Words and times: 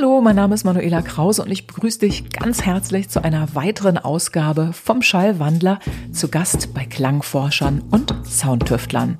Hallo, 0.00 0.20
mein 0.20 0.36
Name 0.36 0.54
ist 0.54 0.62
Manuela 0.62 1.02
Krause 1.02 1.42
und 1.42 1.50
ich 1.50 1.66
begrüße 1.66 1.98
dich 1.98 2.30
ganz 2.30 2.64
herzlich 2.64 3.08
zu 3.08 3.24
einer 3.24 3.56
weiteren 3.56 3.98
Ausgabe 3.98 4.72
vom 4.72 5.02
Schallwandler 5.02 5.80
zu 6.12 6.28
Gast 6.28 6.72
bei 6.72 6.84
Klangforschern 6.84 7.82
und 7.90 8.14
Soundtüftlern. 8.24 9.18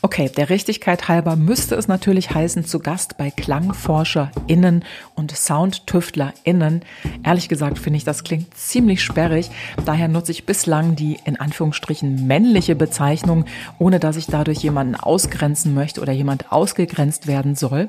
Okay, 0.00 0.30
der 0.34 0.48
Richtigkeit 0.48 1.08
halber 1.08 1.36
müsste 1.36 1.74
es 1.74 1.88
natürlich 1.88 2.30
heißen 2.30 2.64
zu 2.64 2.78
Gast 2.78 3.18
bei 3.18 3.30
KlangforscherInnen 3.30 4.84
und 5.14 5.34
SoundtüftlerInnen. 5.34 6.82
Ehrlich 7.22 7.48
gesagt 7.48 7.78
finde 7.78 7.98
ich, 7.98 8.04
das 8.04 8.24
klingt 8.24 8.54
ziemlich 8.54 9.02
sperrig. 9.02 9.50
Daher 9.84 10.08
nutze 10.08 10.32
ich 10.32 10.46
bislang 10.46 10.94
die 10.94 11.18
in 11.24 11.40
Anführungsstrichen 11.40 12.26
männliche 12.26 12.76
Bezeichnung, 12.76 13.44
ohne 13.78 14.00
dass 14.00 14.16
ich 14.16 14.26
dadurch 14.26 14.58
jemanden 14.58 14.94
ausgrenzen 14.94 15.74
möchte 15.74 16.00
oder 16.00 16.12
jemand 16.12 16.50
ausgegrenzt 16.50 17.26
werden 17.26 17.54
soll. 17.54 17.88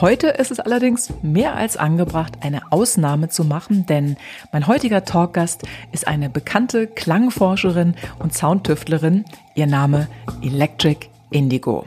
Heute 0.00 0.28
ist 0.28 0.50
es 0.50 0.60
allerdings 0.60 1.12
mehr 1.20 1.56
als 1.56 1.76
angebracht, 1.76 2.38
eine 2.40 2.72
Ausnahme 2.72 3.28
zu 3.28 3.44
machen, 3.44 3.84
denn 3.84 4.16
mein 4.50 4.66
heutiger 4.66 5.04
Talkgast 5.04 5.64
ist 5.92 6.06
eine 6.06 6.30
bekannte 6.30 6.86
Klangforscherin 6.86 7.94
und 8.18 8.32
Soundtüftlerin. 8.32 9.26
Ihr 9.56 9.66
Name 9.66 10.08
Electric 10.40 11.08
Indigo. 11.30 11.86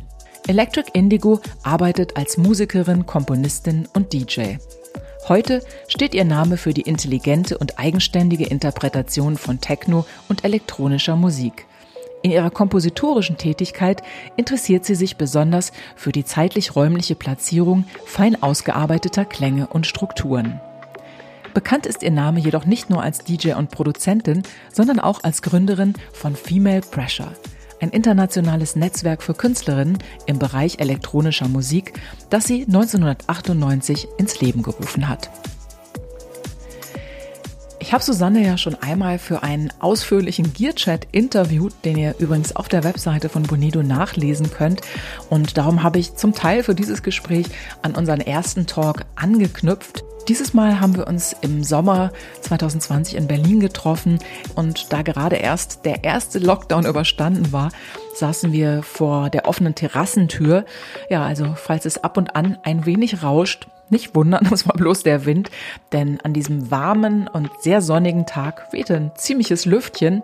Electric 0.46 0.90
Indigo 0.92 1.40
arbeitet 1.62 2.16
als 2.16 2.38
Musikerin, 2.38 3.04
Komponistin 3.04 3.88
und 3.94 4.12
DJ. 4.12 4.56
Heute 5.28 5.64
steht 5.88 6.14
ihr 6.14 6.24
Name 6.24 6.56
für 6.56 6.72
die 6.72 6.82
intelligente 6.82 7.58
und 7.58 7.80
eigenständige 7.80 8.46
Interpretation 8.46 9.36
von 9.36 9.60
Techno 9.60 10.06
und 10.28 10.44
elektronischer 10.44 11.16
Musik. 11.16 11.66
In 12.22 12.30
ihrer 12.30 12.50
kompositorischen 12.50 13.36
Tätigkeit 13.36 14.02
interessiert 14.36 14.84
sie 14.84 14.94
sich 14.94 15.16
besonders 15.16 15.72
für 15.96 16.12
die 16.12 16.24
zeitlich-räumliche 16.24 17.16
Platzierung 17.16 17.86
fein 18.04 18.40
ausgearbeiteter 18.40 19.24
Klänge 19.24 19.66
und 19.66 19.88
Strukturen. 19.88 20.60
Bekannt 21.54 21.86
ist 21.86 22.04
ihr 22.04 22.12
Name 22.12 22.38
jedoch 22.38 22.64
nicht 22.64 22.88
nur 22.88 23.02
als 23.02 23.18
DJ 23.18 23.54
und 23.54 23.72
Produzentin, 23.72 24.44
sondern 24.72 25.00
auch 25.00 25.24
als 25.24 25.42
Gründerin 25.42 25.94
von 26.12 26.36
Female 26.36 26.82
Pressure– 26.82 27.32
ein 27.80 27.90
internationales 27.90 28.76
Netzwerk 28.76 29.22
für 29.22 29.34
Künstlerinnen 29.34 29.98
im 30.26 30.38
Bereich 30.38 30.78
elektronischer 30.78 31.48
Musik, 31.48 32.00
das 32.30 32.44
sie 32.44 32.64
1998 32.64 34.08
ins 34.18 34.40
Leben 34.40 34.62
gerufen 34.62 35.08
hat. 35.08 35.30
Ich 37.86 37.92
habe 37.92 38.02
Susanne 38.02 38.44
ja 38.44 38.58
schon 38.58 38.74
einmal 38.74 39.16
für 39.16 39.44
einen 39.44 39.72
ausführlichen 39.78 40.52
Gearchat 40.52 41.06
interviewt, 41.12 41.72
den 41.84 41.96
ihr 41.96 42.16
übrigens 42.18 42.56
auf 42.56 42.66
der 42.66 42.82
Webseite 42.82 43.28
von 43.28 43.44
Bonido 43.44 43.84
nachlesen 43.84 44.50
könnt. 44.50 44.80
Und 45.30 45.56
darum 45.56 45.84
habe 45.84 46.00
ich 46.00 46.16
zum 46.16 46.34
Teil 46.34 46.64
für 46.64 46.74
dieses 46.74 47.04
Gespräch 47.04 47.46
an 47.82 47.94
unseren 47.94 48.20
ersten 48.20 48.66
Talk 48.66 49.04
angeknüpft. 49.14 50.02
Dieses 50.26 50.52
Mal 50.52 50.80
haben 50.80 50.96
wir 50.96 51.06
uns 51.06 51.36
im 51.42 51.62
Sommer 51.62 52.10
2020 52.40 53.14
in 53.14 53.28
Berlin 53.28 53.60
getroffen 53.60 54.18
und 54.56 54.92
da 54.92 55.02
gerade 55.02 55.36
erst 55.36 55.84
der 55.84 56.02
erste 56.02 56.40
Lockdown 56.40 56.86
überstanden 56.86 57.52
war, 57.52 57.70
saßen 58.16 58.50
wir 58.50 58.82
vor 58.82 59.30
der 59.30 59.46
offenen 59.46 59.76
Terrassentür. 59.76 60.64
Ja, 61.08 61.24
also 61.24 61.54
falls 61.54 61.84
es 61.84 62.02
ab 62.02 62.16
und 62.16 62.34
an 62.34 62.58
ein 62.64 62.84
wenig 62.84 63.22
rauscht, 63.22 63.68
nicht 63.90 64.14
wundern, 64.14 64.46
das 64.50 64.66
war 64.66 64.74
bloß 64.74 65.02
der 65.02 65.26
Wind, 65.26 65.50
denn 65.92 66.20
an 66.22 66.32
diesem 66.32 66.70
warmen 66.70 67.28
und 67.28 67.50
sehr 67.60 67.80
sonnigen 67.80 68.26
Tag 68.26 68.72
wehte 68.72 68.96
ein 68.96 69.12
ziemliches 69.16 69.64
Lüftchen 69.64 70.22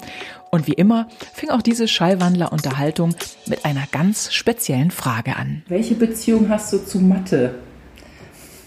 und 0.51 0.67
wie 0.67 0.75
immer 0.75 1.09
fing 1.33 1.51
auch 1.51 1.63
diese 1.63 1.89
Schallwandler-Unterhaltung 1.89 3.15
mit 3.47 3.65
einer 3.65 3.85
ganz 3.91 4.33
speziellen 4.33 4.91
Frage 4.91 5.37
an. 5.37 5.63
Welche 5.69 5.95
Beziehung 5.95 6.49
hast 6.49 6.73
du 6.73 6.79
zu 6.79 6.99
Mathe? 6.99 7.55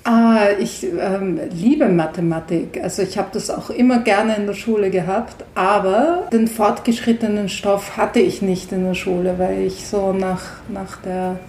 Ah, 0.07 0.49
ich 0.59 0.83
ähm, 0.83 1.39
liebe 1.51 1.89
Mathematik. 1.89 2.79
Also 2.81 3.01
ich 3.01 3.17
habe 3.17 3.29
das 3.33 3.49
auch 3.49 3.71
immer 3.71 4.01
gerne 4.01 4.35
in 4.35 4.45
der 4.45 4.53
Schule 4.53 4.91
gehabt, 4.91 5.43
aber 5.55 6.27
den 6.31 6.47
fortgeschrittenen 6.47 7.49
Stoff 7.49 7.97
hatte 7.97 8.19
ich 8.19 8.43
nicht 8.43 8.71
in 8.71 8.85
der 8.85 8.93
Schule, 8.93 9.39
weil 9.39 9.63
ich 9.63 9.87
so 9.87 10.13
nach, 10.13 10.43
nach 10.69 10.97
der, 10.97 11.39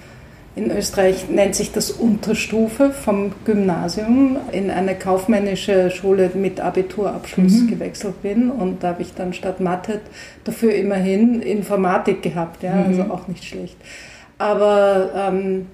in 0.56 0.70
Österreich 0.70 1.28
nennt 1.28 1.54
sich 1.54 1.70
das 1.70 1.90
Unterstufe 1.90 2.90
vom 2.90 3.32
Gymnasium, 3.44 4.38
in 4.52 4.70
eine 4.70 4.94
kaufmännische 4.94 5.90
Schule 5.90 6.30
mit 6.34 6.60
Abiturabschluss 6.60 7.60
mhm. 7.60 7.66
gewechselt 7.68 8.22
bin 8.22 8.50
und 8.50 8.82
da 8.82 8.88
habe 8.88 9.02
ich 9.02 9.14
dann 9.14 9.34
statt 9.34 9.60
Mathe 9.60 10.00
dafür 10.44 10.74
immerhin 10.74 11.42
Informatik 11.42 12.22
gehabt, 12.22 12.62
ja, 12.62 12.72
also 12.72 12.88
mhm. 12.88 13.00
also 13.00 13.12
auch 13.12 13.28
nicht 13.28 13.44
schlecht. 13.44 13.76
Aber 14.38 15.10
ähm, 15.14 15.66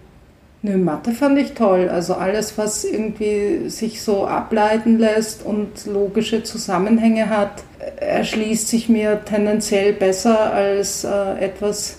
Nö, 0.64 0.76
Mathe 0.76 1.10
fand 1.10 1.38
ich 1.38 1.54
toll. 1.54 1.88
Also 1.88 2.14
alles, 2.14 2.56
was 2.56 2.84
irgendwie 2.84 3.68
sich 3.68 4.00
so 4.00 4.26
ableiten 4.26 4.96
lässt 4.96 5.44
und 5.44 5.86
logische 5.86 6.44
Zusammenhänge 6.44 7.30
hat, 7.30 7.64
erschließt 7.96 8.68
sich 8.68 8.88
mir 8.88 9.24
tendenziell 9.24 9.92
besser 9.92 10.52
als 10.52 11.02
äh, 11.02 11.38
etwas, 11.40 11.98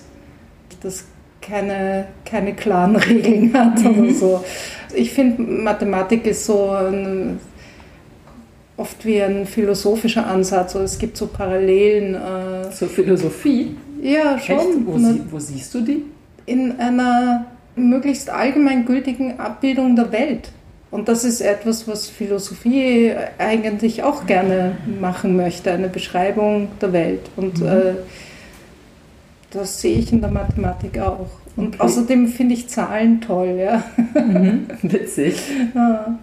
das 0.82 1.04
keine, 1.46 2.06
keine 2.24 2.54
klaren 2.54 2.96
Regeln 2.96 3.52
hat 3.54 3.78
mhm. 3.80 3.98
oder 4.00 4.14
so. 4.14 4.44
Ich 4.94 5.12
finde, 5.12 5.42
Mathematik 5.42 6.26
ist 6.26 6.44
so 6.44 6.70
ein, 6.70 7.40
oft 8.76 9.04
wie 9.04 9.20
ein 9.22 9.46
philosophischer 9.46 10.26
Ansatz. 10.26 10.74
Oder 10.74 10.84
es 10.84 10.98
gibt 10.98 11.16
so 11.16 11.26
Parallelen. 11.26 12.14
Äh, 12.14 12.70
Zur 12.70 12.88
Philosophie? 12.88 13.76
Ja, 14.00 14.38
schon. 14.38 14.86
Wo, 14.86 14.98
sie, 14.98 15.22
wo 15.30 15.38
siehst 15.38 15.74
du 15.74 15.80
die? 15.80 16.04
In 16.46 16.78
einer 16.78 17.46
möglichst 17.76 18.30
allgemeingültigen 18.30 19.38
Abbildung 19.40 19.96
der 19.96 20.12
Welt. 20.12 20.50
Und 20.90 21.08
das 21.08 21.24
ist 21.24 21.40
etwas, 21.40 21.88
was 21.88 22.08
Philosophie 22.08 23.12
eigentlich 23.38 24.04
auch 24.04 24.26
gerne 24.26 24.76
machen 25.00 25.36
möchte, 25.36 25.72
eine 25.72 25.88
Beschreibung 25.88 26.68
der 26.80 26.92
Welt. 26.92 27.22
Und 27.34 27.60
mhm. 27.60 27.66
äh, 27.66 27.94
das 29.54 29.80
sehe 29.80 29.98
ich 29.98 30.12
in 30.12 30.20
der 30.20 30.30
Mathematik 30.30 30.98
auch. 30.98 31.26
Und 31.56 31.74
okay. 31.74 31.76
außerdem 31.78 32.28
finde 32.28 32.54
ich 32.54 32.68
Zahlen 32.68 33.20
toll, 33.20 33.56
ja. 33.58 33.82
Mhm. 34.14 34.66
Witzig. 34.82 35.40
Ja. 35.74 36.18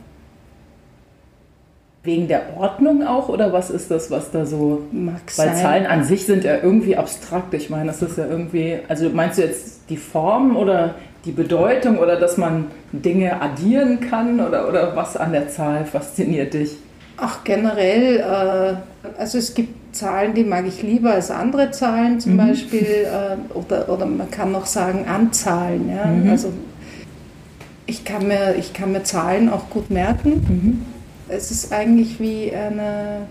Wegen 2.03 2.27
der 2.27 2.57
Ordnung 2.57 3.05
auch 3.05 3.29
oder 3.29 3.53
was 3.53 3.69
ist 3.69 3.91
das, 3.91 4.09
was 4.09 4.31
da 4.31 4.43
so? 4.43 4.81
Mag 4.91 5.21
Weil 5.35 5.49
sein. 5.49 5.55
Zahlen 5.55 5.85
an 5.85 6.03
sich 6.03 6.25
sind 6.25 6.43
ja 6.43 6.57
irgendwie 6.57 6.97
abstrakt. 6.97 7.53
Ich 7.53 7.69
meine, 7.69 7.87
das 7.87 8.01
ist 8.01 8.17
ja 8.17 8.25
irgendwie. 8.25 8.79
Also 8.87 9.09
meinst 9.09 9.37
du 9.37 9.43
jetzt 9.43 9.81
die 9.87 9.97
Form 9.97 10.55
oder 10.55 10.95
die 11.25 11.31
Bedeutung 11.31 11.99
oder 11.99 12.19
dass 12.19 12.37
man 12.37 12.71
Dinge 12.91 13.39
addieren 13.39 13.99
kann 13.99 14.39
oder, 14.39 14.67
oder 14.67 14.95
was 14.95 15.15
an 15.15 15.31
der 15.31 15.49
Zahl 15.49 15.85
fasziniert 15.85 16.55
dich? 16.55 16.77
Ach, 17.23 17.43
generell, 17.43 18.17
äh, 18.17 19.19
also 19.19 19.37
es 19.37 19.53
gibt 19.53 19.95
Zahlen, 19.95 20.33
die 20.33 20.43
mag 20.43 20.65
ich 20.65 20.81
lieber 20.81 21.11
als 21.11 21.29
andere 21.29 21.69
Zahlen 21.69 22.19
zum 22.19 22.33
mhm. 22.33 22.37
Beispiel, 22.37 23.05
äh, 23.05 23.55
oder, 23.55 23.89
oder 23.89 24.07
man 24.07 24.31
kann 24.31 24.51
noch 24.51 24.65
sagen 24.65 25.05
Anzahlen. 25.07 25.87
Ja? 25.87 26.07
Mhm. 26.07 26.29
Also 26.31 26.51
ich 27.85 28.03
kann, 28.05 28.27
mir, 28.27 28.55
ich 28.57 28.73
kann 28.73 28.91
mir 28.91 29.03
Zahlen 29.03 29.49
auch 29.49 29.69
gut 29.69 29.91
merken. 29.91 30.29
Mhm. 30.31 30.81
Es 31.29 31.51
ist 31.51 31.71
eigentlich 31.71 32.19
wie 32.19 32.51
eine, 32.55 33.27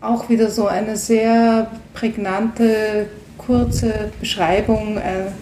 auch 0.00 0.28
wieder 0.28 0.48
so 0.48 0.68
eine 0.68 0.96
sehr 0.96 1.68
prägnante, 1.94 3.06
kurze 3.38 4.12
Beschreibung 4.20 4.98
äh, 4.98 5.32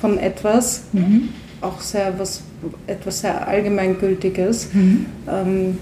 von 0.00 0.16
etwas. 0.16 0.82
Mhm. 0.92 1.30
Auch 1.60 1.80
sehr 1.80 2.16
was, 2.18 2.42
etwas 2.86 3.22
sehr 3.22 3.48
Allgemeingültiges. 3.48 4.68
Mhm. 4.72 5.06
Ähm, 5.28 5.78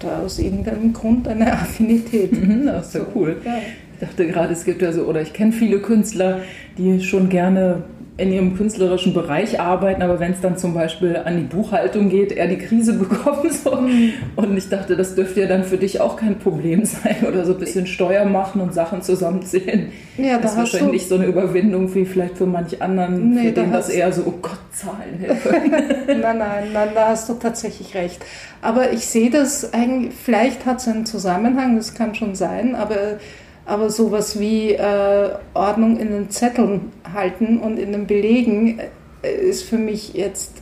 da 0.00 0.20
aus 0.20 0.38
irgendeinem 0.38 0.92
Grund 0.92 1.28
eine 1.28 1.52
Affinität. 1.52 2.32
Mhm, 2.32 2.66
das 2.66 2.88
ist 2.88 2.94
ja 2.94 3.06
cool. 3.14 3.36
Ja. 3.44 3.58
Ich 3.94 4.00
dachte 4.00 4.26
gerade, 4.26 4.52
es 4.52 4.64
gibt 4.64 4.82
ja 4.82 4.92
so, 4.92 5.04
oder 5.04 5.22
ich 5.22 5.32
kenne 5.32 5.52
viele 5.52 5.78
Künstler, 5.80 6.40
die 6.76 7.00
schon 7.00 7.28
gerne 7.28 7.84
in 8.16 8.32
ihrem 8.32 8.56
künstlerischen 8.56 9.12
Bereich 9.12 9.60
arbeiten, 9.60 10.00
aber 10.00 10.20
wenn 10.20 10.32
es 10.32 10.40
dann 10.40 10.56
zum 10.56 10.72
Beispiel 10.72 11.16
an 11.16 11.36
die 11.36 11.42
Buchhaltung 11.42 12.10
geht, 12.10 12.30
eher 12.30 12.46
die 12.46 12.58
Krise 12.58 12.92
bekommen. 12.98 13.50
So. 13.50 13.74
Mhm. 13.74 14.12
Und 14.36 14.56
ich 14.56 14.68
dachte, 14.68 14.96
das 14.96 15.16
dürfte 15.16 15.40
ja 15.40 15.46
dann 15.48 15.64
für 15.64 15.78
dich 15.78 16.00
auch 16.00 16.16
kein 16.16 16.38
Problem 16.38 16.84
sein 16.84 17.16
oder 17.26 17.44
so 17.44 17.54
ein 17.54 17.58
bisschen 17.58 17.86
Steuer 17.88 18.24
machen 18.24 18.60
und 18.60 18.72
Sachen 18.72 19.02
zusammenzählen. 19.02 19.90
Ja, 20.16 20.36
da 20.36 20.42
das 20.42 20.52
ist 20.52 20.58
wahrscheinlich 20.58 20.92
nicht 20.92 21.08
so 21.08 21.16
eine 21.16 21.26
Überwindung 21.26 21.92
wie 21.94 22.04
vielleicht 22.04 22.38
für 22.38 22.46
manch 22.46 22.80
anderen, 22.80 23.30
nee, 23.30 23.48
für 23.48 23.52
den 23.52 23.72
das 23.72 23.88
eher 23.88 24.12
so, 24.12 24.22
oh 24.26 24.34
Gott, 24.40 24.58
Zahlen 24.72 25.18
nein, 26.06 26.38
nein, 26.38 26.64
nein, 26.72 26.88
da 26.94 27.08
hast 27.08 27.28
du 27.28 27.34
tatsächlich 27.34 27.94
recht. 27.94 28.24
Aber 28.62 28.92
ich 28.92 29.06
sehe 29.06 29.30
das 29.30 29.72
eigentlich, 29.72 30.14
vielleicht 30.14 30.66
hat 30.66 30.78
es 30.78 30.88
einen 30.88 31.06
Zusammenhang, 31.06 31.76
das 31.76 31.94
kann 31.94 32.14
schon 32.14 32.34
sein, 32.34 32.76
aber 32.76 33.18
aber 33.66 33.90
sowas 33.90 34.38
wie 34.38 34.72
äh, 34.72 35.30
Ordnung 35.54 35.98
in 35.98 36.10
den 36.10 36.30
Zetteln 36.30 36.92
halten 37.12 37.58
und 37.58 37.78
in 37.78 37.92
den 37.92 38.06
Belegen 38.06 38.80
äh, 39.22 39.32
ist 39.32 39.62
für 39.64 39.78
mich 39.78 40.14
jetzt 40.14 40.52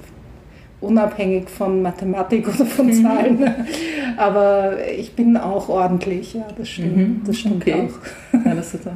unabhängig 0.80 1.48
von 1.48 1.80
Mathematik 1.80 2.48
oder 2.48 2.66
von 2.66 2.86
mhm. 2.86 3.02
Zahlen. 3.02 3.54
Aber 4.16 4.76
ich 4.98 5.14
bin 5.14 5.36
auch 5.36 5.68
ordentlich, 5.68 6.34
ja, 6.34 6.46
das 6.58 6.68
stimmt, 6.68 6.96
mhm. 6.96 7.22
das 7.24 7.38
stimmt 7.38 7.62
okay. 7.62 7.88
auch. 7.88 8.44
Ja, 8.44 8.54
das, 8.54 8.74
ist, 8.74 8.86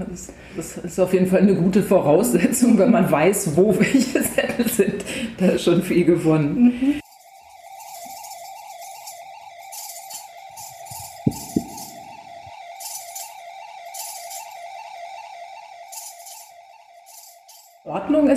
das, 0.57 0.77
ist 0.79 1.01
auf 1.01 1.13
jeden 1.15 1.27
Fall 1.27 1.41
eine 1.41 1.55
gute 1.55 1.83
Voraussetzung, 1.83 2.77
wenn 2.79 2.91
man 2.91 3.11
weiß, 3.11 3.57
wo 3.57 3.75
welche 3.79 4.21
Zettel 4.23 4.69
sind. 4.69 5.05
Da 5.39 5.47
ist 5.47 5.65
schon 5.65 5.83
viel 5.83 6.05
gewonnen. 6.05 6.75
Mhm. 6.81 7.06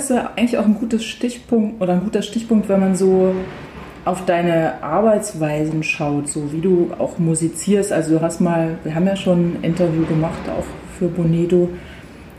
Ist 0.04 0.10
ja 0.10 0.32
eigentlich 0.36 0.58
auch 0.58 0.64
ein 0.64 0.74
gutes 0.74 1.04
Stichpunkt 1.04 1.80
oder 1.80 1.94
ein 1.94 2.04
guter 2.04 2.22
Stichpunkt, 2.22 2.68
wenn 2.68 2.80
man 2.80 2.94
so 2.94 3.34
auf 4.04 4.24
deine 4.24 4.82
Arbeitsweisen 4.82 5.82
schaut, 5.82 6.28
so 6.28 6.52
wie 6.52 6.60
du 6.60 6.90
auch 6.98 7.18
musizierst. 7.18 7.92
Also 7.92 8.16
du 8.16 8.22
hast 8.22 8.40
mal, 8.40 8.78
wir 8.82 8.94
haben 8.94 9.06
ja 9.06 9.16
schon 9.16 9.54
ein 9.54 9.58
Interview 9.62 10.06
gemacht, 10.06 10.40
auch 10.48 10.64
für 10.98 11.08
Bonedo, 11.08 11.68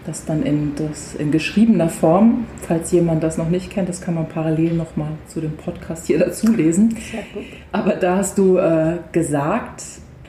das 0.05 0.25
dann 0.25 0.43
in, 0.43 0.73
das, 0.75 1.13
in 1.13 1.31
geschriebener 1.31 1.89
Form, 1.89 2.45
falls 2.67 2.91
jemand 2.91 3.21
das 3.23 3.37
noch 3.37 3.49
nicht 3.49 3.69
kennt, 3.69 3.87
das 3.87 4.01
kann 4.01 4.15
man 4.15 4.27
parallel 4.27 4.73
nochmal 4.73 5.11
zu 5.27 5.39
dem 5.39 5.55
Podcast 5.55 6.07
hier 6.07 6.17
dazu 6.25 6.51
lesen. 6.51 6.97
Aber 7.71 7.91
da 7.95 8.17
hast 8.17 8.37
du 8.37 8.57
äh, 8.57 8.97
gesagt, 9.11 9.83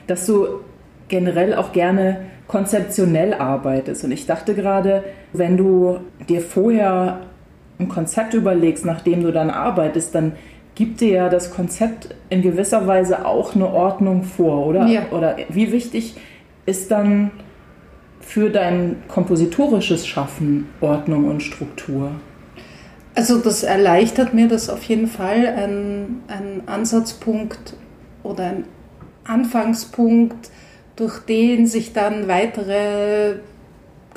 dass 0.05 0.27
du 0.27 0.59
generell 1.07 1.55
auch 1.55 1.71
gerne 1.71 2.25
konzeptionell 2.47 3.33
arbeitest. 3.33 4.03
Und 4.03 4.11
ich 4.11 4.25
dachte 4.25 4.53
gerade, 4.53 5.03
wenn 5.31 5.57
du 5.57 5.99
dir 6.29 6.41
vorher 6.41 7.21
ein 7.79 7.89
Konzept 7.89 8.33
überlegst, 8.33 8.85
nachdem 8.85 9.23
du 9.23 9.31
dann 9.31 9.49
arbeitest, 9.49 10.13
dann 10.13 10.33
gibt 10.75 11.01
dir 11.01 11.11
ja 11.11 11.29
das 11.29 11.51
Konzept 11.51 12.15
in 12.29 12.41
gewisser 12.41 12.87
Weise 12.87 13.25
auch 13.25 13.55
eine 13.55 13.67
Ordnung 13.67 14.23
vor, 14.23 14.65
oder? 14.65 14.87
Ja. 14.87 15.11
Oder 15.11 15.37
wie 15.49 15.71
wichtig 15.71 16.15
ist 16.65 16.91
dann 16.91 17.31
für 18.19 18.49
dein 18.49 19.03
kompositorisches 19.07 20.07
Schaffen 20.07 20.69
Ordnung 20.81 21.29
und 21.29 21.43
Struktur? 21.43 22.11
Also 23.15 23.37
das 23.39 23.63
erleichtert 23.63 24.33
mir 24.33 24.47
das 24.47 24.69
auf 24.69 24.83
jeden 24.83 25.07
Fall, 25.07 25.45
ein, 25.45 26.21
ein 26.27 26.63
Ansatzpunkt 26.65 27.75
oder 28.23 28.45
ein 28.45 28.63
Anfangspunkt, 29.25 30.49
durch 30.95 31.19
den 31.19 31.67
sich 31.67 31.93
dann 31.93 32.27
weitere 32.27 33.35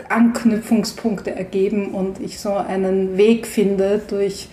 Anknüpfungspunkte 0.09 1.35
ergeben 1.35 1.95
und 1.95 2.21
ich 2.21 2.39
so 2.39 2.53
einen 2.53 3.17
Weg 3.17 3.47
finde 3.47 4.01
durch, 4.07 4.49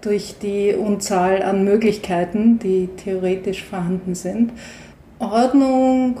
durch 0.00 0.36
die 0.40 0.74
Unzahl 0.74 1.42
an 1.42 1.64
Möglichkeiten, 1.64 2.58
die 2.58 2.88
theoretisch 2.96 3.64
vorhanden 3.64 4.14
sind. 4.14 4.52
Ordnung, 5.18 6.20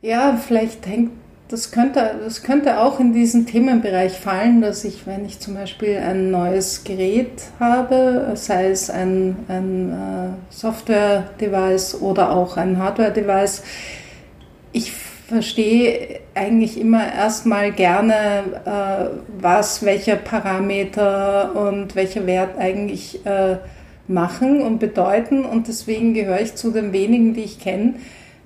ja, 0.00 0.36
vielleicht 0.36 0.86
hängt 0.86 1.12
das 1.48 1.70
könnte, 1.70 2.14
das 2.24 2.42
könnte 2.42 2.80
auch 2.80 2.98
in 3.00 3.12
diesen 3.12 3.46
Themenbereich 3.46 4.12
fallen, 4.12 4.62
dass 4.62 4.84
ich, 4.84 5.06
wenn 5.06 5.26
ich 5.26 5.40
zum 5.40 5.54
Beispiel 5.54 5.98
ein 5.98 6.30
neues 6.30 6.84
Gerät 6.84 7.42
habe, 7.60 8.32
sei 8.34 8.70
es 8.70 8.88
ein, 8.88 9.36
ein 9.48 9.90
äh, 9.92 10.54
Software-Device 10.54 12.00
oder 12.00 12.30
auch 12.30 12.56
ein 12.56 12.78
Hardware-Device, 12.78 13.62
ich 14.72 14.92
verstehe 14.92 16.20
eigentlich 16.34 16.80
immer 16.80 17.12
erstmal 17.12 17.72
gerne, 17.72 18.14
äh, 18.64 19.18
was 19.40 19.84
welcher 19.84 20.16
Parameter 20.16 21.54
und 21.54 21.94
welcher 21.94 22.26
Wert 22.26 22.58
eigentlich 22.58 23.24
äh, 23.26 23.56
machen 24.08 24.60
und 24.62 24.78
bedeuten. 24.78 25.44
Und 25.44 25.68
deswegen 25.68 26.14
gehöre 26.14 26.40
ich 26.40 26.54
zu 26.54 26.70
den 26.70 26.92
wenigen, 26.92 27.34
die 27.34 27.42
ich 27.42 27.60
kenne, 27.60 27.94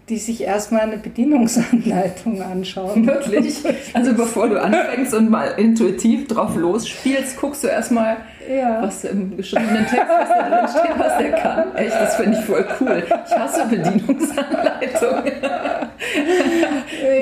die 0.08 0.16
sich 0.16 0.42
erstmal 0.42 0.82
eine 0.82 0.96
Bedienungsanleitung 0.96 2.42
anschauen. 2.52 3.06
Wirklich? 3.06 3.62
Also 3.92 4.14
bevor 4.14 4.48
du 4.48 4.60
anfängst 4.60 5.14
und 5.14 5.30
mal 5.30 5.48
intuitiv 5.56 6.28
drauf 6.28 6.56
losspielst, 6.56 7.38
guckst 7.38 7.64
du 7.64 7.68
erstmal, 7.68 8.16
ja. 8.48 8.82
was 8.82 9.04
im 9.04 9.36
geschriebenen 9.36 9.86
Text 9.86 10.08
was 10.08 10.28
da 10.28 10.48
drin 10.48 10.68
steht, 10.68 10.98
was 10.98 11.18
der 11.18 11.30
kann. 11.32 11.76
Echt, 11.76 11.94
das 11.94 12.16
finde 12.16 12.38
ich 12.38 12.44
voll 12.44 12.66
cool. 12.80 13.02
Ich 13.26 13.36
hasse 13.36 13.66
Bedienungsanleitungen. 13.66 15.32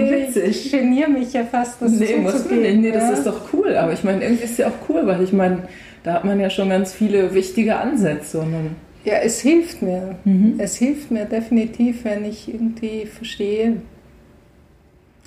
Witzig. 0.09 0.67
Ich 0.67 0.71
geniere 0.71 1.11
mich 1.11 1.33
ja 1.33 1.45
fast, 1.45 1.83
das 1.83 1.91
nee, 1.93 2.17
muss 2.17 2.49
man 2.49 2.61
nicht. 2.61 2.79
Nee, 2.79 2.93
das 2.93 3.05
ja. 3.05 3.11
ist 3.11 3.27
doch 3.27 3.41
cool. 3.53 3.77
Aber 3.77 3.93
ich 3.93 4.05
meine, 4.05 4.23
irgendwie 4.23 4.45
ist 4.45 4.53
es 4.53 4.59
ja 4.59 4.69
auch 4.69 4.89
cool, 4.89 5.07
weil 5.07 5.23
ich 5.23 5.33
meine, 5.33 5.63
da 6.05 6.15
hat 6.15 6.25
man 6.25 6.39
ja 6.39 6.51
schon 6.51 6.69
ganz 6.69 6.93
viele 6.93 7.35
wichtige 7.35 7.77
Ansätze. 7.77 8.39
Und 8.39 8.77
ja, 9.07 9.19
es 9.19 9.41
hilft 9.41 9.83
mir. 9.83 10.19
Mhm. 10.25 10.57
Es 10.59 10.77
hilft 10.77 11.11
mir 11.11 11.25
definitiv, 11.25 12.05
wenn 12.05 12.25
ich 12.25 12.53
irgendwie 12.53 13.07
verstehe, 13.07 13.81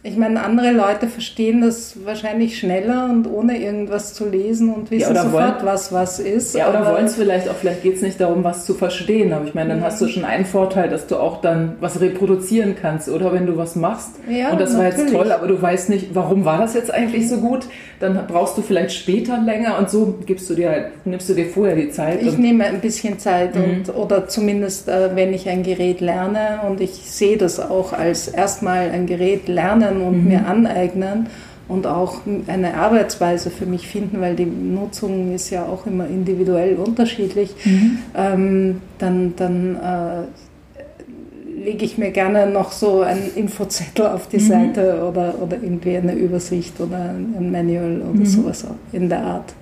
ich 0.02 0.16
meine, 0.16 0.42
andere 0.42 0.72
Leute 0.72 1.08
verstehen 1.08 1.62
das 1.62 1.98
wahrscheinlich 2.06 2.58
schneller 2.58 3.10
und 3.10 3.28
ohne 3.28 3.62
irgendwas 3.62 4.14
zu 4.14 4.30
lesen 4.30 4.74
und 4.74 4.92
wissen 4.92 5.14
ja, 5.14 5.24
sofort, 5.24 5.58
wollen, 5.58 5.66
was 5.66 5.92
was 5.92 6.20
ist. 6.20 6.56
Ja, 6.56 6.70
oder 6.70 6.86
wollen 6.86 7.06
es 7.06 7.16
vielleicht 7.16 7.50
auch, 7.50 7.56
vielleicht 7.56 7.84
geht 7.84 7.96
es 7.96 8.02
nicht 8.02 8.20
darum, 8.22 8.46
was 8.46 8.66
zu 8.66 8.76
verstehen, 8.76 9.34
aber 9.34 9.46
ich 9.46 9.54
meine, 9.54 9.70
dann 9.70 9.80
ja. 9.80 9.86
hast 9.86 10.00
du 10.00 10.08
schon 10.08 10.24
einen 10.24 10.46
Vorteil, 10.46 10.90
dass 10.90 11.08
du 11.08 11.18
auch 11.18 11.42
dann 11.42 11.76
was 11.82 12.00
reproduzieren 12.00 12.76
kannst, 12.82 13.10
oder 13.10 13.34
wenn 13.34 13.46
du 13.46 13.58
was 13.58 13.76
machst 13.76 14.12
ja, 14.30 14.52
und 14.52 14.62
das 14.62 14.72
natürlich. 14.72 14.98
war 14.98 15.04
jetzt 15.04 15.14
toll, 15.14 15.32
aber 15.34 15.48
du 15.48 15.62
weißt 15.62 15.90
nicht, 15.90 16.16
warum 16.16 16.46
war 16.46 16.60
das 16.60 16.76
jetzt 16.76 16.94
eigentlich 16.94 17.28
so 17.28 17.38
gut, 17.38 17.66
dann 18.00 18.26
brauchst 18.28 18.58
du 18.58 18.62
vielleicht 18.62 18.94
später 18.94 19.38
länger 19.38 19.78
und 19.78 19.90
so 19.90 20.18
gibst 20.26 20.50
du 20.50 20.54
dir 20.54 20.70
halt, 20.70 21.06
nimmst 21.06 21.28
du 21.28 21.34
dir 21.34 21.48
vorher 21.48 21.76
die 21.76 21.90
Zeit. 21.90 22.22
Ich 22.22 22.38
nehme 22.38 22.64
ein 22.64 22.80
bisschen 22.80 23.20
Zeit 23.20 23.56
mhm. 23.56 23.64
und, 23.64 23.96
oder 23.96 24.30
zumindest, 24.30 24.88
äh, 24.88 25.10
wenn 25.16 25.34
ich 25.34 25.50
ein 25.50 25.64
Gerät 25.64 26.00
lerne 26.00 26.62
und 26.68 26.80
ich 26.80 26.92
sehe 26.92 27.38
das 27.38 27.60
auch 27.60 27.92
als 27.92 28.30
erstmal 28.30 28.92
ein 28.92 29.06
Gerät 29.06 29.50
lernen, 29.50 29.89
lernen 29.90 30.02
und 30.02 30.24
mhm. 30.24 30.28
mir 30.28 30.46
aneignen 30.46 31.28
und 31.68 31.86
auch 31.86 32.22
eine 32.48 32.76
Arbeitsweise 32.76 33.52
für 33.52 33.66
mich 33.66 33.88
finden, 33.88 34.22
weil 34.22 34.36
die 34.36 34.46
Nutzung 34.46 35.34
ist 35.34 35.52
ja 35.52 35.66
auch 35.66 35.86
immer 35.86 36.08
individuell 36.08 36.76
unterschiedlich, 36.76 37.54
mhm. 37.64 38.00
ähm, 38.16 38.82
dann, 38.98 39.36
dann 39.36 39.76
äh, 39.76 41.64
lege 41.64 41.86
ich 41.86 41.98
mir 41.98 42.12
gerne 42.12 42.48
noch 42.48 42.72
so 42.72 43.02
einen 43.02 43.30
Infozettel 43.36 44.08
auf 44.08 44.28
die 44.28 44.38
mhm. 44.38 44.48
Seite 44.48 45.04
oder, 45.08 45.36
oder 45.42 45.58
irgendwie 45.62 45.96
eine 45.98 46.14
Übersicht 46.14 46.80
oder 46.80 47.12
ein 47.12 47.52
Manual 47.52 48.02
oder 48.02 48.20
mhm. 48.20 48.26
sowas 48.26 48.66
in 48.92 49.10
der 49.10 49.24
Art. 49.24 49.54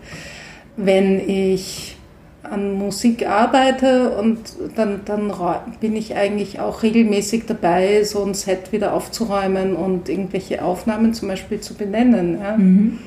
Wenn 0.78 1.20
ich 1.28 1.97
an 2.52 2.74
Musik 2.74 3.28
arbeite 3.28 4.12
und 4.12 4.40
dann, 4.76 5.02
dann 5.06 5.32
bin 5.80 5.96
ich 5.96 6.16
eigentlich 6.16 6.60
auch 6.60 6.84
regelmäßig 6.84 7.46
dabei, 7.46 8.04
so 8.04 8.24
ein 8.24 8.34
Set 8.34 8.72
wieder 8.72 8.94
aufzuräumen 8.94 9.76
und 9.76 10.10
irgendwelche 10.10 10.64
Aufnahmen 10.64 11.14
zum 11.14 11.28
Beispiel 11.28 11.60
zu 11.60 11.76
benennen. 11.76 12.40
Ja? 12.42 12.58
Mhm. 12.58 13.00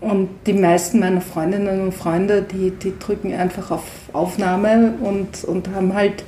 Und 0.00 0.28
die 0.46 0.52
meisten 0.52 1.00
meiner 1.00 1.20
Freundinnen 1.20 1.80
und 1.80 1.94
Freunde, 1.94 2.42
die, 2.42 2.70
die 2.70 2.92
drücken 2.98 3.32
einfach 3.32 3.70
auf 3.70 3.84
Aufnahme 4.12 4.94
und, 5.00 5.44
und 5.44 5.74
haben 5.74 5.94
halt, 5.94 6.24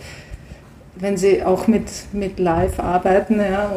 wenn 0.95 1.17
sie 1.17 1.45
auch 1.45 1.67
mit, 1.67 1.85
mit 2.13 2.39
Live 2.39 2.81
arbeiten, 2.81 3.39
ja, 3.39 3.71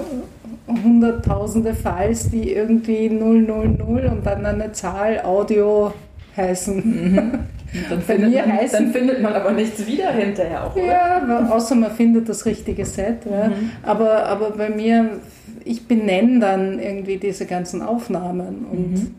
hunderttausende 0.68 1.74
Files, 1.74 2.30
die 2.30 2.54
irgendwie 2.54 3.10
000 3.10 3.52
und 3.52 4.26
dann 4.26 4.46
eine 4.46 4.72
Zahl 4.72 5.22
Audio 5.24 5.94
heißen. 6.38 6.76
Mhm. 6.76 7.32
Dann 7.90 8.02
findet, 8.02 8.34
man, 8.34 8.54
heißen, 8.54 8.86
dann 8.86 8.94
findet 8.94 9.22
man 9.22 9.34
aber 9.34 9.52
nichts 9.52 9.86
wieder 9.86 10.12
hinterher 10.12 10.66
auch, 10.66 10.76
oder? 10.76 10.86
Ja, 10.86 11.50
außer 11.52 11.76
man 11.76 11.92
findet 11.92 12.28
das 12.28 12.46
richtige 12.46 12.86
Set. 12.86 13.26
Ja. 13.30 13.50
Mhm. 13.50 13.72
Aber, 13.84 14.26
aber 14.26 14.52
bei 14.52 14.70
mir, 14.70 15.20
ich 15.66 15.88
benenne 15.88 16.40
dann 16.40 16.80
irgendwie 16.80 17.18
diese 17.18 17.46
ganzen 17.46 17.82
Aufnahmen 17.82 18.66
und 18.72 18.92
mhm. 18.92 19.16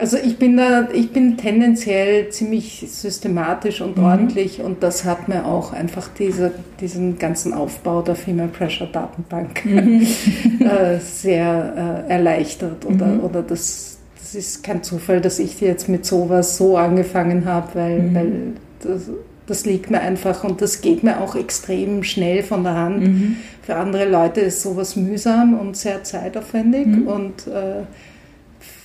Also 0.00 0.16
ich 0.16 0.38
bin 0.38 0.56
da, 0.56 0.88
ich 0.94 1.12
bin 1.12 1.36
tendenziell 1.36 2.30
ziemlich 2.30 2.86
systematisch 2.88 3.82
und 3.82 3.98
mhm. 3.98 4.04
ordentlich 4.04 4.62
und 4.62 4.82
das 4.82 5.04
hat 5.04 5.28
mir 5.28 5.44
auch 5.44 5.74
einfach 5.74 6.08
diese, 6.18 6.52
diesen 6.80 7.18
ganzen 7.18 7.52
Aufbau 7.52 8.00
der 8.00 8.14
Female 8.14 8.48
Pressure 8.48 8.86
Datenbank 8.86 9.62
mhm. 9.66 10.06
äh, 10.60 10.98
sehr 11.00 12.06
äh, 12.08 12.12
erleichtert 12.12 12.86
oder, 12.86 13.06
mhm. 13.06 13.20
oder 13.20 13.42
das, 13.42 13.89
das 14.32 14.36
ist 14.36 14.62
kein 14.62 14.82
Zufall, 14.84 15.20
dass 15.20 15.40
ich 15.40 15.60
jetzt 15.60 15.88
mit 15.88 16.06
sowas 16.06 16.56
so 16.56 16.76
angefangen 16.76 17.46
habe, 17.46 17.68
weil, 17.74 17.98
mhm. 17.98 18.14
weil 18.14 18.32
das, 18.80 19.10
das 19.46 19.66
liegt 19.66 19.90
mir 19.90 20.00
einfach 20.00 20.44
und 20.44 20.62
das 20.62 20.82
geht 20.82 21.02
mir 21.02 21.20
auch 21.20 21.34
extrem 21.34 22.04
schnell 22.04 22.44
von 22.44 22.62
der 22.62 22.76
Hand. 22.76 23.00
Mhm. 23.00 23.36
Für 23.62 23.74
andere 23.74 24.08
Leute 24.08 24.40
ist 24.40 24.62
sowas 24.62 24.94
mühsam 24.94 25.58
und 25.58 25.76
sehr 25.76 26.04
zeitaufwendig 26.04 26.86
mhm. 26.86 27.06
und 27.08 27.46
äh, 27.48 27.82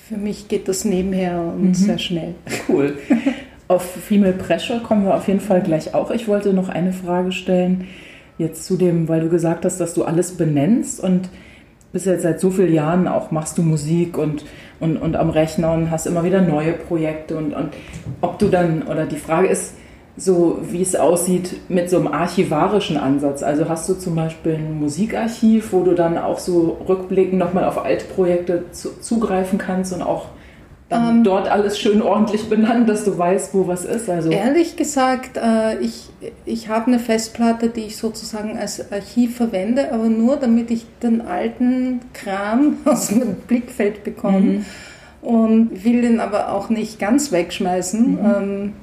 für 0.09 0.17
mich 0.17 0.47
geht 0.47 0.67
das 0.67 0.83
nebenher 0.83 1.39
und 1.41 1.69
mhm. 1.69 1.73
sehr 1.75 1.99
schnell. 1.99 2.33
Cool. 2.67 2.97
Auf 3.67 3.83
Female 3.83 4.33
Pressure 4.33 4.79
kommen 4.79 5.05
wir 5.05 5.15
auf 5.15 5.27
jeden 5.27 5.39
Fall 5.39 5.59
gleich 5.61 5.95
auch. 5.95 6.11
Ich 6.11 6.27
wollte 6.27 6.53
noch 6.53 6.69
eine 6.69 6.93
Frage 6.93 7.31
stellen, 7.31 7.87
jetzt 8.37 8.65
zu 8.65 8.77
dem, 8.77 9.07
weil 9.07 9.21
du 9.21 9.29
gesagt 9.29 9.65
hast, 9.65 9.79
dass 9.79 9.95
du 9.95 10.03
alles 10.03 10.33
benennst 10.33 10.99
und 10.99 11.29
bist 11.95 12.07
jetzt 12.07 12.23
seit 12.23 12.41
so 12.41 12.49
vielen 12.49 12.73
Jahren 12.73 13.07
auch 13.07 13.31
machst 13.31 13.57
du 13.57 13.63
Musik 13.63 14.17
und, 14.17 14.43
und, 14.81 14.97
und 14.97 15.15
am 15.15 15.29
Rechner 15.29 15.71
und 15.71 15.91
hast 15.91 16.07
immer 16.07 16.25
wieder 16.25 16.41
neue 16.41 16.73
Projekte 16.73 17.37
und, 17.37 17.53
und 17.53 17.69
ob 18.19 18.37
du 18.37 18.49
dann, 18.49 18.83
oder 18.83 19.05
die 19.05 19.15
Frage 19.15 19.47
ist, 19.47 19.75
so 20.17 20.59
wie 20.61 20.81
es 20.81 20.97
aussieht 20.97 21.55
mit 21.69 21.89
so 21.89 21.95
einem 21.95 22.07
archivarischen 22.07 22.97
Ansatz. 22.97 23.43
Also 23.43 23.69
hast 23.69 23.87
du 23.87 23.93
zum 23.93 24.13
Beispiel 24.13 24.55
ein 24.55 24.77
Musikarchiv, 24.77 25.71
wo 25.71 25.83
du 25.83 25.93
dann 25.93 26.17
auch 26.17 26.39
so 26.39 26.77
rückblickend 26.85 27.39
nochmal 27.39 27.63
auf 27.63 27.85
alte 27.85 28.03
Projekte 28.07 28.65
zu, 28.71 28.99
zugreifen 28.99 29.57
kannst 29.57 29.93
und 29.93 30.01
auch 30.01 30.25
ähm, 30.91 31.23
dort 31.23 31.47
alles 31.47 31.79
schön 31.79 32.01
ordentlich 32.01 32.47
benannt, 32.47 32.87
dass 32.87 33.05
du 33.05 33.17
weißt, 33.17 33.53
wo 33.53 33.67
was 33.67 33.85
ist. 33.85 34.09
Also 34.09 34.29
ehrlich 34.29 34.75
gesagt, 34.75 35.37
äh, 35.37 35.79
ich, 35.79 36.09
ich 36.45 36.69
habe 36.69 36.87
eine 36.87 36.99
Festplatte, 36.99 37.69
die 37.69 37.81
ich 37.81 37.97
sozusagen 37.97 38.57
als 38.57 38.91
Archiv 38.91 39.37
verwende, 39.37 39.91
aber 39.91 40.05
nur 40.05 40.37
damit 40.37 40.69
ich 40.69 40.85
den 41.01 41.21
alten 41.21 42.01
Kram 42.13 42.77
aus 42.85 43.07
dem 43.07 43.35
Blickfeld 43.47 44.03
bekomme. 44.03 44.39
Mhm. 44.39 44.65
Und 45.21 45.83
will 45.83 46.03
den 46.03 46.19
aber 46.19 46.51
auch 46.51 46.69
nicht 46.69 46.99
ganz 46.99 47.31
wegschmeißen. 47.31 48.11
Mhm. 48.11 48.19
Ähm, 48.19 48.73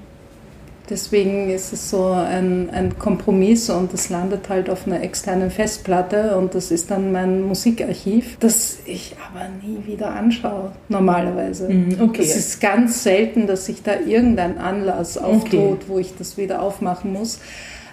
Deswegen 0.91 1.49
ist 1.49 1.73
es 1.73 1.91
so 1.91 2.11
ein, 2.11 2.69
ein 2.71 2.99
Kompromiss 2.99 3.71
und 3.71 3.95
es 3.95 4.09
landet 4.11 4.49
halt 4.49 4.69
auf 4.69 4.87
einer 4.87 5.01
externen 5.01 5.51
Festplatte 5.51 6.37
und 6.37 6.57
das 6.57 6.73
ist 6.73 6.91
dann 6.91 7.12
mein 7.12 7.43
Musikarchiv, 7.43 8.37
das 8.41 8.79
ich 8.85 9.15
aber 9.31 9.47
nie 9.62 9.87
wieder 9.87 10.11
anschaue, 10.11 10.73
normalerweise. 10.89 11.69
Mhm, 11.69 11.99
okay. 12.01 12.23
Es 12.23 12.37
ist 12.37 12.61
ganz 12.61 13.05
selten, 13.05 13.47
dass 13.47 13.67
sich 13.67 13.83
da 13.85 13.93
irgendein 14.01 14.59
Anlass 14.59 15.17
auftut, 15.19 15.55
okay. 15.55 15.85
wo 15.87 15.99
ich 16.01 16.17
das 16.19 16.37
wieder 16.37 16.61
aufmachen 16.61 17.12
muss. 17.12 17.39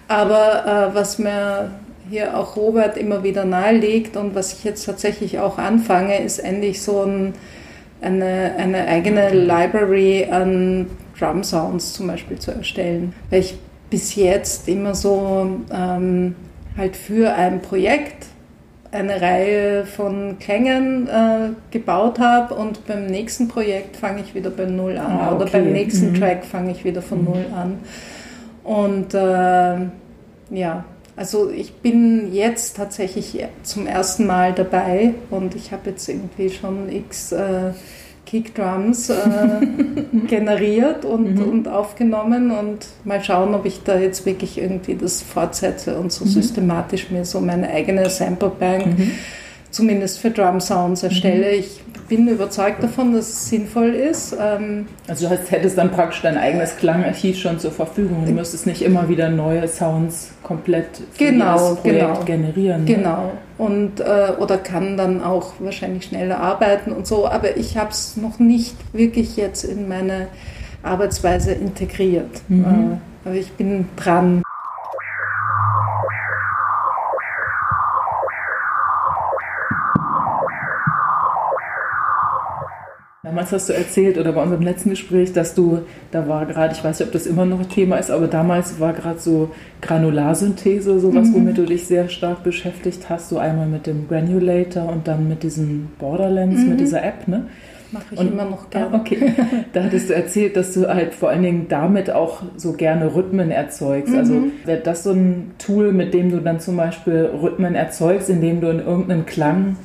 Aber 0.08 0.90
äh, 0.92 0.96
was 0.96 1.20
mir 1.20 1.72
hier 2.10 2.36
auch 2.36 2.56
Robert 2.56 2.98
immer 2.98 3.24
wieder 3.24 3.46
nahelegt 3.46 4.18
und 4.18 4.34
was 4.34 4.54
ich 4.54 4.64
jetzt 4.64 4.86
tatsächlich 4.86 5.38
auch 5.38 5.60
anfange, 5.60 6.24
ist 6.24 6.40
endlich 6.40 6.82
so 6.82 7.04
ein, 7.04 7.34
eine, 8.02 8.56
eine 8.58 8.88
eigene 8.88 9.30
Library 9.30 10.28
an 10.32 10.88
Drum 11.20 11.44
Sounds 11.44 11.94
zum 11.94 12.08
Beispiel 12.08 12.40
zu 12.40 12.52
erstellen. 12.52 13.14
Weil 13.30 13.42
ich 13.42 13.58
bis 13.90 14.16
jetzt 14.16 14.68
immer 14.68 14.96
so 14.96 15.60
ähm, 15.74 16.36
halt 16.78 16.96
für 16.96 17.34
ein 17.34 17.62
Projekt 17.62 18.28
eine 18.92 19.22
Reihe 19.22 19.86
von 19.86 20.38
Klängen 20.40 21.08
äh, 21.08 21.50
gebaut 21.70 22.20
habe 22.20 22.56
und 22.56 22.88
beim 22.88 23.06
nächsten 23.06 23.48
Projekt 23.48 23.98
fange 23.98 24.22
ich 24.22 24.34
wieder 24.34 24.50
bei 24.50 24.66
Null 24.66 24.98
an 24.98 25.12
ah, 25.12 25.28
okay. 25.28 25.36
oder 25.36 25.46
beim 25.52 25.72
nächsten 25.72 26.12
mhm. 26.12 26.16
Track 26.20 26.44
fange 26.44 26.72
ich 26.72 26.84
wieder 26.84 27.02
von 27.02 27.20
mhm. 27.20 27.26
Null 27.26 27.46
an. 27.56 27.80
Und 28.64 29.14
äh, 29.14 30.56
ja, 30.56 30.86
also 31.16 31.50
ich 31.52 31.74
bin 31.76 32.34
jetzt 32.34 32.78
tatsächlich 32.78 33.46
zum 33.64 33.86
ersten 33.86 34.26
Mal 34.26 34.54
dabei 34.54 35.14
und 35.30 35.56
ich 35.56 35.72
habe 35.72 35.92
jetzt 35.92 36.08
irgendwie 36.08 36.50
schon 36.50 36.92
x 36.92 37.32
äh, 37.32 37.72
Kickdrums 38.30 39.10
äh, 39.10 39.16
generiert 40.28 41.04
und, 41.04 41.36
mhm. 41.36 41.50
und 41.50 41.68
aufgenommen 41.68 42.52
und 42.52 42.86
mal 43.04 43.24
schauen, 43.24 43.56
ob 43.56 43.66
ich 43.66 43.82
da 43.84 43.98
jetzt 43.98 44.28
wirklich 44.28 44.60
irgendwie 44.60 44.94
das 44.94 45.24
fortsetze 45.24 45.98
und 45.98 46.12
so 46.12 46.26
mhm. 46.26 46.30
systematisch 46.30 47.10
mir 47.10 47.26
so 47.26 47.42
meine 47.42 47.70
eigene 47.70 48.08
Samplebank 48.08 48.86
mhm. 48.86 49.12
Zumindest 49.72 50.20
für 50.20 50.32
Drum 50.32 50.60
Sounds 50.60 51.04
erstelle. 51.04 51.52
Mhm. 51.52 51.60
Ich 51.60 51.82
bin 52.10 52.28
überzeugt 52.28 52.84
davon, 52.84 53.14
dass 53.14 53.30
es 53.30 53.50
sinnvoll 53.50 53.90
ist. 53.90 54.36
Ähm, 54.40 54.88
also 55.08 55.30
du 55.30 55.36
hättest 55.36 55.78
dann 55.78 55.92
praktisch 55.92 56.22
dein 56.24 56.38
eigenes 56.38 56.76
Klangarchiv 56.78 57.38
schon 57.38 57.60
zur 57.60 57.72
Verfügung. 57.72 58.26
Du 58.26 58.32
müsstest 58.32 58.66
nicht 58.66 58.82
immer 58.82 59.08
wieder 59.08 59.30
neue 59.30 59.68
Sounds 59.68 60.32
komplett 60.44 60.88
für 61.12 61.26
genau, 61.26 61.76
Projekt 61.76 62.00
genau, 62.00 62.24
generieren. 62.24 62.84
Ne? 62.84 62.96
Genau. 62.96 63.32
Und, 63.58 64.00
äh, 64.00 64.32
oder 64.40 64.58
kann 64.58 64.98
dann 64.98 65.24
auch 65.24 65.54
wahrscheinlich 65.60 66.06
schneller 66.06 66.40
arbeiten 66.40 66.92
und 66.92 67.06
so. 67.06 67.28
Aber 67.28 67.56
ich 67.56 67.78
habe 67.78 67.92
es 67.92 68.18
noch 68.18 68.40
nicht 68.40 68.76
wirklich 68.92 69.38
jetzt 69.38 69.64
in 69.64 69.88
meine 69.88 70.28
Arbeitsweise 70.82 71.52
integriert. 71.52 72.42
Mhm. 72.48 72.64
Äh, 72.64 73.28
aber 73.28 73.36
ich 73.36 73.52
bin 73.52 73.86
dran. 73.96 74.42
Damals 83.40 83.54
hast 83.54 83.70
du 83.70 83.74
erzählt 83.74 84.18
oder 84.18 84.34
bei 84.34 84.44
unserem 84.44 84.64
letzten 84.64 84.90
Gespräch, 84.90 85.32
dass 85.32 85.56
du, 85.56 85.84
da 86.12 86.28
war 86.28 86.46
gerade, 86.46 86.74
ich 86.74 86.84
weiß 86.84 87.00
nicht, 87.00 87.08
ob 87.08 87.14
das 87.14 87.26
immer 87.26 87.46
noch 87.46 87.62
ein 87.62 87.70
Thema 87.70 87.96
ist, 87.96 88.12
aber 88.12 88.28
damals 88.28 88.82
war 88.82 88.92
gerade 88.92 89.18
so 89.20 89.52
Granularsynthese, 89.80 91.00
sowas, 91.00 91.30
mhm. 91.30 91.36
womit 91.36 91.58
du 91.58 91.66
dich 91.66 91.88
sehr 91.88 92.10
stark 92.10 92.44
beschäftigt 92.44 93.10
hast. 93.10 93.30
So 93.30 93.38
einmal 93.38 93.68
mit 93.68 93.88
dem 93.88 94.10
Granulator 94.10 94.90
und 94.90 95.08
dann 95.08 95.30
mit 95.30 95.44
diesem 95.44 95.88
Borderlands, 96.00 96.64
mhm. 96.64 96.70
mit 96.72 96.82
dieser 96.82 97.02
App, 97.02 97.30
ne? 97.30 97.46
Mache 97.94 98.04
ich 98.12 98.20
und, 98.20 98.34
immer 98.34 98.44
noch 98.44 98.70
gerne. 98.70 98.90
Ah, 98.92 99.00
okay. 99.00 99.34
Da 99.72 99.86
hattest 99.86 100.10
du 100.10 100.16
erzählt, 100.16 100.58
dass 100.58 100.74
du 100.74 100.90
halt 100.90 101.16
vor 101.16 101.30
allen 101.30 101.44
Dingen 101.44 101.68
damit 101.70 102.12
auch 102.12 102.44
so 102.58 102.74
gerne 102.74 103.16
Rhythmen 103.16 103.52
erzeugst. 103.52 104.14
Also 104.14 104.34
mhm. 104.34 104.44
Also 104.44 104.68
wäre 104.68 104.82
das 104.82 105.04
so 105.04 105.12
ein 105.12 105.52
Tool, 105.60 105.94
mit 105.94 106.14
dem 106.14 106.30
du 106.30 106.42
dann 106.42 106.60
zum 106.60 106.76
Beispiel 106.76 107.30
Rhythmen 107.42 107.76
erzeugst, 107.76 108.30
indem 108.30 108.60
du 108.60 108.68
in 108.68 108.80
irgendeinen 108.80 109.26
Klang 109.26 109.78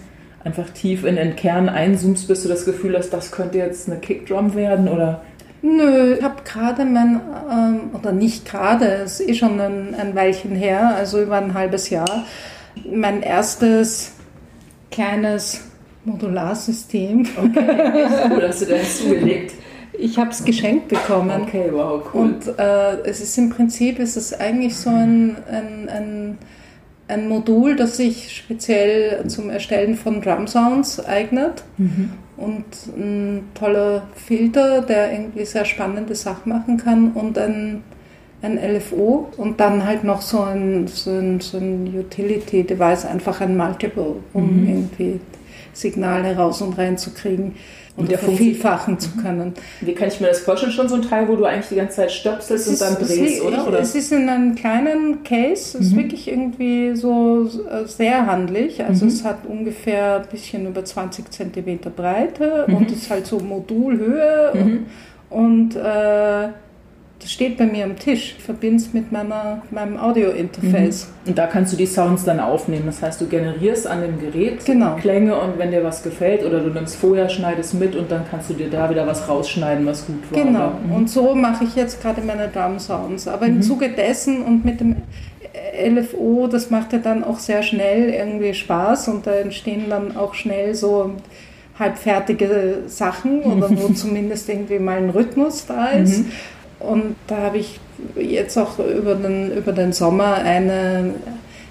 einfach 0.45 0.71
tief 0.71 1.05
in 1.05 1.17
den 1.17 1.37
Kern 1.37 1.69
einzoomst, 1.69 2.29
bis 2.29 2.43
du 2.43 2.49
das 2.49 2.65
Gefühl 2.65 2.97
hast, 2.97 3.11
das 3.11 3.33
könnte 3.33 3.59
jetzt 3.59 3.89
eine 3.89 3.99
Kickdrum 3.99 4.55
werden 4.55 4.89
oder? 4.89 5.23
Nö, 5.63 6.17
ich 6.19 6.23
habe 6.23 6.43
gerade 6.45 6.85
mein, 6.85 7.21
ähm, 7.51 7.81
oder 7.95 8.13
nicht 8.13 8.45
gerade, 8.45 8.85
es 8.87 9.21
ist 9.21 9.29
eh 9.29 9.35
schon 9.35 9.59
ein, 9.59 9.95
ein 9.95 10.15
Weilchen 10.15 10.55
her, 10.55 10.95
also 10.95 11.23
über 11.23 11.37
ein 11.37 11.55
halbes 11.55 11.89
Jahr, 11.89 12.25
mein 12.93 13.23
erstes 13.23 14.13
kleines 14.91 15.63
Modularsystem. 16.05 17.27
Okay, 17.37 18.07
cool, 18.31 18.47
hast 18.47 18.61
du 18.61 18.67
das 18.67 18.99
zugelegt? 18.99 19.55
Ich 19.99 20.19
habe 20.19 20.31
es 20.31 20.45
geschenkt 20.45 20.89
bekommen. 20.89 21.43
Okay, 21.43 21.71
wow, 21.73 22.03
cool. 22.13 22.21
Und 22.21 22.59
äh, 22.59 23.01
es 23.05 23.21
ist 23.21 23.39
im 23.39 23.49
Prinzip, 23.49 23.99
es 24.01 24.19
ist 24.19 24.39
eigentlich 24.39 24.77
so 24.77 24.91
ein, 24.91 25.37
ein, 25.51 25.89
ein 25.89 26.39
ein 27.09 27.29
Modul, 27.29 27.77
das 27.77 27.97
sich 27.97 28.35
speziell 28.35 29.27
zum 29.29 29.51
Erstellen 29.51 29.97
von 29.97 30.21
Drum 30.21 30.47
Sounds 30.47 31.05
eignet 31.05 31.63
mhm. 31.77 32.13
und 32.37 32.65
ein 32.97 33.49
toller 33.55 34.09
Filter, 34.15 34.81
der 34.83 35.13
irgendwie 35.13 35.45
sehr 35.45 35.65
spannende 35.65 36.15
Sachen 36.15 36.51
machen 36.51 36.77
kann 36.79 37.13
und 37.13 37.37
ein, 37.39 37.83
ein 38.43 38.59
LFO 38.59 39.29
und 39.37 39.61
dann 39.61 39.85
halt 39.85 40.05
noch 40.05 40.23
so 40.23 40.41
ein, 40.41 40.87
so 40.87 41.11
ein, 41.11 41.41
so 41.41 41.59
ein 41.59 41.95
Utility-Device, 41.95 43.05
einfach 43.05 43.41
ein 43.41 43.57
Multiple, 43.57 44.17
um 44.33 44.63
mhm. 44.63 44.69
irgendwie 44.69 45.21
Signale 45.75 46.37
raus 46.37 46.63
und 46.63 46.79
rein 46.79 46.97
zu 46.97 47.11
kriegen 47.11 47.57
und 47.97 48.11
der 48.11 48.19
vervielfachen 48.19 48.99
zu 48.99 49.11
können. 49.17 49.55
Wie 49.81 49.95
kann 49.95 50.09
ich 50.09 50.21
mir 50.21 50.27
das 50.27 50.41
vorstellen? 50.41 50.73
Schon 50.73 50.89
so 50.89 50.97
ein 50.97 51.03
Teil, 51.03 51.29
wo 51.29 51.37
du 51.37 51.45
eigentlich 51.45 51.69
die 51.69 51.77
ganze 51.77 51.97
Zeit 51.97 52.11
stöpselst 52.13 52.69
und 52.69 52.81
dann 52.81 52.97
drehst, 52.97 53.43
oder? 53.43 53.69
oder? 53.69 53.79
Es 53.79 53.95
ist 53.95 54.11
in 54.11 54.29
einem 54.29 54.57
kleinen 54.57 55.23
Case, 55.23 55.79
es 55.79 55.87
ist 55.87 55.93
mhm. 55.93 55.97
wirklich 55.99 56.29
irgendwie 56.29 56.97
so 56.97 57.49
äh, 57.71 57.87
sehr 57.87 58.27
handlich. 58.27 58.83
Also 58.83 59.05
mhm. 59.05 59.11
es 59.11 59.25
hat 59.25 59.47
ungefähr 59.47 60.23
ein 60.23 60.29
bisschen 60.29 60.67
über 60.67 60.85
20 60.85 61.31
Zentimeter 61.31 61.91
Breite 61.91 62.65
mhm. 62.67 62.75
und 62.75 62.91
ist 62.91 63.11
halt 63.11 63.27
so 63.27 63.39
Modulhöhe 63.39 64.51
mhm. 64.55 64.87
und, 65.31 65.75
und 65.75 65.77
äh, 65.77 66.49
das 67.25 67.33
steht 67.33 67.57
bei 67.57 67.64
mir 67.64 67.85
am 67.85 67.99
Tisch. 67.99 68.35
Ich 68.37 68.45
verbinde 68.45 68.76
es 68.76 68.93
mit 68.93 69.11
meiner, 69.11 69.62
meinem 69.71 69.97
Audio-Interface. 69.97 71.07
Mhm. 71.07 71.28
Und 71.31 71.38
da 71.38 71.47
kannst 71.47 71.73
du 71.73 71.76
die 71.78 71.87
Sounds 71.87 72.25
dann 72.25 72.38
aufnehmen. 72.38 72.83
Das 72.85 73.00
heißt, 73.00 73.19
du 73.19 73.26
generierst 73.26 73.87
an 73.87 74.02
dem 74.02 74.21
Gerät 74.21 74.62
genau. 74.66 74.97
Klänge 74.97 75.35
und 75.40 75.59
wenn 75.59 75.71
dir 75.71 75.83
was 75.83 76.02
gefällt 76.02 76.45
oder 76.45 76.61
du 76.61 76.69
nimmst 76.69 76.97
vorher, 76.97 77.31
schneidest 77.31 77.73
mit 77.73 77.97
und 77.97 78.12
dann 78.12 78.25
kannst 78.31 78.50
du 78.50 78.54
dir 78.54 78.69
da 78.69 78.90
wieder 78.90 79.07
was 79.07 79.26
rausschneiden, 79.26 79.87
was 79.87 80.07
gut 80.07 80.16
war. 80.31 80.45
Genau. 80.45 80.73
Mhm. 80.87 80.95
Und 80.95 81.09
so 81.09 81.35
mache 81.35 81.64
ich 81.64 81.75
jetzt 81.76 82.02
gerade 82.02 82.21
meine 82.21 82.49
Drum-Sounds. 82.49 83.26
Aber 83.26 83.47
im 83.47 83.57
mhm. 83.57 83.62
Zuge 83.62 83.88
dessen 83.88 84.43
und 84.43 84.66
mit 84.66 84.81
dem 84.81 84.97
LFO, 85.83 86.47
das 86.47 86.69
macht 86.69 86.93
ja 86.93 86.99
dann 86.99 87.25
auch 87.25 87.38
sehr 87.38 87.62
schnell 87.62 88.11
irgendwie 88.11 88.52
Spaß 88.52 89.09
und 89.09 89.26
da 89.26 89.33
entstehen 89.33 89.85
dann 89.88 90.14
auch 90.14 90.35
schnell 90.35 90.75
so 90.75 91.12
halbfertige 91.78 92.83
Sachen 92.87 93.40
oder 93.45 93.71
wo 93.71 93.88
zumindest 93.95 94.47
irgendwie 94.50 94.78
mal 94.78 94.99
ein 94.99 95.09
Rhythmus 95.09 95.64
da 95.64 95.87
ist. 95.87 96.19
Mhm. 96.19 96.33
Und 96.85 97.17
da 97.26 97.38
habe 97.38 97.59
ich 97.59 97.81
jetzt 98.17 98.57
auch 98.59 98.79
über 98.79 99.14
den, 99.14 99.57
über 99.57 99.73
den 99.73 99.93
Sommer 99.93 100.35
eine, 100.35 101.14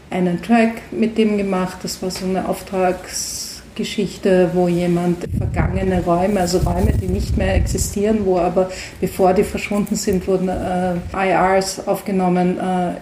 einen 0.10 0.41
Track 0.41 0.82
mit 0.91 1.17
dem 1.17 1.38
gemacht. 1.38 1.77
Das 1.84 2.01
war 2.01 2.12
so 2.12 2.25
eine 2.25 2.48
Auftragsgeschichte, 2.48 4.50
wo 4.53 4.67
jemand 4.67 5.20
vergangene 5.38 6.03
Räume, 6.03 6.41
also 6.41 6.58
Räume, 6.60 6.91
die 6.93 7.08
nicht 7.08 7.38
mehr 7.38 7.55
existieren, 7.55 8.25
wo 8.25 8.39
aber 8.39 8.70
bevor 9.00 9.34
die 9.34 9.43
verschwunden 9.43 9.96
sind, 9.96 10.27
wurden 10.27 10.50
äh, 10.50 10.96
IRs 11.13 11.88
aufgenommen, 11.88 12.60
äh, 12.60 12.96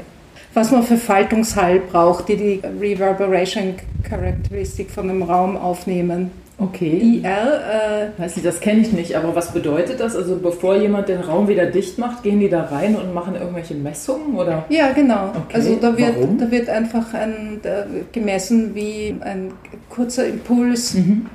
was 0.53 0.69
man 0.71 0.83
für 0.83 0.97
Faltungshall 0.97 1.79
braucht, 1.79 2.27
die 2.27 2.35
die 2.35 2.61
Reverberation-Charakteristik 2.79 4.91
von 4.91 5.09
einem 5.09 5.23
Raum 5.23 5.55
aufnehmen. 5.55 6.31
Okay. 6.61 7.21
IR. 7.23 8.11
Äh, 8.17 8.21
weiß 8.21 8.35
nicht, 8.35 8.45
das 8.45 8.59
kenne 8.59 8.81
ich 8.81 8.91
nicht, 8.91 9.15
aber 9.15 9.35
was 9.35 9.51
bedeutet 9.51 9.99
das? 9.99 10.15
Also 10.15 10.37
bevor 10.37 10.75
jemand 10.75 11.09
den 11.09 11.21
Raum 11.21 11.47
wieder 11.47 11.65
dicht 11.65 11.97
macht, 11.97 12.21
gehen 12.21 12.39
die 12.39 12.49
da 12.49 12.65
rein 12.65 12.95
und 12.95 13.13
machen 13.15 13.35
irgendwelche 13.35 13.73
Messungen 13.73 14.35
oder? 14.35 14.65
Ja, 14.69 14.91
genau. 14.91 15.29
Okay. 15.29 15.55
Also 15.55 15.75
da 15.75 15.97
wird, 15.97 16.17
Warum? 16.17 16.37
da 16.37 16.51
wird 16.51 16.69
einfach 16.69 17.13
ein, 17.15 17.59
da 17.63 17.85
gemessen, 18.11 18.75
wie 18.75 19.15
ein 19.21 19.53
kurzer 19.89 20.27
Impuls 20.27 20.93
mhm. 20.93 21.25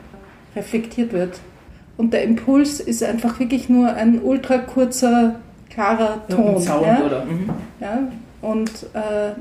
reflektiert 0.55 1.13
wird. 1.13 1.41
Und 1.97 2.13
der 2.13 2.23
Impuls 2.23 2.79
ist 2.79 3.03
einfach 3.03 3.41
wirklich 3.41 3.69
nur 3.69 3.93
ein 3.93 4.23
ultra 4.23 4.59
kurzer, 4.59 5.41
klarer 5.71 6.21
Ton. 6.29 6.61
Sound, 6.61 6.87
ja? 6.87 7.05
oder? 7.05 7.25
Mhm. 7.25 7.51
Ja? 7.81 7.99
Und 8.43 8.71
äh, 8.93 9.33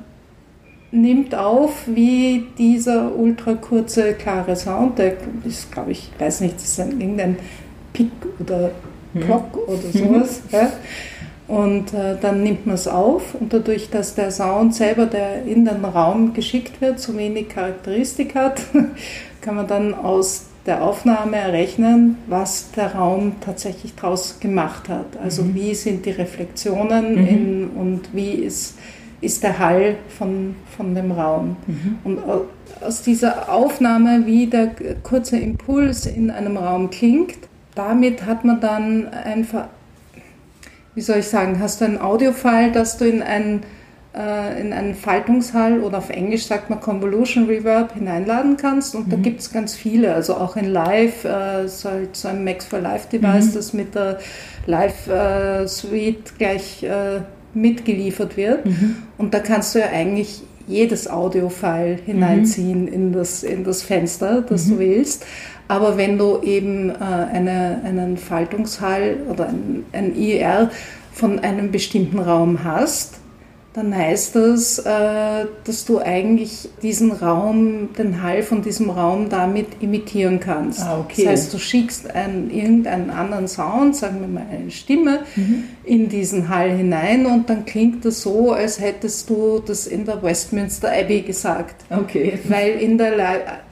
nimmt 0.91 1.35
auf, 1.35 1.83
wie 1.87 2.45
dieser 2.57 3.15
ultra 3.15 3.53
kurze, 3.53 4.13
klare 4.13 4.55
Sound, 4.55 4.97
der 4.97 5.13
ist, 5.45 5.71
glaube 5.71 5.91
ich, 5.91 6.09
weiß 6.17 6.41
nicht, 6.41 6.55
das 6.55 6.63
ist 6.65 6.79
ein, 6.79 6.99
irgendein 6.99 7.37
Pick 7.93 8.11
oder 8.39 8.71
Block 9.13 9.55
mhm. 9.55 9.73
oder 9.73 9.91
sowas. 9.91 10.41
Ja. 10.51 10.71
Und 11.47 11.93
äh, 11.93 12.15
dann 12.19 12.41
nimmt 12.41 12.65
man 12.65 12.73
es 12.73 12.87
auf 12.87 13.35
und 13.39 13.53
dadurch, 13.53 13.91
dass 13.91 14.15
der 14.15 14.31
Sound 14.31 14.73
selber, 14.73 15.05
der 15.05 15.43
in 15.43 15.63
den 15.65 15.85
Raum 15.85 16.33
geschickt 16.33 16.81
wird, 16.81 16.99
so 16.99 17.15
wenig 17.15 17.49
Charakteristik 17.49 18.33
hat, 18.33 18.61
kann 19.41 19.55
man 19.55 19.67
dann 19.67 19.93
aus 19.93 20.45
der 20.65 20.81
Aufnahme 20.81 21.37
errechnen, 21.37 22.17
was 22.25 22.71
der 22.71 22.95
Raum 22.95 23.33
tatsächlich 23.41 23.93
daraus 23.93 24.39
gemacht 24.39 24.89
hat. 24.89 25.17
Also 25.21 25.43
mhm. 25.43 25.53
wie 25.53 25.75
sind 25.75 26.07
die 26.07 26.11
Reflexionen 26.11 27.11
mhm. 27.11 27.27
in, 27.27 27.69
und 27.69 28.01
wie 28.13 28.31
ist 28.31 28.75
ist 29.21 29.43
der 29.43 29.59
Hall 29.59 29.95
von, 30.17 30.55
von 30.75 30.93
dem 30.93 31.11
Raum. 31.11 31.57
Mhm. 31.67 31.97
Und 32.03 32.19
aus 32.81 33.01
dieser 33.01 33.51
Aufnahme, 33.51 34.25
wie 34.25 34.47
der 34.47 34.71
kurze 35.03 35.37
Impuls 35.37 36.05
in 36.05 36.31
einem 36.31 36.57
Raum 36.57 36.89
klingt, 36.89 37.37
damit 37.75 38.25
hat 38.25 38.45
man 38.45 38.59
dann 38.61 39.09
einfach, 39.09 39.67
wie 40.93 41.01
soll 41.01 41.17
ich 41.17 41.27
sagen, 41.27 41.59
hast 41.59 41.81
du 41.81 41.85
ein 41.85 41.99
Audiofile, 41.99 42.71
das 42.71 42.97
du 42.97 43.05
in 43.05 43.21
einen, 43.21 43.63
äh, 44.15 44.61
in 44.61 44.71
einen 44.71 44.95
Faltungshall 44.95 45.81
oder 45.81 45.97
auf 45.97 46.09
Englisch 46.09 46.45
sagt 46.45 46.69
man 46.69 46.79
Convolution 46.79 47.45
Reverb 47.47 47.93
hineinladen 47.93 48.55
kannst. 48.55 48.95
Und 48.95 49.07
mhm. 49.07 49.11
da 49.11 49.17
gibt 49.17 49.41
es 49.41 49.51
ganz 49.51 49.75
viele, 49.75 50.13
also 50.13 50.35
auch 50.35 50.55
in 50.55 50.71
Live, 50.71 51.25
äh, 51.25 51.67
so, 51.67 51.89
so 52.13 52.27
ein 52.29 52.43
Max 52.43 52.65
for 52.65 52.79
Live 52.79 53.07
Device, 53.09 53.47
mhm. 53.47 53.53
das 53.53 53.73
mit 53.73 53.95
der 53.95 54.19
Live 54.67 55.07
äh, 55.07 55.67
Suite 55.67 56.37
gleich 56.37 56.83
äh, 56.83 57.21
mitgeliefert 57.55 58.37
wird. 58.37 58.65
Mhm. 58.65 58.97
Und 59.17 59.33
da 59.33 59.39
kannst 59.39 59.73
du 59.75 59.79
ja 59.79 59.87
eigentlich 59.87 60.43
jedes 60.67 61.09
Audio-File 61.09 61.99
hineinziehen 62.05 62.83
mhm. 62.83 62.93
in, 62.93 63.13
das, 63.13 63.43
in 63.43 63.63
das 63.63 63.81
Fenster, 63.81 64.41
das 64.41 64.65
mhm. 64.65 64.71
du 64.71 64.79
willst. 64.79 65.25
Aber 65.67 65.97
wenn 65.97 66.17
du 66.17 66.41
eben 66.41 66.89
äh, 66.89 66.93
eine, 66.93 67.81
einen 67.83 68.17
Faltungshall 68.17 69.17
oder 69.29 69.49
ein, 69.49 69.85
ein 69.93 70.15
IR 70.15 70.69
von 71.11 71.39
einem 71.39 71.71
bestimmten 71.71 72.19
Raum 72.19 72.63
hast, 72.63 73.15
dann 73.75 73.93
heißt 73.93 74.37
das, 74.37 74.79
äh, 74.79 75.45
dass 75.65 75.83
du 75.83 75.99
eigentlich 75.99 76.69
diesen 76.81 77.11
Raum, 77.11 77.89
den 77.97 78.23
Hall 78.23 78.41
von 78.41 78.61
diesem 78.61 78.89
Raum 78.89 79.27
damit 79.27 79.67
imitieren 79.81 80.39
kannst. 80.39 80.81
Ah, 80.81 80.99
okay. 80.99 81.23
Das 81.23 81.31
heißt, 81.31 81.53
du 81.53 81.57
schickst 81.57 82.09
einen, 82.15 82.49
irgendeinen 82.51 83.09
anderen 83.09 83.49
Sound, 83.49 83.97
sagen 83.97 84.21
wir 84.21 84.29
mal 84.29 84.45
eine 84.49 84.71
Stimme, 84.71 85.19
mhm. 85.35 85.65
in 85.83 86.07
diesen 86.07 86.47
Hall 86.47 86.71
hinein 86.71 87.25
und 87.25 87.49
dann 87.49 87.65
klingt 87.65 88.05
das 88.05 88.21
so, 88.21 88.53
als 88.53 88.79
hättest 88.79 89.29
du 89.29 89.59
das 89.59 89.87
in 89.87 90.05
der 90.05 90.23
Westminster 90.23 90.89
Abbey 90.93 91.23
gesagt. 91.23 91.83
Okay. 91.89 92.39
Weil 92.45 92.79
in 92.79 92.97
der 92.97 93.17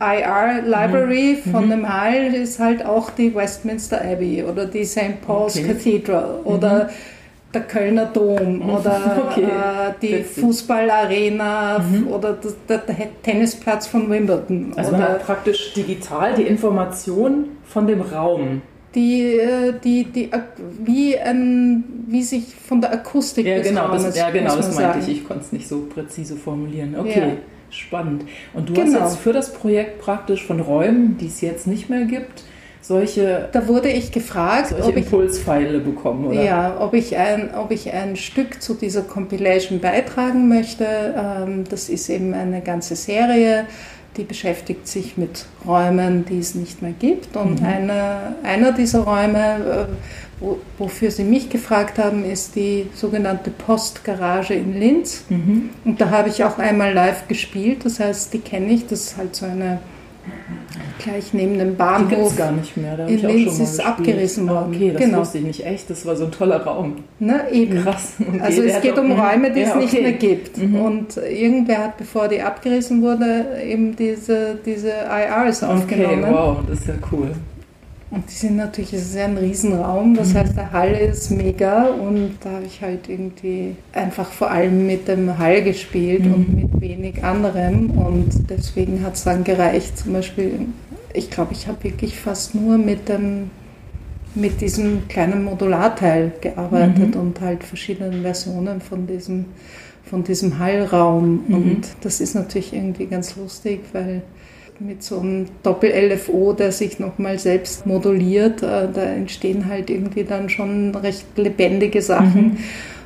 IR 0.01 0.63
Library 0.65 1.37
mhm. 1.45 1.49
von 1.49 1.65
mhm. 1.67 1.69
dem 1.69 1.93
Hall 1.93 2.33
ist 2.33 2.59
halt 2.59 2.85
auch 2.85 3.09
die 3.09 3.33
Westminster 3.33 4.01
Abbey 4.01 4.43
oder 4.43 4.65
die 4.65 4.83
St. 4.83 5.21
Paul's 5.25 5.55
okay. 5.55 5.67
Cathedral 5.67 6.41
oder 6.43 6.85
mhm 6.85 7.12
der 7.53 7.61
Kölner 7.63 8.05
Dom 8.05 8.59
mhm. 8.59 8.69
oder 8.69 9.27
okay. 9.29 9.43
äh, 9.43 9.93
die 10.01 10.11
Witzig. 10.13 10.43
Fußballarena 10.43 11.79
mhm. 11.79 12.07
oder 12.07 12.37
der, 12.67 12.77
der, 12.79 12.95
Tennisplatz 13.21 13.87
von 13.87 14.09
Wimbledon. 14.09 14.73
Also 14.75 14.91
man 14.91 15.01
hat 15.01 15.25
praktisch 15.25 15.73
digital 15.73 16.33
die 16.35 16.43
Information 16.43 17.49
von 17.65 17.87
dem 17.87 18.01
Raum. 18.01 18.61
Die, 18.95 19.23
äh, 19.37 19.73
die, 19.83 20.05
die, 20.05 20.29
wie, 20.83 21.17
ein, 21.17 21.83
wie 22.07 22.21
sich 22.21 22.55
von 22.55 22.79
der 22.79 22.93
Akustik 22.93 23.45
ja, 23.45 23.57
des 23.57 23.69
genau, 23.69 23.87
Raumes, 23.87 24.03
das, 24.03 24.17
Ja, 24.17 24.29
genau, 24.29 24.55
das 24.55 24.75
meinte 24.75 24.99
ich. 24.99 25.17
Ich 25.17 25.27
konnte 25.27 25.43
es 25.43 25.51
nicht 25.51 25.67
so 25.67 25.87
präzise 25.91 26.35
formulieren. 26.35 26.95
Okay. 26.99 27.19
Ja. 27.19 27.27
Spannend. 27.71 28.25
Und 28.53 28.69
du 28.69 28.73
genau. 28.73 28.99
hast 28.99 29.13
jetzt 29.13 29.23
für 29.23 29.33
das 29.33 29.51
Projekt 29.51 29.99
praktisch 29.99 30.45
von 30.45 30.59
Räumen, 30.59 31.17
die 31.17 31.25
es 31.25 31.41
jetzt 31.41 31.65
nicht 31.65 31.89
mehr 31.89 32.05
gibt, 32.05 32.43
solche. 32.83 33.49
Da 33.51 33.67
wurde 33.67 33.89
ich 33.89 34.11
gefragt, 34.11 34.69
solche 34.69 34.89
ob 34.89 34.97
Impulspfeile 34.97 35.77
ich, 35.77 35.83
bekommen, 35.83 36.25
oder? 36.27 36.43
Ja, 36.43 36.77
ob 36.79 36.93
ich, 36.93 37.17
ein, 37.17 37.49
ob 37.55 37.71
ich 37.71 37.91
ein 37.91 38.15
Stück 38.15 38.61
zu 38.61 38.75
dieser 38.75 39.01
Compilation 39.01 39.79
beitragen 39.79 40.47
möchte. 40.47 40.85
Ähm, 40.85 41.63
das 41.69 41.89
ist 41.89 42.09
eben 42.09 42.33
eine 42.33 42.61
ganze 42.61 42.95
Serie, 42.95 43.65
die 44.17 44.23
beschäftigt 44.23 44.87
sich 44.87 45.17
mit 45.17 45.45
Räumen, 45.65 46.25
die 46.25 46.39
es 46.39 46.53
nicht 46.53 46.81
mehr 46.81 46.93
gibt. 46.97 47.35
Und 47.35 47.61
mhm. 47.61 47.67
eine, 47.67 48.35
einer 48.43 48.73
dieser 48.73 48.99
Räume, 48.99 49.87
äh, 50.41 50.45
wofür 50.77 51.09
Sie 51.09 51.23
mich 51.23 51.49
gefragt 51.49 51.97
haben, 51.97 52.25
ist 52.25 52.55
die 52.55 52.87
sogenannte 52.93 53.49
Postgarage 53.49 54.53
in 54.53 54.77
Linz. 54.77 55.23
Mhm. 55.29 55.69
Und 55.85 56.01
da 56.01 56.09
habe 56.09 56.27
ich 56.27 56.43
auch 56.43 56.57
einmal 56.57 56.93
live 56.93 57.29
gespielt. 57.29 57.85
Das 57.85 58.01
heißt, 58.01 58.33
die 58.33 58.39
kenne 58.39 58.73
ich. 58.73 58.85
Das 58.87 58.99
ist 59.05 59.17
halt 59.17 59.35
so 59.35 59.45
eine 59.45 59.79
gleich 60.99 61.33
neben 61.33 61.57
dem 61.57 61.75
Bahnhof. 61.75 62.31
Die 62.31 62.37
gar 62.37 62.51
nicht 62.51 62.77
mehr. 62.77 62.97
Da 62.97 63.07
in 63.07 63.19
Linz 63.19 63.59
ist 63.59 63.85
abgerissen 63.85 64.49
ah, 64.49 64.53
worden. 64.53 64.75
okay, 64.75 64.91
das 64.91 65.01
genau. 65.01 65.19
wusste 65.19 65.37
ich 65.39 65.43
nicht 65.43 65.65
echt. 65.65 65.89
Das 65.89 66.05
war 66.05 66.15
so 66.15 66.25
ein 66.25 66.31
toller 66.31 66.63
Raum. 66.63 66.95
Na, 67.19 67.49
eben. 67.49 67.83
Krass. 67.83 68.13
Okay, 68.19 68.39
also 68.41 68.61
es 68.63 68.81
geht 68.81 68.97
um 68.97 69.11
Räume, 69.11 69.51
die 69.51 69.61
ja, 69.61 69.69
es 69.69 69.75
nicht 69.75 69.93
okay. 69.93 70.01
mehr 70.01 70.11
gibt. 70.13 70.57
Mhm. 70.57 70.75
Und 70.75 71.17
irgendwer 71.17 71.79
hat, 71.79 71.97
bevor 71.97 72.27
die 72.27 72.41
abgerissen 72.41 73.01
wurde, 73.01 73.45
eben 73.63 73.95
diese, 73.95 74.57
diese 74.65 74.89
IRs 74.89 75.63
aufgenommen. 75.63 76.23
Okay, 76.23 76.33
wow, 76.33 76.57
das 76.67 76.79
ist 76.79 76.87
ja 76.87 76.95
cool. 77.11 77.31
Und 78.13 78.29
die 78.29 78.35
sind 78.35 78.57
natürlich, 78.57 78.93
es 78.93 79.05
ist 79.05 79.15
ja 79.15 79.25
ein 79.25 79.37
Riesenraum, 79.37 80.13
das 80.13 80.33
mhm. 80.33 80.37
heißt, 80.37 80.55
der 80.55 80.71
Hall 80.71 80.91
ist 80.91 81.31
mega 81.31 81.87
und 81.87 82.37
da 82.41 82.51
habe 82.51 82.65
ich 82.65 82.79
halt 82.79 83.09
irgendwie 83.09 83.75
einfach 83.91 84.31
vor 84.31 84.51
allem 84.51 84.85
mit 84.85 85.07
dem 85.07 85.35
Hall 85.39 85.63
gespielt 85.63 86.23
mhm. 86.23 86.33
und 86.33 86.55
mit 86.55 86.81
wenig 86.81 87.23
anderem 87.23 87.89
und 87.89 88.29
deswegen 88.51 89.03
hat 89.03 89.15
es 89.15 89.23
dann 89.23 89.43
gereicht. 89.43 89.97
Zum 89.97 90.13
Beispiel, 90.13 90.67
ich 91.11 91.31
glaube, 91.31 91.53
ich 91.53 91.67
habe 91.67 91.83
wirklich 91.83 92.19
fast 92.19 92.53
nur 92.53 92.77
mit 92.77 93.09
dem 93.09 93.49
mit 94.35 94.61
diesem 94.61 95.07
kleinen 95.07 95.43
Modularteil 95.43 96.33
gearbeitet 96.41 97.15
mhm. 97.15 97.21
und 97.21 97.41
halt 97.41 97.63
verschiedenen 97.63 98.21
Versionen 98.21 98.81
von 98.81 99.07
diesem, 99.07 99.45
von 100.03 100.23
diesem 100.23 100.59
Hallraum. 100.59 101.43
Mhm. 101.47 101.55
Und 101.55 101.87
das 102.01 102.19
ist 102.19 102.35
natürlich 102.35 102.73
irgendwie 102.73 103.05
ganz 103.05 103.35
lustig, 103.35 103.81
weil 103.91 104.21
mit 104.85 105.01
so 105.01 105.19
einem 105.19 105.45
Doppel-LFO, 105.63 106.53
der 106.53 106.71
sich 106.71 106.99
nochmal 106.99 107.39
selbst 107.39 107.85
moduliert, 107.85 108.61
äh, 108.61 108.87
da 108.93 109.03
entstehen 109.03 109.69
halt 109.69 109.89
irgendwie 109.89 110.25
dann 110.25 110.49
schon 110.49 110.93
recht 110.95 111.25
lebendige 111.37 112.01
Sachen. 112.01 112.43
Mhm. 112.43 112.57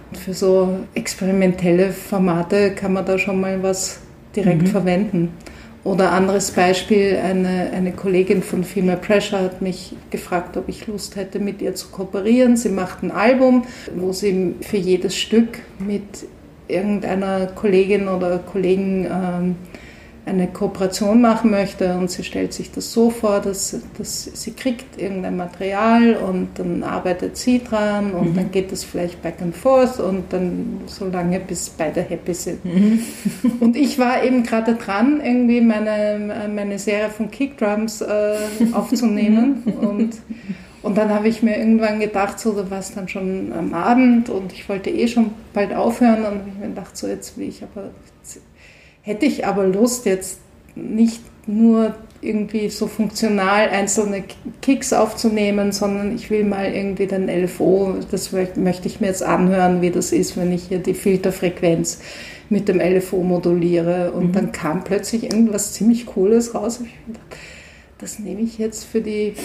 Und 0.09 0.17
für 0.17 0.33
so 0.33 0.79
experimentelle 0.95 1.91
Formate 1.91 2.71
kann 2.71 2.93
man 2.93 3.05
da 3.05 3.19
schon 3.19 3.39
mal 3.39 3.61
was 3.61 3.99
direkt 4.35 4.63
mhm. 4.63 4.67
verwenden. 4.67 5.33
Oder 5.83 6.11
anderes 6.11 6.51
Beispiel, 6.51 7.17
eine, 7.23 7.69
eine 7.73 7.91
Kollegin 7.91 8.41
von 8.41 8.63
Female 8.63 8.97
Pressure 8.97 9.39
hat 9.39 9.61
mich 9.61 9.95
gefragt, 10.09 10.57
ob 10.57 10.67
ich 10.67 10.87
Lust 10.87 11.15
hätte, 11.15 11.39
mit 11.39 11.61
ihr 11.61 11.75
zu 11.75 11.89
kooperieren. 11.89 12.57
Sie 12.57 12.69
macht 12.69 13.03
ein 13.03 13.11
Album, 13.11 13.65
wo 13.95 14.11
sie 14.11 14.55
für 14.61 14.77
jedes 14.77 15.15
Stück 15.15 15.59
mit 15.79 16.25
irgendeiner 16.67 17.45
Kollegin 17.47 18.07
oder 18.07 18.39
Kollegen 18.39 19.05
ähm, 19.05 19.55
eine 20.27 20.47
Kooperation 20.47 21.21
machen 21.21 21.51
möchte 21.51 21.95
und 21.95 22.11
sie 22.11 22.23
stellt 22.23 22.53
sich 22.53 22.71
das 22.71 22.91
so 22.91 23.09
vor, 23.09 23.39
dass, 23.39 23.79
dass 23.97 24.25
sie 24.25 24.51
kriegt 24.51 25.01
irgendein 25.01 25.37
Material 25.37 26.15
und 26.15 26.49
dann 26.55 26.83
arbeitet 26.83 27.37
sie 27.37 27.63
dran 27.63 28.11
und 28.11 28.31
mhm. 28.31 28.35
dann 28.35 28.51
geht 28.51 28.71
es 28.71 28.83
vielleicht 28.83 29.21
back 29.21 29.41
and 29.41 29.55
forth 29.55 29.99
und 29.99 30.31
dann 30.31 30.81
so 30.85 31.05
lange, 31.05 31.39
bis 31.39 31.69
beide 31.69 32.01
happy 32.01 32.33
sind. 32.33 32.63
Mhm. 32.65 32.99
Und 33.59 33.75
ich 33.75 33.97
war 33.99 34.23
eben 34.23 34.43
gerade 34.43 34.75
dran, 34.75 35.21
irgendwie 35.23 35.61
meine, 35.61 36.49
meine 36.53 36.79
Serie 36.79 37.09
von 37.09 37.31
Kickdrums 37.31 38.01
äh, 38.01 38.35
aufzunehmen 38.73 39.63
und 39.81 40.17
und 40.83 40.97
dann 40.97 41.09
habe 41.09 41.27
ich 41.27 41.43
mir 41.43 41.57
irgendwann 41.57 41.99
gedacht, 41.99 42.39
so, 42.39 42.53
da 42.53 42.69
war 42.69 42.79
es 42.79 42.93
dann 42.93 43.09
schon 43.09 43.51
am 43.51 43.73
Abend 43.73 44.29
und 44.29 44.53
ich 44.53 44.69
wollte 44.69 44.89
eh 44.89 45.07
schon 45.07 45.31
bald 45.51 45.73
aufhören 45.73 46.23
und 46.23 46.47
ich 46.47 46.57
mir 46.59 46.67
gedacht, 46.67 46.95
so 46.95 47.07
jetzt 47.07 47.37
will 47.37 47.49
ich 47.49 47.61
aber 47.63 47.89
Hätte 49.07 49.25
ich 49.25 49.45
aber 49.45 49.65
Lust, 49.65 50.05
jetzt 50.05 50.39
nicht 50.75 51.21
nur 51.47 51.95
irgendwie 52.19 52.67
so 52.67 52.87
funktional 52.87 53.69
einzelne 53.69 54.25
Kicks 54.61 54.91
aufzunehmen, 54.91 55.71
sondern 55.71 56.13
ich 56.13 56.29
will 56.29 56.43
mal 56.43 56.73
irgendwie 56.73 57.07
den 57.07 57.29
LFO, 57.29 57.95
das 58.11 58.33
möchte 58.33 58.89
ich 58.89 58.99
mir 58.99 59.07
jetzt 59.07 59.23
anhören, 59.23 59.81
wie 59.81 59.91
das 59.91 60.11
ist, 60.11 60.35
wenn 60.35 60.51
ich 60.51 60.63
hier 60.63 60.79
die 60.79 60.93
Filterfrequenz 60.93 62.01
mit 62.49 62.67
dem 62.67 62.81
LFO 62.81 63.23
moduliere. 63.23 64.11
Und 64.11 64.27
mhm. 64.27 64.31
dann 64.33 64.51
kam 64.51 64.83
plötzlich 64.83 65.23
irgendwas 65.23 65.71
ziemlich 65.71 66.05
Cooles 66.05 66.53
raus. 66.53 66.81
Ich 66.83 67.13
dachte, 67.13 67.37
das 67.99 68.19
nehme 68.19 68.41
ich 68.41 68.57
jetzt 68.57 68.83
für 68.83 68.99
die 68.99 69.35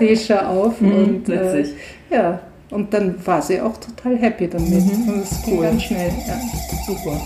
Desha 0.00 0.48
auf. 0.48 0.80
Mhm, 0.80 0.94
und 0.94 1.28
äh, 1.28 1.66
ja, 2.10 2.40
und 2.70 2.94
dann 2.94 3.16
war 3.26 3.42
sie 3.42 3.60
auch 3.60 3.76
total 3.76 4.16
happy 4.16 4.48
damit. 4.48 4.70
Mhm, 4.70 5.08
und 5.10 5.20
das 5.20 5.42
ging 5.44 5.58
cool. 5.58 5.64
ganz 5.64 5.82
schnell. 5.82 6.10
Ja. 6.26 6.40
Super. 6.86 7.20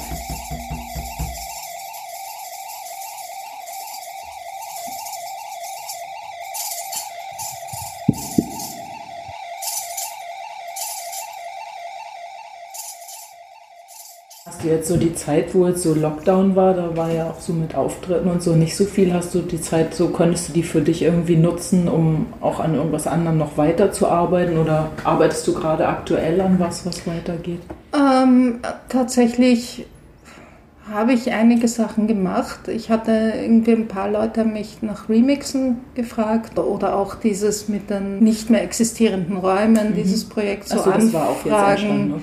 Jetzt 14.76 14.88
so 14.88 14.96
die 14.96 15.14
Zeit, 15.14 15.54
wo 15.54 15.66
jetzt 15.66 15.82
so 15.82 15.94
Lockdown 15.94 16.56
war, 16.56 16.74
da 16.74 16.96
war 16.96 17.12
ja 17.12 17.30
auch 17.30 17.40
so 17.40 17.52
mit 17.52 17.74
Auftritten 17.74 18.28
und 18.28 18.42
so 18.42 18.54
nicht 18.54 18.76
so 18.76 18.84
viel. 18.84 19.12
Hast 19.12 19.34
du 19.34 19.40
die 19.40 19.60
Zeit, 19.60 19.94
so 19.94 20.08
konntest 20.08 20.48
du 20.48 20.52
die 20.52 20.62
für 20.62 20.80
dich 20.80 21.02
irgendwie 21.02 21.36
nutzen, 21.36 21.88
um 21.88 22.26
auch 22.40 22.60
an 22.60 22.74
irgendwas 22.74 23.06
anderem 23.06 23.38
noch 23.38 23.56
weiterzuarbeiten 23.56 24.58
oder 24.58 24.90
arbeitest 25.04 25.46
du 25.48 25.54
gerade 25.54 25.88
aktuell 25.88 26.40
an 26.40 26.56
was, 26.58 26.86
was 26.86 27.06
weitergeht? 27.06 27.60
Ähm, 27.94 28.60
tatsächlich 28.88 29.86
habe 30.92 31.12
ich 31.12 31.32
einige 31.32 31.66
Sachen 31.66 32.06
gemacht. 32.06 32.68
Ich 32.68 32.90
hatte 32.90 33.32
irgendwie 33.36 33.72
ein 33.72 33.88
paar 33.88 34.08
Leute 34.08 34.44
mich 34.44 34.82
nach 34.82 35.08
Remixen 35.08 35.78
gefragt 35.94 36.58
oder 36.58 36.94
auch 36.96 37.16
dieses 37.16 37.68
mit 37.68 37.90
den 37.90 38.20
nicht 38.20 38.50
mehr 38.50 38.62
existierenden 38.62 39.36
Räumen, 39.38 39.90
mhm. 39.90 39.94
dieses 39.94 40.24
Projekt 40.24 40.68
so, 40.68 40.78
so 40.78 40.90
anfragen. 40.90 42.14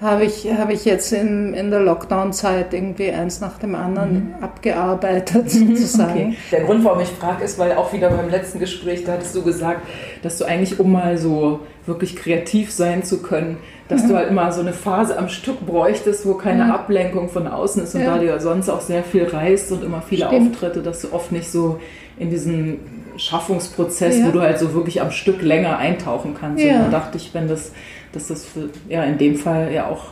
Habe 0.00 0.24
ich, 0.24 0.46
habe 0.52 0.72
ich 0.72 0.84
jetzt 0.84 1.12
in, 1.12 1.54
in 1.54 1.70
der 1.72 1.80
Lockdown-Zeit 1.80 2.72
irgendwie 2.72 3.10
eins 3.10 3.40
nach 3.40 3.58
dem 3.58 3.74
anderen 3.74 4.28
mhm. 4.28 4.44
abgearbeitet, 4.44 5.50
sozusagen. 5.50 6.12
Okay. 6.12 6.36
Der 6.52 6.60
Grund, 6.60 6.84
warum 6.84 7.00
ich 7.00 7.08
frage, 7.08 7.44
ist, 7.44 7.58
weil 7.58 7.72
auch 7.72 7.92
wieder 7.92 8.08
beim 8.10 8.30
letzten 8.30 8.60
Gespräch, 8.60 9.02
da 9.04 9.14
hattest 9.14 9.34
du 9.34 9.42
gesagt, 9.42 9.80
dass 10.22 10.38
du 10.38 10.44
eigentlich, 10.44 10.78
um 10.78 10.92
mal 10.92 11.18
so 11.18 11.60
wirklich 11.84 12.14
kreativ 12.14 12.70
sein 12.70 13.02
zu 13.02 13.22
können, 13.22 13.56
dass 13.88 14.04
mhm. 14.04 14.08
du 14.08 14.16
halt 14.16 14.30
immer 14.30 14.52
so 14.52 14.60
eine 14.60 14.72
Phase 14.72 15.18
am 15.18 15.28
Stück 15.28 15.66
bräuchtest, 15.66 16.26
wo 16.26 16.34
keine 16.34 16.66
mhm. 16.66 16.70
Ablenkung 16.70 17.28
von 17.28 17.48
außen 17.48 17.82
ist 17.82 17.94
und 17.96 18.02
ja. 18.02 18.14
da 18.14 18.18
du 18.18 18.26
ja 18.26 18.38
sonst 18.38 18.68
auch 18.68 18.82
sehr 18.82 19.02
viel 19.02 19.24
reist 19.24 19.72
und 19.72 19.82
immer 19.82 20.02
viele 20.02 20.26
Stimmt. 20.26 20.54
Auftritte, 20.54 20.82
dass 20.82 21.02
du 21.02 21.12
oft 21.12 21.32
nicht 21.32 21.50
so 21.50 21.80
in 22.18 22.30
diesen 22.30 22.78
Schaffungsprozess, 23.16 24.18
ja. 24.18 24.26
wo 24.26 24.30
du 24.30 24.40
halt 24.40 24.58
so 24.58 24.74
wirklich 24.74 25.00
am 25.00 25.10
Stück 25.10 25.42
länger 25.42 25.78
eintauchen 25.78 26.36
kannst. 26.38 26.62
Ja. 26.62 26.76
Und 26.76 26.92
da 26.92 26.98
dachte 26.98 27.16
ich, 27.16 27.34
wenn 27.34 27.48
das 27.48 27.72
dass 28.18 28.28
das 28.28 28.44
für, 28.44 28.70
ja 28.88 29.04
in 29.04 29.16
dem 29.16 29.36
Fall 29.36 29.72
ja 29.72 29.88
auch 29.88 30.06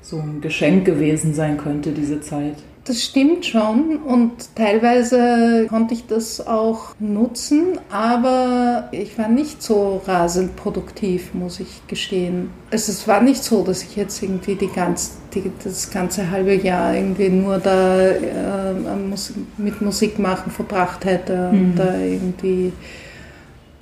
so 0.00 0.18
ein 0.18 0.40
Geschenk 0.40 0.84
gewesen 0.84 1.34
sein 1.34 1.56
könnte, 1.56 1.90
diese 1.90 2.20
Zeit. 2.20 2.56
Das 2.84 3.02
stimmt 3.02 3.46
schon 3.46 3.96
und 4.04 4.54
teilweise 4.54 5.66
konnte 5.70 5.94
ich 5.94 6.06
das 6.06 6.46
auch 6.46 6.94
nutzen, 6.98 7.78
aber 7.90 8.90
ich 8.92 9.16
war 9.16 9.28
nicht 9.28 9.62
so 9.62 10.02
rasend 10.06 10.54
produktiv, 10.56 11.32
muss 11.32 11.60
ich 11.60 11.86
gestehen. 11.86 12.50
Also 12.70 12.92
es 12.92 13.08
war 13.08 13.22
nicht 13.22 13.42
so, 13.42 13.64
dass 13.64 13.82
ich 13.82 13.96
jetzt 13.96 14.22
irgendwie 14.22 14.56
die 14.56 14.68
ganz, 14.68 15.16
die, 15.34 15.50
das 15.64 15.90
ganze 15.90 16.30
halbe 16.30 16.54
Jahr 16.54 16.94
irgendwie 16.94 17.30
nur 17.30 17.56
da 17.56 18.06
äh, 18.06 18.74
mit 19.56 19.80
Musik 19.80 20.18
machen 20.18 20.52
verbracht 20.52 21.06
hätte 21.06 21.48
und 21.48 21.70
mhm. 21.70 21.76
da 21.76 21.96
irgendwie 21.96 22.70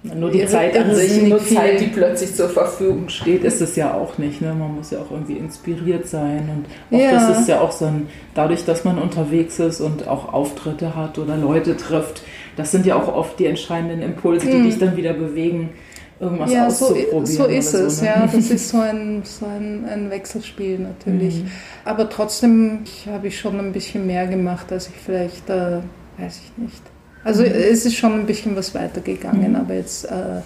nur 0.03 0.31
die 0.31 0.45
Zeit 0.47 0.77
an 0.77 0.95
sich, 0.95 1.23
nur 1.23 1.39
Zeit, 1.45 1.81
die 1.81 1.87
plötzlich 1.87 2.35
zur 2.35 2.49
Verfügung 2.49 3.09
steht, 3.09 3.45
ist 3.45 3.61
es 3.61 3.77
ja 3.77 3.95
auch 3.95 4.19
nicht. 4.19 4.41
Ne? 4.41 4.53
Man 4.53 4.75
muss 4.75 4.91
ja 4.91 4.99
auch 4.99 5.11
irgendwie 5.13 5.37
inspiriert 5.37 6.09
sein. 6.09 6.49
Und 6.91 6.97
oft 6.97 7.05
ja. 7.05 7.31
ist 7.31 7.41
es 7.41 7.47
ja 7.47 7.61
auch 7.61 7.71
so 7.71 7.85
ein, 7.85 8.09
dadurch, 8.35 8.65
dass 8.65 8.85
man 8.85 8.99
unterwegs 8.99 9.61
ist 9.61 9.81
und 9.81 10.09
auch 10.09 10.33
Auftritte 10.33 10.97
hat 10.97 11.19
oder 11.19 11.37
Leute 11.37 11.77
trifft, 11.77 12.23
das 12.57 12.73
sind 12.73 12.85
ja 12.85 12.97
auch 12.97 13.15
oft 13.15 13.39
die 13.39 13.47
entscheidenden 13.47 14.03
Impulse, 14.03 14.47
die 14.47 14.57
mhm. 14.57 14.65
dich 14.65 14.79
dann 14.79 14.97
wieder 14.97 15.13
bewegen, 15.13 15.71
irgendwas 16.19 16.53
ja, 16.53 16.67
auszuprobieren. 16.67 17.27
So, 17.27 17.45
so 17.45 17.49
ist 17.49 17.71
so, 17.71 17.79
es, 17.79 18.03
ne? 18.03 18.09
ja. 18.09 18.27
Das 18.33 18.51
ist 18.51 18.69
so 18.71 18.81
ein, 18.81 19.23
so 19.23 19.47
ein, 19.47 19.85
ein 19.89 20.11
Wechselspiel 20.11 20.81
natürlich. 20.81 21.45
Mhm. 21.45 21.51
Aber 21.85 22.11
trotzdem 22.11 22.81
habe 23.07 23.29
ich 23.29 23.39
schon 23.39 23.57
ein 23.61 23.73
bisschen 23.73 24.05
mehr 24.05 24.27
gemacht, 24.27 24.73
als 24.73 24.89
ich 24.89 24.95
vielleicht, 24.95 25.49
äh, 25.49 25.79
weiß 26.19 26.41
ich 26.45 26.63
nicht 26.63 26.92
also 27.25 27.43
es 27.43 27.87
ist 27.87 27.97
schon 27.97 28.13
ein 28.13 28.27
bisschen 28.27 28.57
was 28.57 28.75
weitergegangen, 28.75 29.51
mhm. 29.51 29.57
aber 29.57 29.75
jetzt 29.75 30.05
äh, 30.05 30.41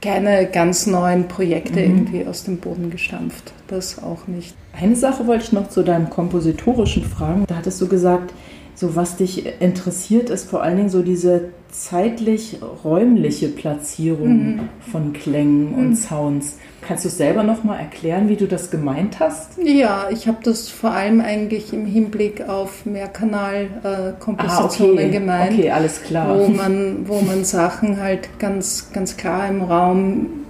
keine 0.00 0.46
ganz 0.46 0.86
neuen 0.86 1.28
Projekte 1.28 1.80
mhm. 1.80 1.96
irgendwie 1.96 2.26
aus 2.26 2.44
dem 2.44 2.58
Boden 2.58 2.90
gestampft. 2.90 3.52
Das 3.68 4.02
auch 4.02 4.26
nicht. 4.26 4.54
Eine 4.78 4.96
Sache 4.96 5.26
wollte 5.26 5.44
ich 5.44 5.52
noch 5.52 5.68
zu 5.68 5.82
deinem 5.82 6.10
kompositorischen 6.10 7.04
fragen. 7.04 7.44
Da 7.46 7.56
hattest 7.56 7.80
du 7.80 7.88
gesagt, 7.88 8.32
so 8.76 8.94
was 8.94 9.16
dich 9.16 9.60
interessiert, 9.60 10.30
ist 10.30 10.48
vor 10.48 10.62
allen 10.62 10.76
Dingen 10.76 10.90
so 10.90 11.02
diese 11.02 11.48
zeitlich-räumliche 11.70 13.48
Platzierung 13.48 14.28
mhm. 14.28 14.60
von 14.92 15.12
Klängen 15.12 15.74
und 15.74 15.88
mhm. 15.88 15.96
Sounds. 15.96 16.58
Kannst 16.86 17.04
du 17.04 17.08
selber 17.08 17.42
noch 17.42 17.64
mal 17.64 17.78
erklären, 17.78 18.28
wie 18.28 18.36
du 18.36 18.46
das 18.46 18.70
gemeint 18.70 19.18
hast? 19.18 19.58
Ja, 19.62 20.08
ich 20.10 20.28
habe 20.28 20.38
das 20.44 20.68
vor 20.68 20.92
allem 20.92 21.20
eigentlich 21.20 21.72
im 21.72 21.84
Hinblick 21.84 22.48
auf 22.48 22.86
Mehrkanalkompositionen 22.86 24.98
äh, 24.98 25.06
okay. 25.06 25.10
gemeint. 25.10 25.54
Okay, 25.54 25.70
alles 25.70 26.00
klar. 26.02 26.38
Wo 26.38 26.46
man, 26.48 27.08
wo 27.08 27.20
man 27.22 27.44
Sachen 27.44 28.00
halt 28.00 28.38
ganz, 28.38 28.92
ganz 28.92 29.16
klar 29.16 29.48
im 29.48 29.62
Raum 29.62 30.45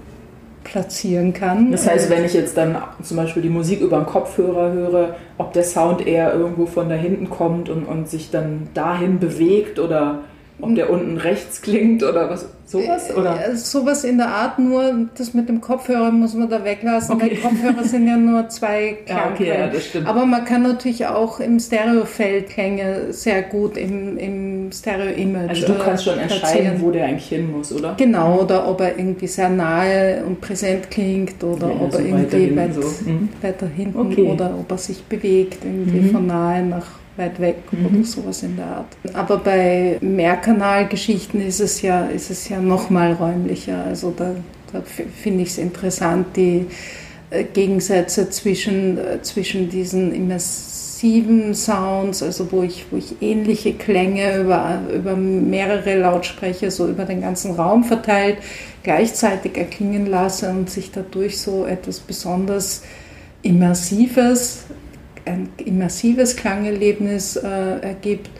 platzieren 0.66 1.32
kann. 1.32 1.70
Das 1.70 1.88
heißt, 1.88 2.10
wenn 2.10 2.24
ich 2.24 2.34
jetzt 2.34 2.56
dann 2.56 2.76
zum 3.02 3.16
Beispiel 3.16 3.42
die 3.42 3.48
Musik 3.48 3.80
über 3.80 3.98
den 3.98 4.06
Kopfhörer 4.06 4.72
höre, 4.72 5.16
ob 5.38 5.52
der 5.52 5.64
Sound 5.64 6.06
eher 6.06 6.34
irgendwo 6.34 6.66
von 6.66 6.88
da 6.88 6.94
hinten 6.96 7.30
kommt 7.30 7.68
und, 7.68 7.84
und 7.84 8.08
sich 8.08 8.30
dann 8.30 8.68
dahin 8.74 9.18
bewegt 9.18 9.78
oder 9.78 10.24
ob 10.60 10.74
der 10.74 10.90
unten 10.90 11.18
rechts 11.18 11.60
klingt 11.60 12.02
oder 12.02 12.30
was 12.30 12.46
sowas 12.66 13.14
oder 13.16 13.36
ja, 13.36 13.54
sowas 13.54 14.04
in 14.04 14.18
der 14.18 14.28
Art 14.28 14.58
nur 14.58 15.08
das 15.16 15.34
mit 15.34 15.48
dem 15.48 15.60
Kopfhörer 15.60 16.10
muss 16.10 16.34
man 16.34 16.48
da 16.48 16.64
weglassen 16.64 17.14
okay. 17.14 17.30
weil 17.30 17.36
Kopfhörer 17.36 17.84
sind 17.84 18.08
ja 18.08 18.16
nur 18.16 18.48
zwei 18.48 18.98
Klangquellen. 19.06 19.36
Ja, 19.46 19.66
okay, 19.68 20.00
ja, 20.02 20.06
aber 20.06 20.26
man 20.26 20.44
kann 20.44 20.62
natürlich 20.62 21.06
auch 21.06 21.38
im 21.38 21.60
Stereofeld 21.60 22.48
Klänge 22.48 23.12
sehr 23.12 23.42
gut 23.42 23.76
im, 23.76 24.16
im 24.18 24.72
Stereo 24.72 25.12
Image 25.14 25.50
also 25.50 25.66
du 25.66 25.78
kannst 25.78 26.04
schon 26.04 26.18
entscheiden 26.18 26.80
wo 26.80 26.90
der 26.90 27.06
eigentlich 27.06 27.28
hin 27.28 27.52
muss 27.52 27.72
oder 27.72 27.94
genau 27.96 28.40
oder 28.40 28.68
ob 28.68 28.80
er 28.80 28.98
irgendwie 28.98 29.28
sehr 29.28 29.48
nahe 29.48 30.24
und 30.26 30.40
präsent 30.40 30.90
klingt 30.90 31.42
oder 31.44 31.68
ob 31.80 31.94
er 31.94 32.00
irgendwie 32.00 32.56
weit, 32.56 32.74
so. 32.74 32.80
mhm. 32.80 33.28
weiter 33.42 33.66
hinten 33.66 33.98
okay. 33.98 34.22
oder 34.22 34.54
ob 34.58 34.70
er 34.70 34.78
sich 34.78 35.04
bewegt 35.04 35.64
irgendwie 35.64 36.00
mhm. 36.00 36.10
von 36.10 36.26
nahe 36.26 36.64
nach 36.64 36.86
weit 37.16 37.40
weg 37.40 37.56
mhm. 37.70 37.86
oder 37.86 38.04
sowas 38.04 38.42
in 38.42 38.56
der 38.56 38.66
Art. 38.66 38.96
Aber 39.14 39.38
bei 39.38 39.98
Mehrkanalgeschichten 40.00 41.40
ist 41.40 41.60
es 41.60 41.82
ja, 41.82 42.06
ist 42.06 42.30
es 42.30 42.48
ja 42.48 42.60
noch 42.60 42.90
mal 42.90 43.12
räumlicher. 43.12 43.84
Also 43.84 44.12
da, 44.16 44.34
habe, 44.72 44.84
finde 44.86 45.42
ich 45.42 45.50
es 45.50 45.58
interessant, 45.58 46.36
die 46.36 46.66
äh, 47.30 47.44
Gegensätze 47.44 48.30
zwischen, 48.30 48.98
äh, 48.98 49.22
zwischen 49.22 49.68
diesen 49.68 50.14
immersiven 50.14 51.54
Sounds, 51.54 52.22
also 52.22 52.50
wo 52.52 52.62
ich, 52.62 52.86
wo 52.90 52.96
ich 52.96 53.20
ähnliche 53.20 53.74
Klänge 53.74 54.38
über, 54.38 54.80
über 54.94 55.16
mehrere 55.16 55.98
Lautsprecher 55.98 56.70
so 56.70 56.88
über 56.88 57.04
den 57.04 57.20
ganzen 57.20 57.52
Raum 57.52 57.84
verteilt 57.84 58.38
gleichzeitig 58.82 59.58
erklingen 59.58 60.06
lasse 60.06 60.48
und 60.48 60.70
sich 60.70 60.92
dadurch 60.92 61.40
so 61.40 61.66
etwas 61.66 61.98
besonders 61.98 62.82
Immersives, 63.42 64.64
ein 65.26 65.50
immersives 65.58 66.36
Klangerlebnis 66.36 67.36
äh, 67.36 67.80
ergibt 67.80 68.30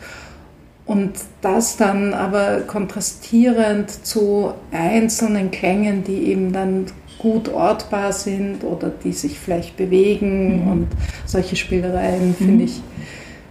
und 0.85 1.13
das 1.41 1.77
dann 1.77 2.13
aber 2.13 2.61
kontrastierend 2.61 3.91
zu 4.05 4.53
einzelnen 4.71 5.51
Klängen, 5.51 6.03
die 6.03 6.29
eben 6.29 6.53
dann 6.53 6.85
gut 7.19 7.49
ortbar 7.49 8.13
sind 8.13 8.63
oder 8.63 8.89
die 8.89 9.11
sich 9.11 9.39
vielleicht 9.39 9.75
bewegen 9.75 10.63
mhm. 10.63 10.71
und 10.71 10.87
solche 11.25 11.55
Spielereien 11.55 12.35
finde 12.35 12.53
mhm. 12.53 12.61
ich, 12.61 12.81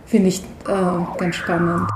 find 0.07 0.27
ich 0.27 0.40
äh, 0.66 1.18
ganz 1.18 1.37
spannend. 1.37 1.88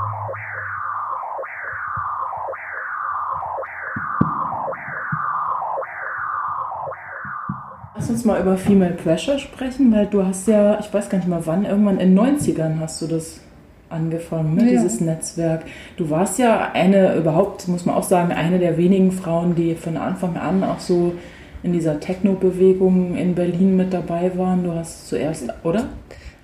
Uns 8.10 8.24
mal 8.24 8.40
über 8.40 8.56
Female 8.56 8.92
Pressure 8.92 9.38
sprechen, 9.38 9.92
weil 9.92 10.06
du 10.06 10.24
hast 10.24 10.48
ja, 10.48 10.78
ich 10.80 10.92
weiß 10.92 11.08
gar 11.08 11.18
nicht 11.18 11.28
mal 11.28 11.42
wann, 11.44 11.64
irgendwann 11.64 11.98
in 11.98 12.14
den 12.14 12.38
90ern 12.38 12.80
hast 12.80 13.00
du 13.02 13.06
das 13.06 13.40
angefangen, 13.88 14.54
ne? 14.54 14.64
Ja. 14.64 14.70
dieses 14.70 15.00
Netzwerk. 15.00 15.64
Du 15.96 16.10
warst 16.10 16.38
ja 16.38 16.70
eine, 16.72 17.16
überhaupt 17.16 17.68
muss 17.68 17.86
man 17.86 17.94
auch 17.96 18.04
sagen, 18.04 18.32
eine 18.32 18.58
der 18.58 18.76
wenigen 18.76 19.12
Frauen, 19.12 19.54
die 19.54 19.74
von 19.74 19.96
Anfang 19.96 20.36
an 20.36 20.62
auch 20.62 20.80
so 20.80 21.14
in 21.62 21.72
dieser 21.72 22.00
Techno-Bewegung 22.00 23.16
in 23.16 23.34
Berlin 23.34 23.76
mit 23.76 23.92
dabei 23.92 24.32
waren. 24.36 24.64
Du 24.64 24.72
hast 24.72 25.08
zuerst, 25.08 25.44
oder? 25.62 25.88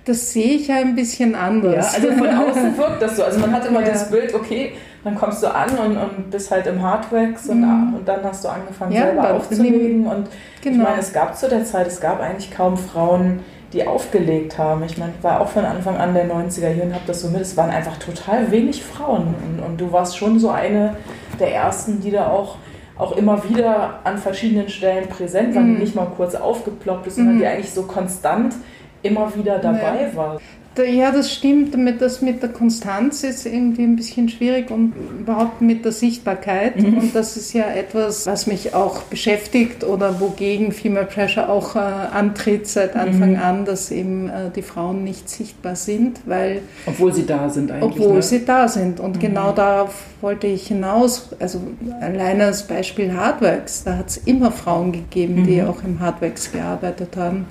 Das 0.05 0.31
sehe 0.31 0.53
ich 0.53 0.67
ja 0.67 0.75
ein 0.75 0.95
bisschen 0.95 1.35
anders. 1.35 1.97
Ja, 1.97 2.01
also 2.01 2.17
von 2.17 2.27
außen 2.29 2.77
wirkt 2.77 3.01
das 3.01 3.17
so. 3.17 3.23
Also 3.23 3.39
man 3.39 3.51
hat 3.51 3.65
immer 3.65 3.81
ja. 3.81 3.89
das 3.89 4.09
Bild, 4.09 4.33
okay, 4.33 4.73
dann 5.03 5.15
kommst 5.15 5.43
du 5.43 5.53
an 5.53 5.69
und, 5.69 5.97
und 5.97 6.31
bist 6.31 6.51
halt 6.51 6.67
im 6.67 6.81
Hardwax 6.81 7.47
und, 7.47 7.61
mhm. 7.61 7.95
und 7.95 8.07
dann 8.07 8.23
hast 8.23 8.43
du 8.43 8.49
angefangen 8.49 8.91
ja, 8.91 9.03
selber 9.03 9.33
aufzulegen. 9.33 10.05
Und 10.05 10.27
genau. 10.61 10.77
ich 10.77 10.89
meine, 10.89 10.99
es 10.99 11.13
gab 11.13 11.37
zu 11.37 11.47
der 11.47 11.63
Zeit, 11.63 11.87
es 11.87 12.01
gab 12.01 12.19
eigentlich 12.19 12.51
kaum 12.51 12.77
Frauen, 12.77 13.39
die 13.73 13.85
aufgelegt 13.85 14.57
haben. 14.57 14.83
Ich 14.83 14.97
meine, 14.97 15.13
ich 15.17 15.23
war 15.23 15.41
auch 15.41 15.49
von 15.49 15.65
Anfang 15.65 15.97
an 15.97 16.13
der 16.13 16.29
90er 16.29 16.69
hier 16.69 16.83
und 16.83 16.93
habe 16.93 17.03
das 17.05 17.21
so 17.21 17.29
mit. 17.29 17.41
Es 17.41 17.57
waren 17.57 17.69
einfach 17.69 17.97
total 17.97 18.49
wenig 18.51 18.83
Frauen. 18.83 19.35
Und, 19.45 19.63
und 19.63 19.81
du 19.81 19.91
warst 19.91 20.17
schon 20.17 20.39
so 20.39 20.49
eine 20.49 20.95
der 21.39 21.53
ersten, 21.53 21.99
die 22.01 22.11
da 22.11 22.27
auch 22.27 22.57
auch 22.97 23.15
immer 23.15 23.47
wieder 23.47 23.99
an 24.03 24.17
verschiedenen 24.17 24.69
Stellen 24.69 25.07
präsent 25.07 25.55
war, 25.55 25.61
mhm. 25.61 25.77
nicht 25.77 25.95
mal 25.95 26.07
kurz 26.17 26.35
aufgeploppt 26.35 27.07
ist, 27.07 27.15
sondern 27.15 27.35
mhm. 27.35 27.39
die 27.39 27.45
eigentlich 27.45 27.71
so 27.71 27.83
konstant 27.83 28.55
immer 29.03 29.33
wieder 29.35 29.59
dabei 29.59 30.09
ja. 30.09 30.15
war. 30.15 30.41
Ja, 30.85 31.11
das 31.11 31.33
stimmt. 31.33 31.77
Mit, 31.77 32.01
das 32.01 32.21
mit 32.21 32.41
der 32.41 32.49
Konstanz 32.49 33.23
ist 33.23 33.45
irgendwie 33.45 33.83
ein 33.83 33.95
bisschen 33.95 34.29
schwierig 34.29 34.69
und 34.71 34.93
überhaupt 35.19 35.61
mit 35.61 35.85
der 35.85 35.91
Sichtbarkeit. 35.91 36.81
Mhm. 36.81 36.97
Und 36.97 37.15
das 37.15 37.37
ist 37.37 37.53
ja 37.53 37.67
etwas, 37.67 38.25
was 38.25 38.47
mich 38.47 38.73
auch 38.73 39.01
beschäftigt 39.03 39.83
oder 39.83 40.19
wogegen 40.19 40.71
Female 40.71 41.05
Pressure 41.05 41.49
auch 41.49 41.75
äh, 41.75 41.79
antritt 41.79 42.67
seit 42.67 42.95
Anfang 42.95 43.31
mhm. 43.31 43.39
an, 43.39 43.65
dass 43.65 43.91
eben 43.91 44.29
äh, 44.29 44.51
die 44.55 44.61
Frauen 44.61 45.03
nicht 45.03 45.29
sichtbar 45.29 45.75
sind, 45.75 46.21
weil. 46.25 46.61
Obwohl 46.85 47.13
sie 47.13 47.25
da 47.25 47.49
sind 47.49 47.71
eigentlich. 47.71 47.91
Obwohl 47.91 48.15
ne? 48.15 48.21
sie 48.21 48.45
da 48.45 48.67
sind. 48.67 48.99
Und 48.99 49.17
mhm. 49.17 49.19
genau 49.19 49.51
darauf 49.51 50.03
wollte 50.21 50.47
ich 50.47 50.67
hinaus. 50.67 51.29
Also 51.39 51.61
alleine 52.01 52.45
als 52.45 52.63
Beispiel 52.63 53.13
Hardworks, 53.13 53.83
da 53.83 53.97
hat 53.97 54.09
es 54.09 54.17
immer 54.17 54.51
Frauen 54.51 54.91
gegeben, 54.91 55.45
die 55.45 55.61
mhm. 55.61 55.67
auch 55.67 55.83
im 55.83 55.99
Hardworks 55.99 56.51
gearbeitet 56.51 57.15
haben 57.15 57.45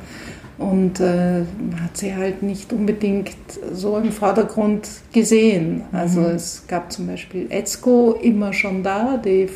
und 0.59 1.01
äh, 1.01 1.40
hat 1.83 1.97
sie 1.97 2.14
halt 2.14 2.42
nicht 2.42 2.73
unbedingt 2.73 3.37
so 3.73 3.99
im 3.99 4.11
Vordergrund 4.11 4.88
gesehen. 5.12 5.83
Also 5.92 6.21
mhm. 6.21 6.37
es 6.37 6.64
gab 6.66 6.90
zum 6.90 7.07
Beispiel 7.07 7.47
Etzko 7.51 8.19
immer 8.23 8.53
schon 8.53 8.83
da, 8.83 9.21
die 9.23 9.42
äh, 9.42 9.49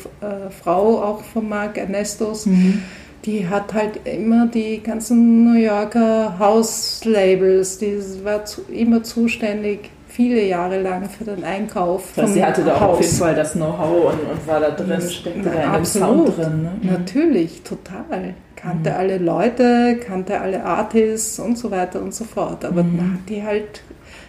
Frau 0.61 1.01
auch 1.01 1.23
von 1.23 1.49
Mark 1.49 1.77
Ernestos. 1.77 2.45
Mhm. 2.45 2.83
Die 3.25 3.47
hat 3.47 3.73
halt 3.73 3.99
immer 4.05 4.47
die 4.47 4.81
ganzen 4.81 5.43
New 5.43 5.59
Yorker 5.59 6.37
House-Labels, 6.39 7.77
die 7.77 7.99
war 8.23 8.45
zu, 8.45 8.61
immer 8.71 9.03
zuständig 9.03 9.91
viele 10.07 10.43
Jahre 10.43 10.81
lang 10.81 11.07
für 11.09 11.23
den 11.23 11.43
Einkauf. 11.43 12.09
Also 12.15 12.33
sie 12.33 12.43
hatte 12.43 12.63
da 12.63 12.75
auch 12.75 12.81
auf 12.81 13.01
jeden 13.01 13.15
Fall 13.15 13.35
das 13.35 13.53
Know-how 13.53 14.13
und, 14.13 14.19
und, 14.29 14.47
war 14.47 14.59
da 14.59 14.71
drin, 14.71 15.01
steckte 15.01 15.49
da 15.49 15.63
in 15.63 15.73
dem 15.73 15.85
Sound 15.85 16.37
drin. 16.37 16.63
Ne? 16.63 16.71
Natürlich, 16.81 17.61
total 17.61 18.33
kannte 18.61 18.91
mhm. 18.91 18.95
alle 18.95 19.17
Leute, 19.17 19.97
kannte 20.05 20.39
alle 20.39 20.63
Artists 20.63 21.39
und 21.39 21.57
so 21.57 21.71
weiter 21.71 22.01
und 22.01 22.13
so 22.13 22.23
fort. 22.23 22.63
Aber 22.65 22.83
mhm. 22.83 22.97
man 22.97 23.13
hat 23.13 23.29
die 23.29 23.43
halt 23.43 23.81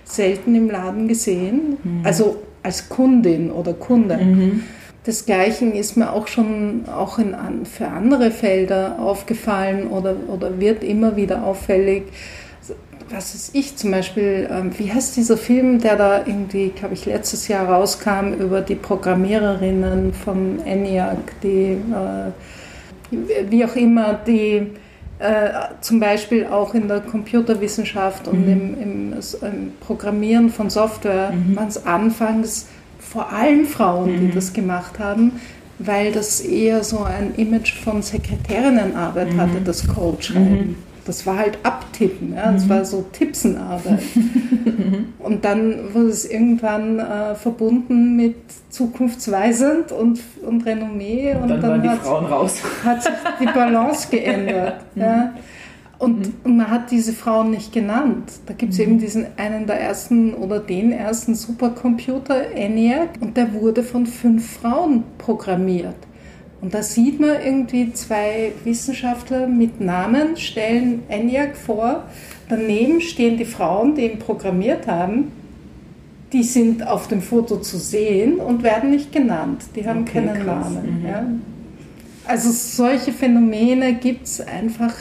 selten 0.04 0.54
im 0.54 0.70
Laden 0.70 1.08
gesehen, 1.08 1.76
mhm. 1.82 2.00
also 2.04 2.42
als 2.62 2.88
Kundin 2.88 3.50
oder 3.50 3.72
Kunde. 3.74 4.16
Mhm. 4.16 4.62
Desgleichen 5.06 5.72
ist 5.72 5.96
mir 5.96 6.12
auch 6.12 6.28
schon 6.28 6.84
auch 6.88 7.18
in, 7.18 7.34
für 7.64 7.88
andere 7.88 8.30
Felder 8.30 9.00
aufgefallen 9.00 9.88
oder, 9.88 10.14
oder 10.28 10.60
wird 10.60 10.84
immer 10.84 11.16
wieder 11.16 11.44
auffällig. 11.44 12.04
Was 13.10 13.34
ist 13.34 13.54
ich 13.54 13.76
zum 13.76 13.90
Beispiel, 13.90 14.48
ähm, 14.50 14.70
wie 14.78 14.92
heißt 14.92 15.16
dieser 15.16 15.36
Film, 15.36 15.80
der 15.80 15.96
da 15.96 16.18
irgendwie, 16.24 16.68
glaube 16.68 16.94
ich, 16.94 17.04
letztes 17.04 17.48
Jahr 17.48 17.68
rauskam 17.68 18.32
über 18.32 18.60
die 18.60 18.76
Programmiererinnen 18.76 20.14
von 20.14 20.60
ENIAC, 20.64 21.40
die 21.42 21.72
äh, 21.72 22.30
wie 23.48 23.64
auch 23.64 23.76
immer, 23.76 24.14
die 24.14 24.68
äh, 25.18 25.50
zum 25.80 26.00
Beispiel 26.00 26.46
auch 26.46 26.74
in 26.74 26.88
der 26.88 27.00
Computerwissenschaft 27.00 28.26
und 28.26 28.46
mhm. 28.46 28.52
im, 28.52 28.82
im, 28.82 29.12
im, 29.12 29.72
Programmieren 29.80 30.50
von 30.50 30.68
Software 30.68 31.32
mhm. 31.32 31.56
waren 31.56 31.68
es 31.68 31.86
anfangs 31.86 32.66
vor 32.98 33.32
allem 33.32 33.66
Frauen, 33.66 34.08
die 34.18 34.26
mhm. 34.26 34.34
das 34.34 34.52
gemacht 34.52 34.98
haben, 34.98 35.32
weil 35.78 36.12
das 36.12 36.40
eher 36.40 36.82
so 36.82 37.04
ein 37.04 37.34
Image 37.36 37.74
von 37.74 38.02
Sekretärinnenarbeit 38.02 39.32
mhm. 39.32 39.40
hatte, 39.40 39.60
das 39.64 39.86
Code 39.86 40.22
schreiben. 40.22 40.76
Mhm 41.04 41.06
das 41.06 41.26
war 41.26 41.38
halt 41.38 41.58
abtippen, 41.62 42.34
ja? 42.34 42.52
das 42.52 42.64
mhm. 42.64 42.68
war 42.68 42.84
so 42.84 43.04
Tippsenarbeit. 43.12 44.02
und 45.18 45.44
dann 45.44 45.92
wurde 45.92 46.08
es 46.08 46.24
irgendwann 46.24 46.98
äh, 46.98 47.34
verbunden 47.34 48.16
mit 48.16 48.36
zukunftsweisend 48.70 49.92
und, 49.92 50.20
und 50.46 50.64
Renommee. 50.64 51.34
Und, 51.34 51.42
und 51.42 51.48
dann, 51.48 51.60
dann 51.60 51.70
waren 51.70 51.82
die 51.82 51.88
hat, 51.88 51.98
Frauen 51.98 52.26
raus. 52.26 52.62
hat 52.84 53.02
sich 53.02 53.12
die 53.40 53.46
Balance 53.46 54.08
geändert. 54.10 54.80
ja? 54.94 55.34
Und, 55.98 56.20
mhm. 56.20 56.34
und, 56.44 56.56
man 56.56 56.70
hat 56.70 56.90
diese 56.90 57.12
Frauen 57.12 57.50
nicht 57.50 57.72
genannt. 57.72 58.32
Da 58.46 58.54
gibt 58.54 58.72
es 58.72 58.78
mhm. 58.78 58.84
eben 58.84 58.98
diesen 58.98 59.26
einen 59.36 59.66
der 59.66 59.80
ersten 59.80 60.34
oder 60.34 60.60
den 60.60 60.92
ersten 60.92 61.34
Supercomputer, 61.34 62.52
ENIAC, 62.52 63.10
und 63.20 63.36
der 63.36 63.52
wurde 63.54 63.82
von 63.82 64.06
fünf 64.06 64.58
Frauen 64.58 65.04
programmiert. 65.18 65.96
Und 66.62 66.72
da 66.72 66.82
sieht 66.82 67.18
man 67.18 67.42
irgendwie 67.44 67.92
zwei 67.92 68.52
Wissenschaftler 68.62 69.48
mit 69.48 69.80
Namen, 69.80 70.36
stellen 70.36 71.02
ENIAC 71.08 71.56
vor. 71.56 72.04
Daneben 72.48 73.00
stehen 73.00 73.36
die 73.36 73.44
Frauen, 73.44 73.96
die 73.96 74.02
ihn 74.02 74.20
programmiert 74.20 74.86
haben. 74.86 75.32
Die 76.32 76.44
sind 76.44 76.86
auf 76.86 77.08
dem 77.08 77.20
Foto 77.20 77.56
zu 77.58 77.78
sehen 77.78 78.36
und 78.36 78.62
werden 78.62 78.90
nicht 78.90 79.12
genannt. 79.12 79.64
Die 79.74 79.86
haben 79.86 80.02
okay, 80.02 80.24
keinen 80.24 80.34
krass. 80.34 80.70
Namen. 80.72 81.00
Mhm. 81.00 81.06
Ja. 81.06 81.26
Also 82.26 82.50
solche 82.52 83.12
Phänomene 83.12 83.94
gibt 83.94 84.26
es 84.26 84.40
einfach 84.40 84.94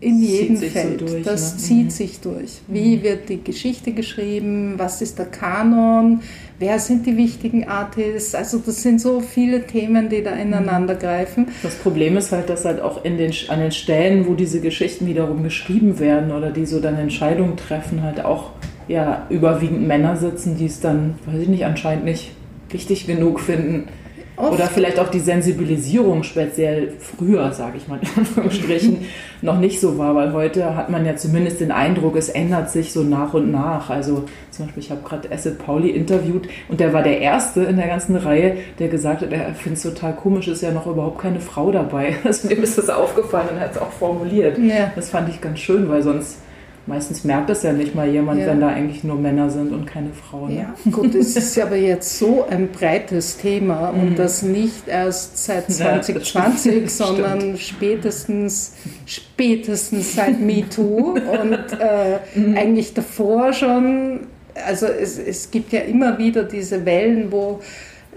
in 0.00 0.20
jedem 0.20 0.58
Feld. 0.58 1.00
So 1.00 1.06
durch, 1.06 1.24
das 1.24 1.54
ne? 1.54 1.58
zieht 1.60 1.84
mhm. 1.86 1.90
sich 1.90 2.20
durch. 2.20 2.60
Wie 2.68 2.98
mhm. 2.98 3.02
wird 3.02 3.28
die 3.30 3.42
Geschichte 3.42 3.92
geschrieben? 3.92 4.74
Was 4.76 5.00
ist 5.00 5.18
der 5.18 5.26
Kanon? 5.26 6.20
Wer 6.58 6.78
sind 6.78 7.04
die 7.04 7.16
wichtigen 7.16 7.66
Artists? 7.66 8.34
Also 8.34 8.58
das 8.58 8.82
sind 8.82 9.00
so 9.00 9.20
viele 9.20 9.66
Themen, 9.66 10.08
die 10.08 10.22
da 10.22 10.30
ineinander 10.30 10.94
greifen. 10.94 11.48
Das 11.64 11.74
Problem 11.74 12.16
ist 12.16 12.30
halt, 12.30 12.48
dass 12.48 12.64
halt 12.64 12.80
auch 12.80 13.02
den, 13.02 13.32
an 13.48 13.58
den 13.58 13.72
Stellen, 13.72 14.26
wo 14.28 14.34
diese 14.34 14.60
Geschichten 14.60 15.06
wiederum 15.06 15.42
geschrieben 15.42 15.98
werden 15.98 16.30
oder 16.30 16.50
die 16.50 16.64
so 16.64 16.80
dann 16.80 16.96
Entscheidungen 16.96 17.56
treffen, 17.56 18.02
halt 18.02 18.24
auch 18.24 18.50
ja, 18.86 19.26
überwiegend 19.30 19.86
Männer 19.86 20.16
sitzen, 20.16 20.56
die 20.56 20.66
es 20.66 20.80
dann, 20.80 21.16
weiß 21.26 21.42
ich 21.42 21.48
nicht, 21.48 21.64
anscheinend 21.64 22.04
nicht 22.04 22.32
wichtig 22.70 23.06
genug 23.06 23.40
finden, 23.40 23.88
Oft. 24.36 24.54
Oder 24.54 24.66
vielleicht 24.66 24.98
auch 24.98 25.10
die 25.10 25.20
Sensibilisierung 25.20 26.24
speziell 26.24 26.92
früher, 26.98 27.52
sage 27.52 27.76
ich 27.76 27.86
mal 27.86 28.00
in 28.00 28.08
Anführungsstrichen, 28.16 29.06
noch 29.42 29.58
nicht 29.58 29.80
so 29.80 29.96
war, 29.96 30.16
weil 30.16 30.32
heute 30.32 30.74
hat 30.74 30.90
man 30.90 31.06
ja 31.06 31.14
zumindest 31.14 31.60
den 31.60 31.70
Eindruck, 31.70 32.16
es 32.16 32.28
ändert 32.28 32.70
sich 32.70 32.92
so 32.92 33.04
nach 33.04 33.32
und 33.34 33.52
nach. 33.52 33.90
Also 33.90 34.24
zum 34.50 34.66
Beispiel, 34.66 34.82
ich 34.82 34.90
habe 34.90 35.02
gerade 35.02 35.30
Asset 35.30 35.58
Pauli 35.58 35.90
interviewt 35.90 36.48
und 36.68 36.80
der 36.80 36.92
war 36.92 37.04
der 37.04 37.20
Erste 37.20 37.62
in 37.62 37.76
der 37.76 37.86
ganzen 37.86 38.16
Reihe, 38.16 38.56
der 38.80 38.88
gesagt 38.88 39.22
hat, 39.22 39.32
er 39.32 39.54
findet 39.54 39.78
es 39.78 39.82
total 39.82 40.16
komisch, 40.16 40.48
ist 40.48 40.62
ja 40.62 40.72
noch 40.72 40.86
überhaupt 40.86 41.20
keine 41.20 41.40
Frau 41.40 41.70
dabei. 41.70 42.16
Also 42.24 42.48
dem 42.48 42.62
ist 42.62 42.78
das 42.78 42.88
aufgefallen 42.88 43.50
und 43.52 43.60
hat 43.60 43.72
es 43.72 43.78
auch 43.78 43.92
formuliert. 43.92 44.58
Ja. 44.58 44.90
Das 44.96 45.10
fand 45.10 45.28
ich 45.28 45.40
ganz 45.40 45.60
schön, 45.60 45.88
weil 45.88 46.02
sonst 46.02 46.38
meistens 46.86 47.24
merkt 47.24 47.50
es 47.50 47.62
ja 47.62 47.72
nicht 47.72 47.94
mal 47.94 48.08
jemand, 48.08 48.40
ja. 48.40 48.46
wenn 48.46 48.60
da 48.60 48.68
eigentlich 48.68 49.04
nur 49.04 49.16
Männer 49.16 49.50
sind 49.50 49.72
und 49.72 49.86
keine 49.86 50.10
Frauen. 50.10 50.56
Ja, 50.56 50.74
gut, 50.90 51.14
es 51.14 51.36
ist 51.36 51.58
aber 51.58 51.76
jetzt 51.76 52.18
so 52.18 52.46
ein 52.48 52.68
breites 52.68 53.38
Thema 53.38 53.88
und 53.88 54.10
mhm. 54.10 54.16
das 54.16 54.42
nicht 54.42 54.86
erst 54.88 55.44
seit 55.44 55.70
2020, 55.70 56.82
ja, 56.82 56.88
sondern 56.88 57.56
spätestens, 57.56 58.74
spätestens 59.06 60.14
seit 60.14 60.40
MeToo 60.40 61.14
und 61.14 61.78
äh, 61.80 62.18
mhm. 62.34 62.56
eigentlich 62.56 62.94
davor 62.94 63.52
schon. 63.52 64.20
Also 64.66 64.86
es, 64.86 65.18
es 65.18 65.50
gibt 65.50 65.72
ja 65.72 65.80
immer 65.80 66.18
wieder 66.18 66.44
diese 66.44 66.84
Wellen, 66.84 67.32
wo 67.32 67.60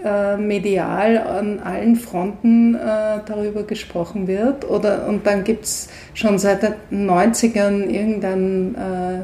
äh, 0.04 0.36
medial 0.36 1.18
an 1.18 1.58
allen 1.58 1.96
Fronten 1.96 2.74
äh, 2.74 2.78
darüber 3.26 3.64
gesprochen 3.64 4.28
wird. 4.28 4.68
Oder, 4.68 5.06
und 5.08 5.26
dann 5.26 5.44
gibt 5.44 5.64
es 5.64 5.88
schon 6.14 6.38
seit 6.38 6.62
den 6.62 7.08
90ern 7.08 7.84
irgendein 7.86 8.74
äh, 8.76 9.18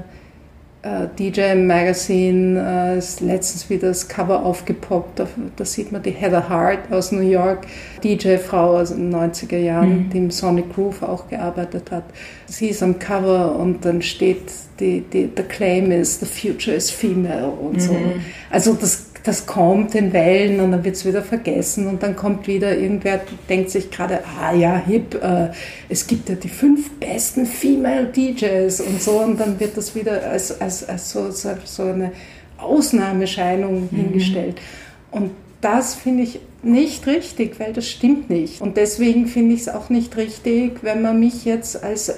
äh 0.82 1.08
DJ 1.16 1.54
Magazine, 1.54 2.92
äh, 2.94 2.98
ist 2.98 3.20
letztens 3.20 3.70
wieder 3.70 3.88
das 3.88 4.08
Cover 4.08 4.44
aufgepoppt, 4.44 5.20
da, 5.20 5.28
da, 5.54 5.64
sieht 5.64 5.92
man 5.92 6.02
die 6.02 6.10
Heather 6.10 6.48
Hart 6.48 6.92
aus 6.92 7.12
New 7.12 7.20
York, 7.20 7.66
DJ-Frau 8.02 8.78
aus 8.78 8.90
den 8.90 9.14
90er 9.14 9.58
Jahren, 9.58 10.06
mhm. 10.06 10.10
die 10.10 10.18
im 10.18 10.30
Sonic 10.30 10.74
Groove 10.74 11.02
auch 11.02 11.28
gearbeitet 11.28 11.92
hat. 11.92 12.04
Sie 12.46 12.68
ist 12.68 12.82
am 12.82 12.98
Cover 12.98 13.56
und 13.56 13.84
dann 13.84 14.02
steht, 14.02 14.42
die, 14.80 15.02
die, 15.02 15.30
the 15.36 15.42
claim 15.44 15.92
is, 15.92 16.18
the 16.18 16.26
future 16.26 16.76
is 16.76 16.90
female 16.90 17.48
und 17.48 17.74
mhm. 17.74 17.80
so. 17.80 17.96
Also 18.50 18.74
das 18.74 19.03
das 19.24 19.46
kommt 19.46 19.94
in 19.94 20.12
Wellen 20.12 20.60
und 20.60 20.72
dann 20.72 20.84
wird 20.84 20.96
es 20.96 21.06
wieder 21.06 21.22
vergessen 21.22 21.86
und 21.86 22.02
dann 22.02 22.14
kommt 22.14 22.46
wieder 22.46 22.76
irgendwer, 22.76 23.22
denkt 23.48 23.70
sich 23.70 23.90
gerade, 23.90 24.20
ah 24.38 24.54
ja, 24.54 24.76
hip, 24.76 25.14
äh, 25.14 25.48
es 25.88 26.06
gibt 26.06 26.28
ja 26.28 26.34
die 26.34 26.50
fünf 26.50 26.90
besten 27.00 27.46
Female 27.46 28.04
DJs 28.04 28.80
und 28.82 29.02
so 29.02 29.20
und 29.20 29.40
dann 29.40 29.58
wird 29.58 29.78
das 29.78 29.94
wieder 29.94 30.30
als, 30.30 30.60
als, 30.60 30.86
als 30.86 31.10
so, 31.10 31.30
so 31.30 31.82
eine 31.82 32.12
Ausnahmescheinung 32.58 33.88
mhm. 33.90 33.96
hingestellt. 33.96 34.60
Und 35.10 35.30
das 35.62 35.94
finde 35.94 36.24
ich 36.24 36.40
nicht 36.62 37.06
richtig, 37.06 37.58
weil 37.58 37.72
das 37.72 37.88
stimmt 37.88 38.28
nicht. 38.28 38.60
Und 38.60 38.76
deswegen 38.76 39.26
finde 39.26 39.54
ich 39.54 39.62
es 39.62 39.68
auch 39.70 39.88
nicht 39.88 40.18
richtig, 40.18 40.82
wenn 40.82 41.00
man 41.00 41.18
mich 41.18 41.46
jetzt 41.46 41.82
als 41.82 42.12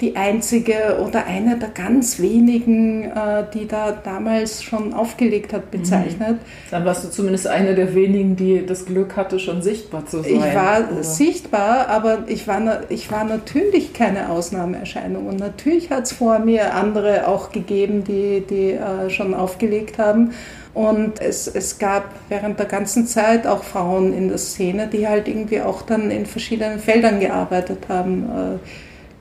die 0.00 0.16
einzige 0.16 0.98
oder 1.06 1.26
eine 1.26 1.56
der 1.56 1.68
ganz 1.68 2.18
wenigen, 2.18 3.04
äh, 3.04 3.44
die 3.54 3.68
da 3.68 3.92
damals 3.92 4.62
schon 4.62 4.92
aufgelegt 4.92 5.52
hat, 5.52 5.70
bezeichnet. 5.70 6.32
Mhm. 6.32 6.70
Dann 6.70 6.84
warst 6.84 7.04
du 7.04 7.10
zumindest 7.10 7.46
eine 7.46 7.74
der 7.74 7.94
wenigen, 7.94 8.34
die 8.34 8.66
das 8.66 8.86
Glück 8.86 9.16
hatte, 9.16 9.38
schon 9.38 9.62
sichtbar 9.62 10.04
zu 10.06 10.22
sein. 10.22 10.34
Ich 10.34 10.54
war 10.54 10.90
oder? 10.90 11.04
sichtbar, 11.04 11.88
aber 11.88 12.24
ich 12.26 12.48
war, 12.48 12.60
ich 12.88 13.10
war 13.12 13.24
natürlich 13.24 13.92
keine 13.92 14.30
Ausnahmeerscheinung. 14.30 15.26
Und 15.28 15.38
natürlich 15.38 15.90
hat 15.90 16.04
es 16.04 16.12
vor 16.12 16.40
mir 16.40 16.74
andere 16.74 17.28
auch 17.28 17.52
gegeben, 17.52 18.02
die, 18.02 18.42
die 18.48 18.72
äh, 18.72 19.10
schon 19.10 19.32
aufgelegt 19.32 19.98
haben. 19.98 20.32
Und 20.74 21.20
es, 21.20 21.46
es 21.46 21.78
gab 21.78 22.10
während 22.28 22.58
der 22.58 22.66
ganzen 22.66 23.06
Zeit 23.06 23.46
auch 23.46 23.62
Frauen 23.62 24.12
in 24.12 24.26
der 24.26 24.38
Szene, 24.38 24.88
die 24.88 25.06
halt 25.06 25.28
irgendwie 25.28 25.60
auch 25.60 25.82
dann 25.82 26.10
in 26.10 26.26
verschiedenen 26.26 26.80
Feldern 26.80 27.20
gearbeitet 27.20 27.84
haben. 27.88 28.58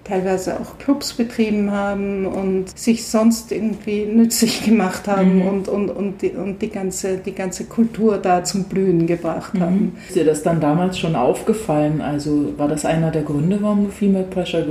Teilweise 0.04 0.60
auch 0.60 0.78
Clubs 0.80 1.14
betrieben 1.14 1.72
haben 1.72 2.26
und 2.26 2.78
sich 2.78 3.08
sonst 3.08 3.52
irgendwie 3.52 4.06
nützlich 4.06 4.64
gemacht 4.64 5.08
haben 5.08 5.40
mhm. 5.40 5.48
und, 5.48 5.68
und, 5.70 5.90
und, 5.90 6.22
die, 6.22 6.32
und 6.32 6.62
die, 6.62 6.70
ganze, 6.70 7.18
die 7.18 7.34
ganze 7.34 7.66
Kultur 7.66 8.18
da 8.18 8.44
zum 8.44 8.66
Blühen 8.66 9.08
gebracht 9.08 9.54
mhm. 9.54 9.62
haben. 9.62 9.98
Ist 10.08 10.16
dir 10.16 10.26
das 10.26 10.44
dann 10.44 10.60
damals 10.60 11.00
schon 11.00 11.16
aufgefallen? 11.16 12.02
Also 12.02 12.54
war 12.58 12.68
das 12.68 12.86
einer 12.86 13.12
der 13.12 13.24
Gründe, 13.24 13.60
warum 13.62 13.86
du 13.86 13.92
Female 13.92 14.26
Pressure 14.26 14.66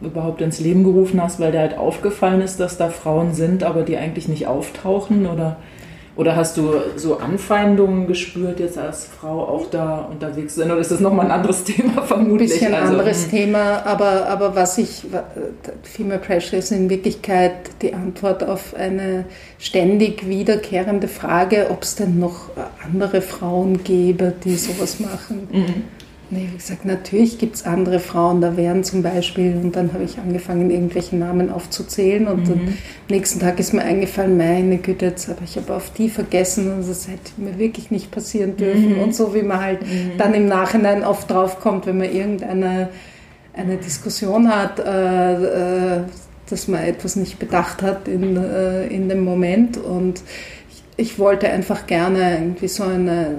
überhaupt 0.00 0.40
ins 0.40 0.60
Leben 0.60 0.84
gerufen 0.84 1.22
hast, 1.22 1.40
weil 1.40 1.52
dir 1.52 1.60
halt 1.60 1.76
aufgefallen 1.76 2.40
ist, 2.40 2.60
dass 2.60 2.78
da 2.78 2.88
Frauen 2.88 3.34
sind, 3.34 3.64
aber 3.64 3.82
die 3.82 3.96
eigentlich 3.96 4.28
nicht 4.28 4.46
auftauchen 4.46 5.26
oder 5.26 5.56
oder 6.18 6.34
hast 6.34 6.56
du 6.56 6.74
so 6.96 7.18
Anfeindungen 7.18 8.08
gespürt, 8.08 8.58
jetzt 8.58 8.76
als 8.76 9.04
Frau 9.04 9.40
auch 9.40 9.70
da 9.70 10.08
unterwegs 10.10 10.56
sind? 10.56 10.68
Oder 10.68 10.80
ist 10.80 10.90
das 10.90 10.98
nochmal 10.98 11.26
ein 11.26 11.30
anderes 11.30 11.62
Thema 11.64 12.02
vermutlich? 12.02 12.50
Ein 12.54 12.58
bisschen 12.58 12.74
also, 12.74 12.92
anderes 12.94 13.22
hm. 13.22 13.30
Thema, 13.30 13.86
aber, 13.86 14.26
aber 14.26 14.56
was 14.56 14.78
ich, 14.78 15.04
Female 15.84 16.18
Pressure 16.18 16.58
ist 16.58 16.72
in 16.72 16.90
Wirklichkeit 16.90 17.52
die 17.82 17.94
Antwort 17.94 18.42
auf 18.42 18.74
eine 18.74 19.26
ständig 19.60 20.28
wiederkehrende 20.28 21.06
Frage, 21.06 21.68
ob 21.70 21.84
es 21.84 21.94
denn 21.94 22.18
noch 22.18 22.50
andere 22.84 23.20
Frauen 23.20 23.84
gäbe, 23.84 24.34
die 24.42 24.56
sowas 24.56 24.98
machen. 24.98 25.48
Mhm. 25.52 25.84
Nee, 26.30 26.48
wie 26.52 26.56
gesagt, 26.58 26.84
natürlich 26.84 27.38
gibt 27.38 27.56
es 27.56 27.64
andere 27.64 28.00
Frauen, 28.00 28.42
da 28.42 28.56
wären 28.56 28.84
zum 28.84 29.02
Beispiel, 29.02 29.56
und 29.56 29.74
dann 29.74 29.94
habe 29.94 30.04
ich 30.04 30.18
angefangen, 30.18 30.70
irgendwelche 30.70 31.16
Namen 31.16 31.50
aufzuzählen 31.50 32.28
und 32.28 32.48
mhm. 32.48 32.68
am 32.68 32.74
nächsten 33.08 33.40
Tag 33.40 33.58
ist 33.58 33.72
mir 33.72 33.82
eingefallen, 33.82 34.36
meine 34.36 34.76
Güte, 34.76 35.06
jetzt 35.06 35.28
habe 35.28 35.40
ich 35.44 35.56
aber 35.56 35.76
auf 35.76 35.90
die 35.94 36.10
vergessen 36.10 36.70
und 36.70 36.86
das 36.86 37.08
hätte 37.08 37.32
mir 37.38 37.58
wirklich 37.58 37.90
nicht 37.90 38.10
passieren 38.10 38.58
dürfen 38.58 38.96
mhm. 38.96 39.02
und 39.02 39.14
so, 39.14 39.34
wie 39.34 39.42
man 39.42 39.60
halt 39.60 39.82
mhm. 39.82 40.18
dann 40.18 40.34
im 40.34 40.46
Nachhinein 40.46 41.02
oft 41.02 41.30
drauf 41.30 41.60
kommt, 41.60 41.86
wenn 41.86 41.96
man 41.96 42.12
irgendeine 42.12 42.90
eine 43.58 43.76
Diskussion 43.76 44.48
hat, 44.48 44.78
äh, 44.78 45.96
äh, 45.96 46.00
dass 46.48 46.68
man 46.68 46.82
etwas 46.82 47.16
nicht 47.16 47.38
bedacht 47.38 47.82
hat 47.82 48.06
in, 48.06 48.36
äh, 48.36 48.86
in 48.86 49.08
dem 49.08 49.24
Moment 49.24 49.76
und 49.76 50.22
ich, 50.70 50.82
ich 50.96 51.18
wollte 51.18 51.48
einfach 51.48 51.86
gerne 51.86 52.38
irgendwie 52.38 52.68
so 52.68 52.84
eine 52.84 53.34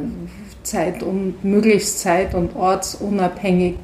Zeit 0.69 1.03
und 1.03 1.43
möglichst 1.43 1.99
zeit- 1.99 2.35
und 2.35 2.55
ortsunabhängig 2.55 3.75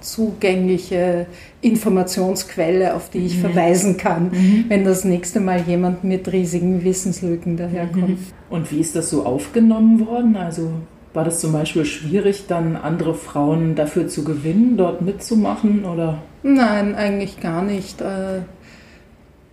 zugängliche 0.00 1.26
Informationsquelle, 1.60 2.94
auf 2.94 3.10
die 3.10 3.26
ich 3.26 3.38
verweisen 3.40 3.96
kann, 3.96 4.30
mhm. 4.30 4.64
wenn 4.68 4.84
das 4.84 5.04
nächste 5.04 5.40
Mal 5.40 5.62
jemand 5.62 6.04
mit 6.04 6.30
riesigen 6.32 6.84
Wissenslücken 6.84 7.56
daherkommt. 7.56 8.08
Mhm. 8.08 8.26
Und 8.48 8.70
wie 8.70 8.80
ist 8.80 8.94
das 8.96 9.10
so 9.10 9.24
aufgenommen 9.24 10.06
worden? 10.06 10.36
Also 10.36 10.70
war 11.14 11.24
das 11.24 11.40
zum 11.40 11.52
Beispiel 11.52 11.84
schwierig, 11.84 12.44
dann 12.46 12.76
andere 12.76 13.14
Frauen 13.14 13.74
dafür 13.74 14.08
zu 14.08 14.24
gewinnen, 14.24 14.76
dort 14.76 15.02
mitzumachen? 15.02 15.84
Oder? 15.84 16.22
Nein, 16.42 16.94
eigentlich 16.94 17.40
gar 17.40 17.62
nicht. 17.62 18.00
Äh, 18.00 18.42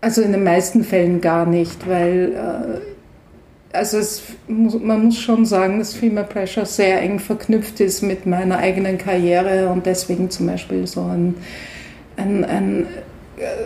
also 0.02 0.21
in 0.21 0.32
den 0.32 0.43
meisten 0.43 0.84
Fällen 0.84 1.21
gar 1.21 1.48
nicht, 1.48 1.88
weil 1.89 2.34
äh, 2.34 2.94
also 3.76 3.98
es, 3.98 4.24
man 4.48 5.06
muss 5.06 5.20
schon 5.20 5.46
sagen, 5.46 5.80
dass 5.80 5.94
Female 5.94 6.28
Pressure 6.28 6.66
sehr 6.66 7.02
eng 7.02 7.20
verknüpft 7.20 7.80
ist 7.80 8.02
mit 8.02 8.26
meiner 8.26 8.58
eigenen 8.58 8.98
Karriere 8.98 9.70
und 9.70 9.86
deswegen 9.86 10.30
zum 10.30 10.48
Beispiel 10.48 10.88
so 10.88 11.02
ein, 11.02 11.36
ein, 12.18 12.44
ein 12.44 12.88
äh, 13.38 13.66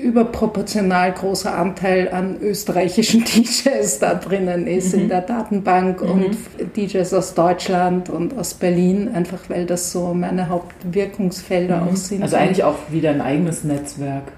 überproportional 0.00 1.12
großer 1.12 1.54
Anteil 1.54 2.08
an 2.10 2.40
österreichischen 2.40 3.24
DJs 3.24 3.98
da 3.98 4.14
drinnen 4.14 4.66
ist 4.66 4.94
mhm. 4.94 5.02
in 5.02 5.08
der 5.08 5.20
Datenbank 5.20 6.02
mhm. 6.02 6.10
und 6.10 6.36
DJs 6.76 7.12
aus 7.14 7.34
Deutschland 7.34 8.08
und 8.08 8.36
aus 8.38 8.54
Berlin, 8.54 9.10
einfach 9.14 9.48
weil 9.48 9.66
das 9.66 9.92
so 9.92 10.14
meine 10.14 10.48
Hauptwirkungsfelder 10.48 11.82
mhm. 11.82 11.88
auch 11.88 11.96
sind. 11.96 12.22
Also 12.22 12.36
eigentlich 12.36 12.64
auch 12.64 12.78
wieder 12.90 13.10
ein 13.10 13.20
eigenes 13.20 13.64
Netzwerk. 13.64 14.32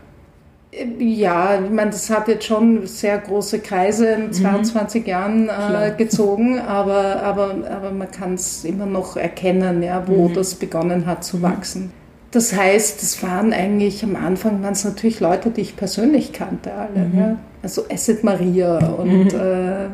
Ja, 0.99 1.61
ich 1.63 1.71
meine, 1.71 1.91
das 1.91 2.09
hat 2.09 2.29
jetzt 2.29 2.47
schon 2.47 2.87
sehr 2.87 3.19
große 3.19 3.59
Kreise 3.59 4.07
in 4.07 4.33
22 4.33 5.03
mhm. 5.03 5.09
Jahren 5.09 5.51
äh, 5.51 5.93
gezogen, 5.97 6.61
aber, 6.61 7.23
aber, 7.23 7.57
aber 7.71 7.91
man 7.91 8.11
kann 8.11 8.35
es 8.35 8.65
immer 8.65 8.87
noch 8.87 9.19
erkennen, 9.19 9.83
ja, 9.83 10.03
wo 10.07 10.29
mhm. 10.29 10.35
das 10.35 10.55
begonnen 10.55 11.05
hat 11.05 11.25
zu 11.25 11.39
mhm. 11.39 11.43
wachsen. 11.43 11.93
Das 12.31 12.57
heißt, 12.57 13.03
es 13.03 13.23
waren 13.23 13.53
eigentlich 13.53 14.03
am 14.03 14.17
Anfang 14.17 14.63
waren 14.63 14.73
es 14.73 14.85
natürlich 14.85 15.21
Leute, 15.21 15.51
die 15.51 15.61
ich 15.61 15.77
persönlich 15.77 16.33
kannte, 16.33 16.73
alle. 16.73 17.07
Mhm. 17.07 17.19
Ja? 17.19 17.37
Also 17.63 17.85
Asset 17.93 18.25
Maria 18.25 18.79
und 18.79 19.35
mhm. 19.35 19.39
äh, 19.39 19.89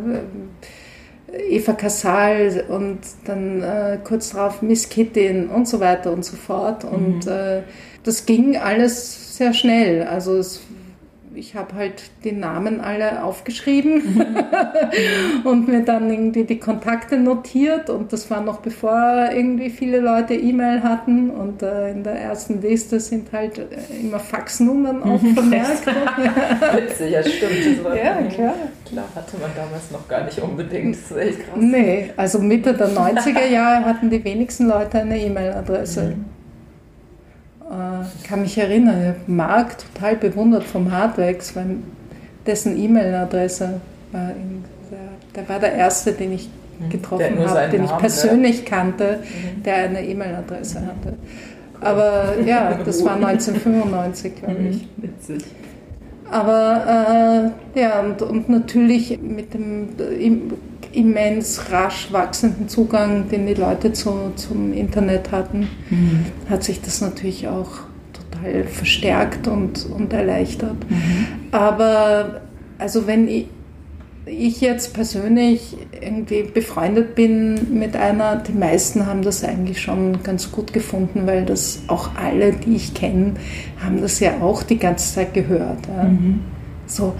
Eva 1.50 1.72
Casal 1.72 2.64
und 2.68 3.00
dann 3.24 3.62
äh, 3.62 3.98
kurz 4.04 4.30
darauf 4.30 4.62
Miss 4.62 4.88
Kittin 4.88 5.48
und 5.48 5.66
so 5.66 5.80
weiter 5.80 6.12
und 6.12 6.24
so 6.24 6.36
fort. 6.36 6.84
Und 6.84 7.26
mhm. 7.26 7.32
äh, 7.32 7.62
das 8.04 8.24
ging 8.24 8.56
alles 8.56 9.27
sehr 9.38 9.55
schnell. 9.55 10.03
Also 10.03 10.37
es, 10.37 10.61
ich 11.35 11.55
habe 11.55 11.74
halt 11.74 12.11
die 12.24 12.33
Namen 12.33 12.81
alle 12.81 13.22
aufgeschrieben 13.22 14.03
und 15.44 15.68
mir 15.68 15.85
dann 15.85 16.11
irgendwie 16.11 16.44
die 16.44 16.59
Kontakte 16.59 17.16
notiert 17.18 17.88
und 17.88 18.12
das 18.12 18.31
war 18.31 18.42
noch 18.42 18.59
bevor 18.59 19.31
irgendwie 19.33 19.70
viele 19.70 20.01
Leute 20.01 20.35
E-Mail 20.35 20.83
hatten 20.83 21.31
und 21.31 21.62
äh, 21.62 21.92
in 21.92 22.03
der 22.03 22.14
ersten 22.14 22.61
Liste 22.61 22.98
sind 22.98 23.33
halt 23.33 23.59
äh, 23.59 23.64
immer 24.03 24.18
Faxnummern 24.18 25.03
auch 25.03 25.20
vermerkt. 25.35 25.87
Witzig, 26.74 27.12
ja 27.12 27.22
stimmt. 27.22 27.96
ja, 27.96 28.22
klar. 28.22 28.55
Klar, 28.85 29.05
hatte 29.14 29.37
man 29.38 29.51
damals 29.55 29.90
noch 29.92 30.09
gar 30.09 30.24
nicht 30.24 30.40
unbedingt. 30.40 30.96
Das 30.96 31.11
ist 31.11 31.16
echt 31.16 31.38
krass. 31.40 31.59
Nee, 31.61 32.11
also 32.16 32.38
Mitte 32.38 32.74
der 32.74 32.88
90er 32.88 33.46
Jahre 33.46 33.85
hatten 33.85 34.11
die 34.11 34.24
wenigsten 34.24 34.66
Leute 34.66 34.98
eine 35.01 35.20
E-Mail-Adresse. 35.20 36.16
Mhm 36.16 36.38
äh, 37.70 38.26
kann 38.26 38.42
mich 38.42 38.57
erinnern, 38.57 39.00
ich 39.00 39.09
habe 39.09 39.18
Marc 39.26 39.76
total 39.78 40.16
bewundert 40.16 40.64
vom 40.64 40.90
Hardwax, 40.90 41.55
weil 41.55 41.76
dessen 42.47 42.78
E-Mail-Adresse 42.78 43.80
war, 44.12 44.30
in, 44.30 44.64
der, 44.90 44.99
der, 45.34 45.49
war 45.49 45.61
der 45.61 45.74
erste, 45.74 46.12
den 46.12 46.32
ich 46.32 46.49
mhm. 46.78 46.88
getroffen 46.88 47.47
habe, 47.47 47.70
den 47.70 47.84
Namen, 47.84 47.95
ich 47.95 47.99
persönlich 47.99 48.59
ja. 48.61 48.64
kannte, 48.64 49.18
mhm. 49.22 49.62
der 49.62 49.74
eine 49.76 50.03
E-Mail-Adresse 50.03 50.80
mhm. 50.80 50.86
hatte. 50.86 51.14
Aber 51.80 52.40
ja, 52.45 52.78
das 52.84 53.05
war 53.05 53.14
1995, 53.22 54.36
glaube 54.36 54.62
ich. 54.70 54.88
Witzig. 54.97 55.45
Aber 56.31 57.53
äh, 57.74 57.81
ja, 57.81 58.01
und, 58.01 58.22
und 58.22 58.49
natürlich 58.49 59.18
mit 59.20 59.55
dem 59.55 59.89
immens 60.93 61.70
rasch 61.70 62.12
wachsenden 62.12 62.68
Zugang, 62.68 63.29
den 63.29 63.47
die 63.47 63.55
Leute 63.55 63.93
zu, 63.93 64.33
zum 64.37 64.72
Internet 64.72 65.33
hatten, 65.33 65.68
mhm. 65.91 66.26
hat 66.49 66.64
sich 66.64 66.81
das 66.81 67.01
natürlich 67.01 67.47
auch 67.49 67.70
total 68.12 68.64
verstärkt 68.64 69.49
und, 69.49 69.87
und 69.87 70.12
erleichtert. 70.12 70.76
Mhm. 70.89 71.26
Aber 71.53 72.41
also 72.79 73.07
wenn 73.07 73.29
ich, 73.29 73.47
ich 74.29 74.61
jetzt 74.61 74.95
persönlich 74.95 75.76
irgendwie 76.01 76.43
befreundet 76.43 77.14
bin 77.14 77.79
mit 77.79 77.97
einer, 77.97 78.37
die 78.37 78.53
meisten 78.53 79.07
haben 79.07 79.22
das 79.22 79.45
eigentlich 79.45 79.81
schon 79.81 80.22
ganz 80.22 80.53
gut 80.53 80.72
gefunden, 80.72 81.26
weil 81.26 81.45
das 81.45 81.81
auch 81.89 82.11
alle, 82.14 82.53
die 82.53 82.76
ich 82.76 82.95
kenne, 82.95 83.35
haben 83.83 84.01
das 84.01 84.20
ja 84.20 84.41
auch 84.41 84.62
die 84.62 84.79
ganze 84.79 85.14
Zeit 85.14 85.35
gehört. 85.35 85.87
Ja. 85.87 86.05
Mhm. 86.05 86.41
So, 86.87 87.14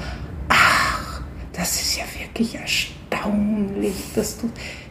ach, 0.49 1.23
das 1.53 1.81
ist 1.81 1.99
ja 1.99 2.05
wirklich 2.21 2.57
erstaunlich, 2.57 3.95
dass 4.15 4.39
du, 4.39 4.49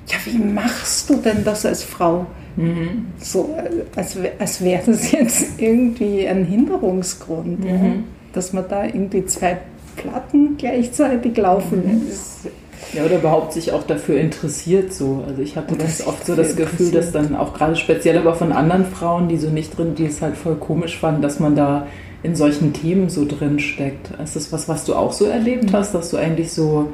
ja, 0.07 0.17
wie 0.25 0.37
machst 0.37 1.09
du 1.09 1.17
denn 1.17 1.43
das 1.43 1.65
als 1.65 1.83
Frau? 1.83 2.25
Mhm. 2.55 3.07
So, 3.19 3.55
als, 3.95 4.17
als 4.39 4.61
wäre 4.63 4.83
das 4.85 5.11
jetzt 5.11 5.59
irgendwie 5.59 6.27
ein 6.27 6.45
Hinderungsgrund, 6.45 7.59
mhm. 7.59 7.67
ja, 7.67 7.93
dass 8.33 8.53
man 8.53 8.65
da 8.67 8.85
irgendwie 8.85 9.25
zwei 9.25 9.57
Platten 9.97 10.57
gleichzeitig 10.57 11.35
laufen 11.35 12.05
lässt. 12.07 12.47
Ja, 12.93 13.03
oder 13.03 13.17
überhaupt 13.17 13.53
sich 13.53 13.73
auch 13.73 13.83
dafür 13.83 14.19
interessiert 14.19 14.93
so. 14.93 15.23
Also 15.27 15.41
ich 15.41 15.57
hatte 15.57 15.75
ganz 15.75 16.05
oft 16.05 16.25
so 16.25 16.35
das 16.35 16.55
Gefühl, 16.55 16.91
dass 16.91 17.11
dann 17.11 17.35
auch 17.35 17.53
gerade 17.53 17.75
speziell 17.75 18.17
aber 18.17 18.35
von 18.35 18.51
anderen 18.51 18.85
Frauen, 18.85 19.27
die 19.27 19.37
so 19.37 19.49
nicht 19.49 19.77
drin, 19.77 19.95
die 19.95 20.05
es 20.05 20.21
halt 20.21 20.37
voll 20.37 20.55
komisch 20.55 20.97
fanden, 20.97 21.21
dass 21.21 21.39
man 21.39 21.55
da 21.55 21.87
in 22.23 22.35
solchen 22.35 22.73
Themen 22.73 23.09
so 23.09 23.25
drin 23.25 23.59
steckt. 23.59 24.11
Ist 24.23 24.35
das 24.35 24.53
was, 24.53 24.69
was 24.69 24.85
du 24.85 24.95
auch 24.95 25.11
so 25.11 25.25
erlebt 25.25 25.65
mhm. 25.65 25.73
hast, 25.73 25.93
dass 25.93 26.11
du 26.11 26.17
eigentlich 26.17 26.51
so 26.51 26.93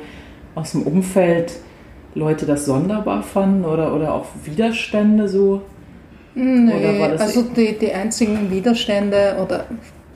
aus 0.56 0.72
dem 0.72 0.84
Umfeld 0.84 1.54
Leute 2.16 2.46
das 2.46 2.66
sonderbar 2.66 3.24
fanden 3.24 3.66
oder, 3.66 3.96
oder 3.96 4.14
auch 4.14 4.26
Widerstände 4.46 5.28
so? 5.28 5.62
Nee, 6.36 7.04
also 7.20 7.44
die, 7.44 7.78
die 7.78 7.92
einzigen 7.92 8.50
Widerstände 8.50 9.38
oder 9.44 9.66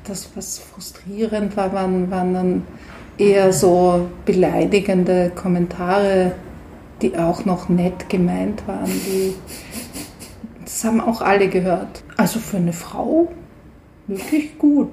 das, 0.07 0.29
was 0.35 0.59
frustrierend 0.59 1.55
war, 1.57 1.73
waren, 1.73 2.09
waren 2.11 2.33
dann 2.33 2.63
eher 3.17 3.51
so 3.53 4.07
beleidigende 4.25 5.31
Kommentare, 5.33 6.33
die 7.01 7.17
auch 7.17 7.45
noch 7.45 7.69
nett 7.69 8.09
gemeint 8.09 8.67
waren. 8.67 8.85
Die, 8.85 9.33
das 10.63 10.83
haben 10.83 11.01
auch 11.01 11.21
alle 11.21 11.47
gehört. 11.47 12.03
Also 12.15 12.39
für 12.39 12.57
eine 12.57 12.73
Frau 12.73 13.31
wirklich 14.07 14.57
gut. 14.57 14.89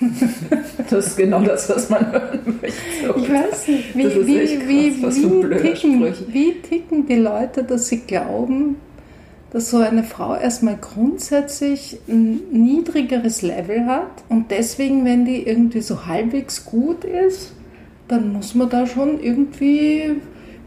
Das 0.90 1.06
ist 1.06 1.16
genau 1.16 1.40
das, 1.40 1.68
was 1.70 1.88
man 1.88 2.12
hören 2.12 2.58
möchte. 2.60 2.78
Ich 3.16 3.30
weiß 3.30 3.68
nicht, 3.68 3.94
wie, 3.94 4.26
wie, 4.26 5.00
krass, 5.00 5.16
wie, 5.16 5.50
wie, 5.50 5.56
ticken, 5.56 6.14
wie 6.28 6.52
ticken 6.60 7.06
die 7.06 7.16
Leute, 7.16 7.64
dass 7.64 7.88
sie 7.88 8.00
glauben, 8.00 8.76
dass 9.54 9.70
so 9.70 9.78
eine 9.78 10.02
Frau 10.02 10.34
erstmal 10.34 10.76
grundsätzlich 10.76 12.00
ein 12.08 12.40
niedrigeres 12.50 13.40
Level 13.40 13.86
hat 13.86 14.24
und 14.28 14.50
deswegen, 14.50 15.04
wenn 15.04 15.24
die 15.24 15.46
irgendwie 15.46 15.80
so 15.80 16.06
halbwegs 16.06 16.64
gut 16.64 17.04
ist, 17.04 17.52
dann 18.08 18.32
muss 18.32 18.56
man 18.56 18.68
da 18.68 18.84
schon 18.84 19.20
irgendwie 19.20 20.20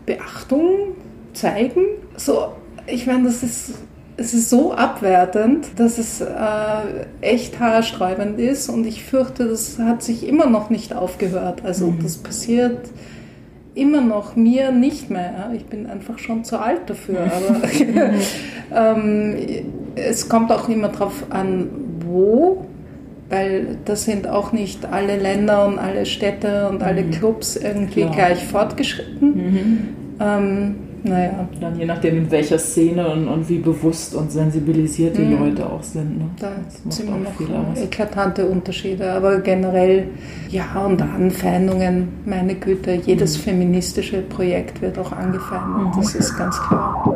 Beachtung 0.06 0.96
zeigen. 1.34 1.82
So, 2.16 2.54
ich 2.86 3.06
meine, 3.08 3.26
das 3.26 3.44
ist, 3.44 3.74
es 4.16 4.34
ist 4.34 4.50
so 4.50 4.72
abwertend, 4.72 5.68
dass 5.76 5.98
es 5.98 6.22
äh, 6.22 7.06
echt 7.20 7.60
haarsträubend 7.60 8.40
ist 8.40 8.70
und 8.70 8.88
ich 8.88 9.04
fürchte, 9.04 9.50
das 9.50 9.78
hat 9.80 10.02
sich 10.02 10.26
immer 10.26 10.46
noch 10.46 10.70
nicht 10.70 10.96
aufgehört. 10.96 11.66
Also 11.66 11.88
mhm. 11.88 12.04
das 12.04 12.16
passiert 12.20 12.88
immer 13.78 14.02
noch 14.02 14.36
mir 14.36 14.72
nicht 14.72 15.10
mehr. 15.10 15.52
Ich 15.56 15.66
bin 15.66 15.88
einfach 15.88 16.20
schon 16.20 16.44
zu 16.44 16.60
alt 16.60 16.90
dafür. 16.90 17.20
Aber 18.72 18.98
ähm, 18.98 19.36
es 19.96 20.28
kommt 20.28 20.52
auch 20.52 20.68
immer 20.70 20.90
darauf 20.90 21.26
an, 21.30 21.70
wo, 22.06 22.66
weil 23.30 23.78
das 23.86 24.06
sind 24.06 24.28
auch 24.28 24.52
nicht 24.52 24.86
alle 24.86 25.18
Länder 25.18 25.68
und 25.68 25.80
alle 25.80 26.06
Städte 26.06 26.70
und 26.70 26.84
alle 26.84 27.04
mhm. 27.04 27.12
Clubs 27.12 27.56
irgendwie 27.56 28.02
Klar. 28.02 28.16
gleich 28.16 28.44
fortgeschritten. 28.44 29.30
Mhm. 29.30 29.88
Ähm, 30.20 30.76
naja. 31.08 31.48
Dann 31.60 31.78
je 31.78 31.86
nachdem, 31.86 32.18
in 32.18 32.32
welcher 32.32 32.60
Szene 32.60 33.08
und, 33.08 33.28
und 33.28 33.50
wie 33.50 33.60
bewusst 33.60 34.16
und 34.16 34.32
sensibilisiert 34.32 35.18
die 35.18 35.24
mhm. 35.24 35.40
Leute 35.40 35.70
auch 35.70 35.84
sind. 35.84 36.18
Ne? 36.18 36.30
Da 36.40 36.52
sind 36.90 37.08
immer 37.08 37.18
noch 37.18 37.78
eklatante 37.78 38.46
Unterschiede, 38.46 39.12
aber 39.12 39.40
generell 39.40 40.10
ja 40.50 40.86
und 40.86 41.02
Anfeindungen, 41.02 42.10
meine 42.26 42.56
Güte, 42.56 42.94
jedes 42.94 43.38
mhm. 43.38 43.42
feministische 43.42 44.22
Projekt 44.22 44.82
wird 44.82 44.98
auch 45.00 45.12
angefeindet, 45.12 45.96
mhm. 45.96 46.02
das 46.02 46.16
ist 46.16 46.38
ganz 46.38 46.60
klar. 46.62 47.16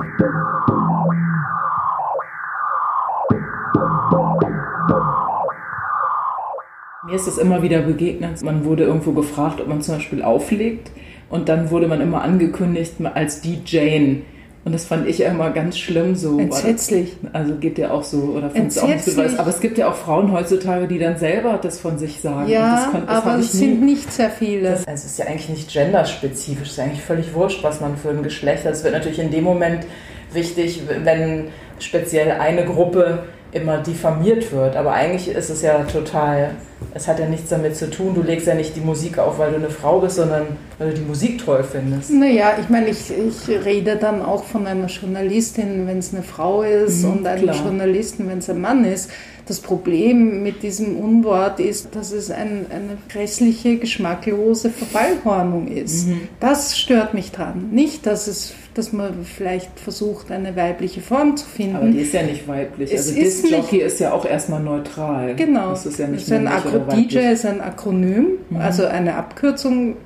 Mir 7.04 7.16
ist 7.16 7.28
es 7.28 7.38
immer 7.38 7.62
wieder 7.62 7.82
begegnet. 7.82 8.42
Man 8.42 8.64
wurde 8.64 8.84
irgendwo 8.84 9.12
gefragt, 9.12 9.60
ob 9.60 9.68
man 9.68 9.82
zum 9.82 9.96
Beispiel 9.96 10.22
auflegt. 10.22 10.92
Und 11.32 11.50
dann 11.50 11.72
wurde 11.72 11.88
man 11.88 12.02
immer 12.02 12.22
angekündigt 12.22 12.96
als 13.14 13.42
DJ. 13.42 14.18
Und 14.64 14.74
das 14.74 14.86
fand 14.86 15.08
ich 15.08 15.22
immer 15.22 15.50
ganz 15.50 15.80
schlimm 15.80 16.14
so. 16.16 16.38
Entsetzlich. 16.38 17.16
Also 17.34 17.56
geht 17.56 17.80
ja 17.80 17.90
auch 17.90 18.04
so, 18.04 18.34
oder 18.36 18.52
findest 18.52 18.84
auch 18.84 18.88
nicht 18.88 19.04
so 19.04 19.20
Aber 19.20 19.50
es 19.50 19.60
gibt 19.60 19.80
ja 19.80 19.90
auch 19.90 19.96
Frauen 19.96 20.32
heutzutage, 20.32 20.88
die 20.88 21.00
dann 21.00 21.18
selber 21.18 21.58
das 21.60 21.80
von 21.80 21.98
sich 21.98 22.22
sagen. 22.22 22.48
Ja, 22.48 22.92
das, 22.94 23.06
das 23.08 23.10
aber 23.10 23.40
es 23.40 23.54
sind 23.54 23.82
nicht 23.82 24.12
sehr 24.12 24.30
viele. 24.30 24.70
Das, 24.70 24.88
also 24.88 25.06
es 25.06 25.06
ist 25.06 25.20
ja 25.20 25.26
eigentlich 25.26 25.50
nicht 25.50 25.74
genderspezifisch, 25.74 26.68
es 26.68 26.74
ist 26.74 26.80
eigentlich 26.80 27.02
völlig 27.02 27.34
wurscht, 27.34 27.64
was 27.64 27.82
man 27.82 27.98
für 27.98 28.10
ein 28.10 28.22
Geschlecht 28.22 28.66
hat. 28.66 28.74
Es 28.74 28.84
wird 28.84 28.94
natürlich 28.94 29.20
in 29.20 29.32
dem 29.32 29.46
Moment 29.46 29.88
wichtig, 30.32 30.84
wenn 31.04 31.48
speziell 31.80 32.40
eine 32.40 32.64
Gruppe 32.66 33.24
immer 33.52 33.78
diffamiert 33.80 34.52
wird. 34.52 34.76
Aber 34.76 34.94
eigentlich 34.94 35.28
ist 35.28 35.50
es 35.50 35.62
ja 35.62 35.84
total, 35.84 36.52
es 36.94 37.08
hat 37.08 37.20
ja 37.20 37.28
nichts 37.28 37.50
damit 37.50 37.76
zu 37.76 37.90
tun, 37.90 38.14
du 38.16 38.22
legst 38.22 38.48
ja 38.48 38.56
nicht 38.56 38.76
die 38.76 38.82
Musik 38.82 39.18
auf, 39.18 39.40
weil 39.40 39.52
du 39.52 39.58
eine 39.58 39.70
Frau 39.70 40.00
bist, 40.00 40.16
sondern 40.16 40.48
weil 40.78 40.92
du 40.92 40.96
die 40.96 41.06
Musik 41.06 41.44
toll 41.44 41.64
findest. 41.64 42.12
Naja, 42.12 42.54
ich 42.60 42.70
meine, 42.70 42.90
ich, 42.90 43.12
ich 43.12 43.66
rede 43.66 43.98
dann 43.98 44.22
auch 44.22 44.46
von 44.46 44.66
einer 44.68 44.88
Journalistin, 44.88 45.86
wenn 45.88 46.00
es 46.00 46.14
eine 46.14 46.24
Frau 46.24 46.64
ist 46.64 47.04
mhm, 47.04 47.12
und 47.12 47.28
einem 47.28 47.44
klar. 47.44 47.56
Journalisten, 47.56 48.28
wenn 48.30 48.40
es 48.40 48.50
ein 48.50 48.62
Mann 48.62 48.86
ist. 48.86 49.10
Das 49.48 49.60
Problem 49.60 50.44
mit 50.44 50.64
diesem 50.64 50.98
Unwort 50.98 51.60
ist, 51.60 51.94
dass 51.96 52.14
es 52.14 52.32
ein, 52.32 52.68
eine 52.70 52.98
grässliche, 53.10 53.78
geschmacklose 53.78 54.70
Verballhornung 54.70 55.68
ist. 55.68 56.08
Mhm. 56.08 56.30
Das 56.40 56.78
stört 56.78 57.14
mich 57.14 57.32
dran. 57.32 57.70
Nicht, 57.72 58.06
dass 58.06 58.28
es 58.28 58.54
dass 58.74 58.94
man 58.94 59.26
vielleicht 59.26 59.80
versucht, 59.80 60.32
eine 60.32 60.56
weibliche 60.56 61.02
Form 61.02 61.36
zu 61.36 61.46
finden. 61.46 61.76
Aber 61.76 61.88
die 61.88 62.00
ist 62.00 62.14
ja 62.14 62.24
nicht 62.24 62.48
weiblich. 62.48 62.92
Es 62.92 63.08
also 63.08 63.20
ist 63.20 63.44
Disc-Jockey 63.44 63.78
ist 63.80 64.00
ja 64.00 64.14
auch 64.14 64.26
erstmal 64.26 64.62
neutral. 64.62 65.36
Genau. 65.36 65.72
Das 65.72 65.86
ist 65.86 66.00
ja 66.00 66.08
nicht 66.08 66.24
ist 66.24 66.32
ein 66.32 66.50
DJ 66.92 67.18
ist 67.32 67.46
ein 67.46 67.62
Akronym, 67.62 68.38
mhm. 68.50 68.58
also 68.58 68.86
eine 68.86 69.16
Abkürzung 69.16 69.98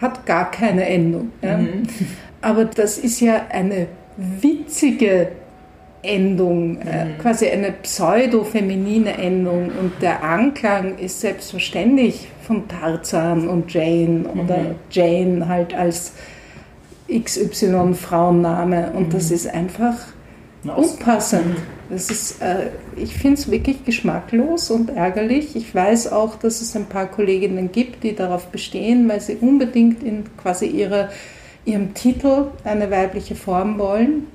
hat 0.00 0.26
gar 0.26 0.50
keine 0.50 0.86
Endung. 0.86 1.30
Ja? 1.42 1.58
Mhm. 1.58 1.82
Aber 2.40 2.64
das 2.64 2.98
ist 2.98 3.20
ja 3.20 3.46
eine 3.50 3.86
witzige 4.16 5.28
Endung, 6.02 6.80
äh, 6.80 7.04
mhm. 7.04 7.18
quasi 7.18 7.48
eine 7.48 7.72
pseudo-feminine 7.72 9.18
Endung. 9.18 9.70
Und 9.78 9.92
der 10.00 10.22
Anklang 10.22 10.98
ist 10.98 11.20
selbstverständlich 11.20 12.28
von 12.46 12.68
Tarzan 12.68 13.48
und 13.48 13.72
Jane 13.72 14.24
oder 14.28 14.58
mhm. 14.58 14.74
Jane 14.90 15.48
halt 15.48 15.74
als 15.74 16.12
XY 17.10 17.94
Frauenname. 17.94 18.92
Und 18.92 19.14
das 19.14 19.30
mhm. 19.30 19.34
ist 19.36 19.46
einfach 19.48 19.96
unpassend. 20.64 21.56
Das 21.88 22.10
ist, 22.10 22.42
äh, 22.42 22.70
ich 22.96 23.14
finde 23.14 23.40
es 23.40 23.50
wirklich 23.50 23.84
geschmacklos 23.84 24.70
und 24.70 24.90
ärgerlich. 24.90 25.54
Ich 25.54 25.72
weiß 25.72 26.10
auch, 26.12 26.34
dass 26.36 26.60
es 26.60 26.74
ein 26.74 26.86
paar 26.86 27.06
Kolleginnen 27.06 27.70
gibt, 27.70 28.02
die 28.02 28.14
darauf 28.14 28.48
bestehen, 28.48 29.08
weil 29.08 29.20
sie 29.20 29.36
unbedingt 29.36 30.02
in 30.02 30.24
quasi 30.36 30.66
ihre, 30.66 31.10
ihrem 31.64 31.94
Titel 31.94 32.48
eine 32.64 32.90
weibliche 32.90 33.36
Form 33.36 33.78
wollen 33.78 34.26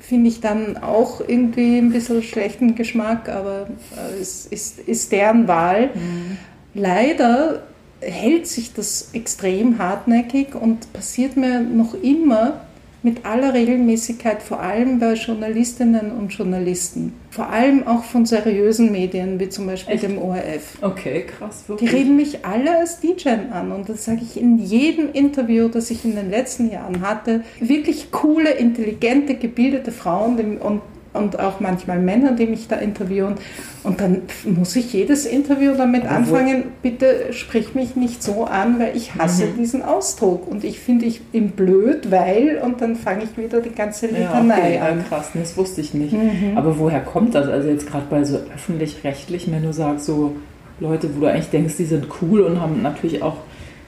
finde 0.00 0.28
ich 0.28 0.40
dann 0.40 0.76
auch 0.76 1.20
irgendwie 1.26 1.78
ein 1.78 1.90
bisschen 1.90 2.22
schlechten 2.22 2.74
Geschmack, 2.74 3.28
aber 3.28 3.66
äh, 3.96 4.20
es 4.20 4.46
ist, 4.46 4.78
ist 4.80 5.12
deren 5.12 5.48
Wahl. 5.48 5.90
Mhm. 5.94 6.36
Leider 6.74 7.62
hält 8.06 8.46
sich 8.46 8.72
das 8.72 9.10
extrem 9.12 9.78
hartnäckig 9.78 10.54
und 10.54 10.92
passiert 10.92 11.36
mir 11.36 11.60
noch 11.60 11.94
immer, 11.94 12.60
mit 13.06 13.24
aller 13.24 13.54
Regelmäßigkeit, 13.54 14.42
vor 14.42 14.58
allem 14.58 14.98
bei 14.98 15.12
Journalistinnen 15.14 16.10
und 16.10 16.30
Journalisten. 16.32 17.12
Vor 17.30 17.48
allem 17.48 17.86
auch 17.86 18.02
von 18.02 18.26
seriösen 18.26 18.90
Medien, 18.90 19.38
wie 19.38 19.48
zum 19.48 19.66
Beispiel 19.66 19.94
Echt? 19.94 20.02
dem 20.02 20.18
ORF. 20.18 20.78
Okay, 20.82 21.24
krass. 21.24 21.68
Wirklich? 21.68 21.88
Die 21.88 21.96
reden 21.96 22.16
mich 22.16 22.44
alle 22.44 22.78
als 22.78 22.98
DJ 22.98 23.28
an 23.52 23.70
und 23.70 23.88
das 23.88 24.06
sage 24.06 24.22
ich 24.22 24.36
in 24.40 24.58
jedem 24.58 25.12
Interview, 25.12 25.68
das 25.68 25.92
ich 25.92 26.04
in 26.04 26.16
den 26.16 26.30
letzten 26.30 26.68
Jahren 26.68 27.00
hatte. 27.00 27.44
Wirklich 27.60 28.10
coole, 28.10 28.50
intelligente, 28.50 29.36
gebildete 29.36 29.92
Frauen 29.92 30.58
und 30.58 30.82
und 31.16 31.38
auch 31.38 31.60
manchmal 31.60 31.98
Männer, 31.98 32.32
die 32.32 32.46
mich 32.46 32.68
da 32.68 32.76
interviewen. 32.76 33.34
Und 33.82 34.00
dann 34.00 34.22
muss 34.44 34.74
ich 34.76 34.92
jedes 34.92 35.26
Interview 35.26 35.74
damit 35.76 36.04
Aber 36.04 36.16
anfangen, 36.16 36.64
bitte 36.82 37.32
sprich 37.32 37.74
mich 37.74 37.94
nicht 37.94 38.22
so 38.22 38.44
an, 38.44 38.78
weil 38.80 38.96
ich 38.96 39.14
hasse 39.14 39.46
mhm. 39.46 39.56
diesen 39.58 39.82
Ausdruck. 39.82 40.48
Und 40.48 40.64
ich 40.64 40.80
finde 40.80 41.06
ich 41.06 41.20
ihn 41.32 41.50
blöd, 41.50 42.10
weil, 42.10 42.60
und 42.64 42.80
dann 42.80 42.96
fange 42.96 43.24
ich 43.24 43.36
wieder 43.36 43.60
die 43.60 43.70
ganze 43.70 44.06
Litanei 44.06 44.74
ja, 44.74 44.82
okay. 44.82 44.90
an. 44.92 44.98
Ja, 44.98 45.04
krass, 45.08 45.30
das 45.34 45.56
wusste 45.56 45.80
ich 45.80 45.94
nicht. 45.94 46.12
Mhm. 46.12 46.56
Aber 46.56 46.78
woher 46.78 47.00
kommt 47.00 47.34
das? 47.34 47.48
Also 47.48 47.68
jetzt 47.68 47.86
gerade 47.86 48.06
bei 48.10 48.24
so 48.24 48.38
öffentlich-rechtlichen, 48.54 49.52
wenn 49.52 49.62
du 49.62 49.72
sagst, 49.72 50.06
so 50.06 50.36
Leute, 50.80 51.08
wo 51.14 51.20
du 51.20 51.26
eigentlich 51.26 51.50
denkst, 51.50 51.76
die 51.78 51.84
sind 51.84 52.06
cool 52.20 52.40
und 52.40 52.60
haben 52.60 52.82
natürlich 52.82 53.22
auch 53.22 53.36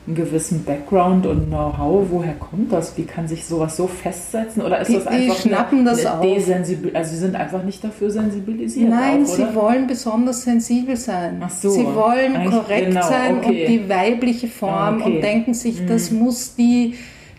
einen 0.09 0.17
gewissen 0.17 0.65
Background 0.65 1.27
und 1.27 1.49
Know-how. 1.49 2.07
Woher 2.11 2.33
kommt 2.35 2.73
das? 2.73 2.97
Wie 2.97 3.05
kann 3.05 3.29
sich 3.29 3.45
sowas 3.45 3.77
so 3.77 3.87
festsetzen? 3.87 4.63
Oder 4.63 4.81
ist 4.81 4.89
die, 4.89 4.95
das 4.95 5.07
einfach 5.07 5.37
die 5.37 5.49
schnappen 5.49 5.81
eine, 5.81 5.91
das 5.91 6.07
eine 6.07 6.23
Desensibil 6.23 6.97
Also 6.97 7.11
sie 7.11 7.19
sind 7.19 7.37
einfach 7.37 7.63
nicht 7.63 7.85
dafür 7.85 8.11
sensibilisiert. 8.11 8.89
Nein, 8.89 9.25
auch, 9.25 9.29
sie 9.29 9.55
wollen 9.55 9.87
besonders 9.87 10.43
sensibel 10.43 10.97
sein. 10.97 11.43
Ach 11.45 11.51
so, 11.51 11.69
sie 11.69 11.85
wollen 11.85 12.51
korrekt 12.51 12.89
genau, 12.89 13.07
sein 13.07 13.39
okay. 13.39 13.49
und 13.49 13.73
die 13.73 13.89
weibliche 13.89 14.49
Form 14.49 15.03
okay. 15.03 15.05
und 15.05 15.21
denken 15.21 15.53
sich, 15.53 15.85
das 15.87 16.11
mhm. 16.11 16.21
muss 16.21 16.55
die, 16.55 16.95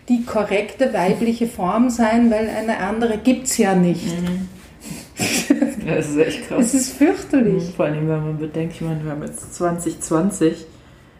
die 0.08 0.24
korrekte 0.24 0.92
weibliche 0.94 1.48
Form 1.48 1.90
sein, 1.90 2.30
weil 2.30 2.48
eine 2.48 2.78
andere 2.78 3.18
gibt 3.18 3.46
es 3.46 3.58
ja 3.58 3.74
nicht. 3.74 4.06
Mhm. 4.06 4.48
das 5.86 6.10
ist 6.10 6.18
echt 6.18 6.48
krass. 6.48 6.66
Es 6.66 6.74
ist 6.74 6.92
fürchterlich. 6.92 7.64
Mhm, 7.64 7.72
vor 7.74 7.86
allem, 7.86 8.08
wenn 8.08 8.22
man 8.22 8.38
bedenkt, 8.38 8.74
ich 8.74 8.80
meine, 8.80 9.04
wir 9.04 9.10
haben 9.10 9.22
jetzt 9.22 9.54
2020. 9.56 10.66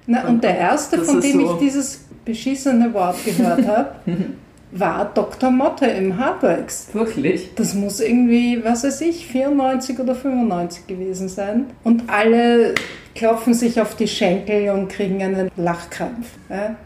Na, 0.06 0.26
und, 0.26 0.42
der 0.42 0.58
erste, 0.58 0.98
von 1.04 1.20
dem 1.20 1.40
so 1.40 1.54
ich 1.54 1.58
dieses 1.60 2.04
beschissene 2.24 2.92
Wort 2.94 3.16
gehört 3.24 3.66
habe, 3.66 3.94
war 4.72 5.10
Dr. 5.14 5.50
Motte 5.50 5.86
im 5.86 6.18
Hardworks. 6.18 6.88
Wirklich? 6.92 7.54
Das 7.54 7.74
muss 7.74 8.00
irgendwie, 8.00 8.62
was 8.64 8.84
weiß 8.84 9.00
ich, 9.02 9.26
94 9.26 9.98
oder 9.98 10.14
95 10.14 10.86
gewesen 10.86 11.28
sein. 11.28 11.66
Und 11.84 12.04
alle 12.08 12.74
klopfen 13.14 13.54
sich 13.54 13.80
auf 13.80 13.96
die 13.96 14.08
Schenkel 14.08 14.70
und 14.70 14.88
kriegen 14.88 15.22
einen 15.22 15.50
Lachkrampf. 15.56 16.28
Ja? 16.48 16.76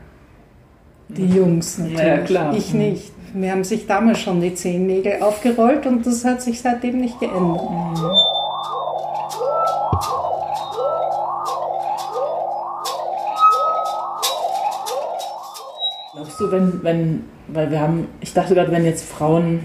Die 1.09 1.27
Jungs 1.27 1.79
natürlich. 1.79 2.01
Ja, 2.01 2.19
klar. 2.19 2.55
Ich 2.57 2.73
nicht. 2.73 3.13
Mir 3.35 3.51
haben 3.51 3.65
sich 3.65 3.87
damals 3.87 4.21
schon 4.21 4.41
die 4.41 4.55
Zehennägel 4.55 5.21
aufgerollt 5.21 5.87
und 5.87 6.07
das 6.07 6.25
hat 6.25 6.41
sich 6.41 6.61
seitdem 6.61 7.01
nicht 7.01 7.19
geändert. 7.19 7.61
Du, 16.39 16.51
wenn, 16.51 16.83
wenn, 16.83 17.25
weil 17.49 17.71
wir 17.71 17.81
haben, 17.81 18.09
ich 18.21 18.33
dachte 18.33 18.55
gerade, 18.55 18.73
wenn 18.73 18.85
jetzt 18.85 19.05
Frauen 19.05 19.61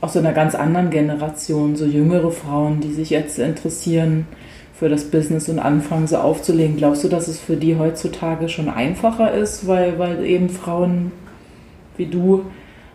aus 0.00 0.12
so 0.12 0.18
einer 0.18 0.32
ganz 0.32 0.54
anderen 0.54 0.90
Generation, 0.90 1.76
so 1.76 1.84
jüngere 1.84 2.30
Frauen, 2.30 2.80
die 2.80 2.92
sich 2.92 3.10
jetzt 3.10 3.38
interessieren 3.38 4.26
für 4.74 4.88
das 4.88 5.04
Business 5.04 5.48
und 5.48 5.58
anfangen, 5.58 6.06
so 6.06 6.18
aufzulegen, 6.18 6.76
glaubst 6.76 7.02
du, 7.02 7.08
dass 7.08 7.26
es 7.28 7.40
für 7.40 7.56
die 7.56 7.76
heutzutage 7.76 8.48
schon 8.48 8.68
einfacher 8.68 9.32
ist, 9.32 9.66
weil, 9.66 9.98
weil 9.98 10.24
eben 10.24 10.48
Frauen 10.48 11.12
wie 11.96 12.06
du 12.06 12.44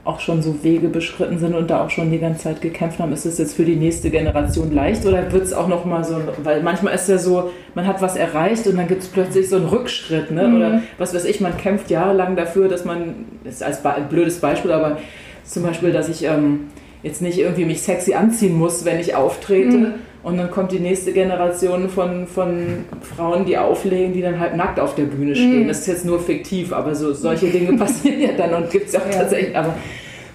auch 0.06 0.20
schon 0.20 0.42
so 0.42 0.64
Wege 0.64 0.90
beschritten 0.90 1.40
sind 1.40 1.56
und 1.56 1.70
da 1.70 1.86
auch 1.86 1.90
schon 1.90 2.12
die 2.12 2.20
ganze 2.20 2.44
Zeit 2.44 2.62
gekämpft 2.62 3.00
haben, 3.00 3.14
ist 3.14 3.26
es 3.26 3.38
jetzt 3.38 3.56
für 3.56 3.64
die 3.64 3.78
nächste 3.78 4.10
Generation 4.10 4.74
leicht 4.74 5.06
oder 5.06 5.32
wird 5.32 5.44
es 5.44 5.54
auch 5.54 5.70
noch 5.70 5.86
mal 5.86 6.04
so, 6.04 6.18
weil 6.44 6.62
manchmal 6.62 6.94
ist 6.94 7.08
ja 7.08 7.18
so, 7.18 7.52
man 7.74 7.88
hat 7.88 8.02
was 8.02 8.18
erreicht 8.18 8.68
und 8.68 8.78
dann 8.78 8.88
gibt 8.88 9.04
es 9.04 9.08
plötzlich 9.08 9.48
so 9.48 9.56
einen 9.56 9.66
Rückschritt, 9.66 10.30
ne? 10.32 10.48
Mhm. 10.48 10.56
oder 10.56 10.82
was 10.98 11.14
weiß 11.16 11.24
ich, 11.24 11.40
man 11.40 11.58
kämpft 11.58 11.90
jahrelang 11.90 12.36
dafür, 12.36 12.68
dass 12.68 12.84
man, 12.84 13.26
das 13.46 13.56
ist 13.56 13.64
als 13.64 13.86
ein 13.86 14.10
blödes 14.10 14.40
Beispiel, 14.40 14.74
aber 14.74 14.98
zum 15.46 15.64
Beispiel, 15.64 15.94
dass 15.94 16.10
ich 16.10 16.26
ähm, 16.26 16.68
jetzt 17.02 17.22
nicht 17.22 17.38
irgendwie 17.38 17.66
mich 17.66 17.82
sexy 17.82 18.14
anziehen 18.14 18.58
muss, 18.58 18.84
wenn 18.84 19.00
ich 19.00 19.16
auftrete. 19.16 19.78
Mhm. 19.78 19.94
Und 20.24 20.38
dann 20.38 20.50
kommt 20.50 20.72
die 20.72 20.80
nächste 20.80 21.12
Generation 21.12 21.90
von, 21.90 22.28
von 22.28 22.86
Frauen, 23.16 23.46
die 23.46 23.58
auflegen, 23.58 24.14
die 24.14 24.22
dann 24.22 24.40
halt 24.40 24.56
nackt 24.56 24.80
auf 24.80 24.96
der 24.96 25.04
Bühne 25.04 25.36
stehen. 25.36 25.64
Mhm. 25.64 25.68
Das 25.68 25.80
ist 25.80 25.88
jetzt 25.88 26.06
nur 26.06 26.20
fiktiv, 26.20 26.72
aber 26.72 26.96
so 26.96 27.14
solche 27.14 27.48
Dinge 27.48 27.78
passieren 27.78 28.22
ja 28.22 28.32
dann 28.32 28.54
und 28.54 28.72
gibt 28.72 28.88
es 28.88 28.94
ja 28.94 29.02
auch 29.02 29.10
tatsächlich. 29.10 29.56
Aber 29.56 29.76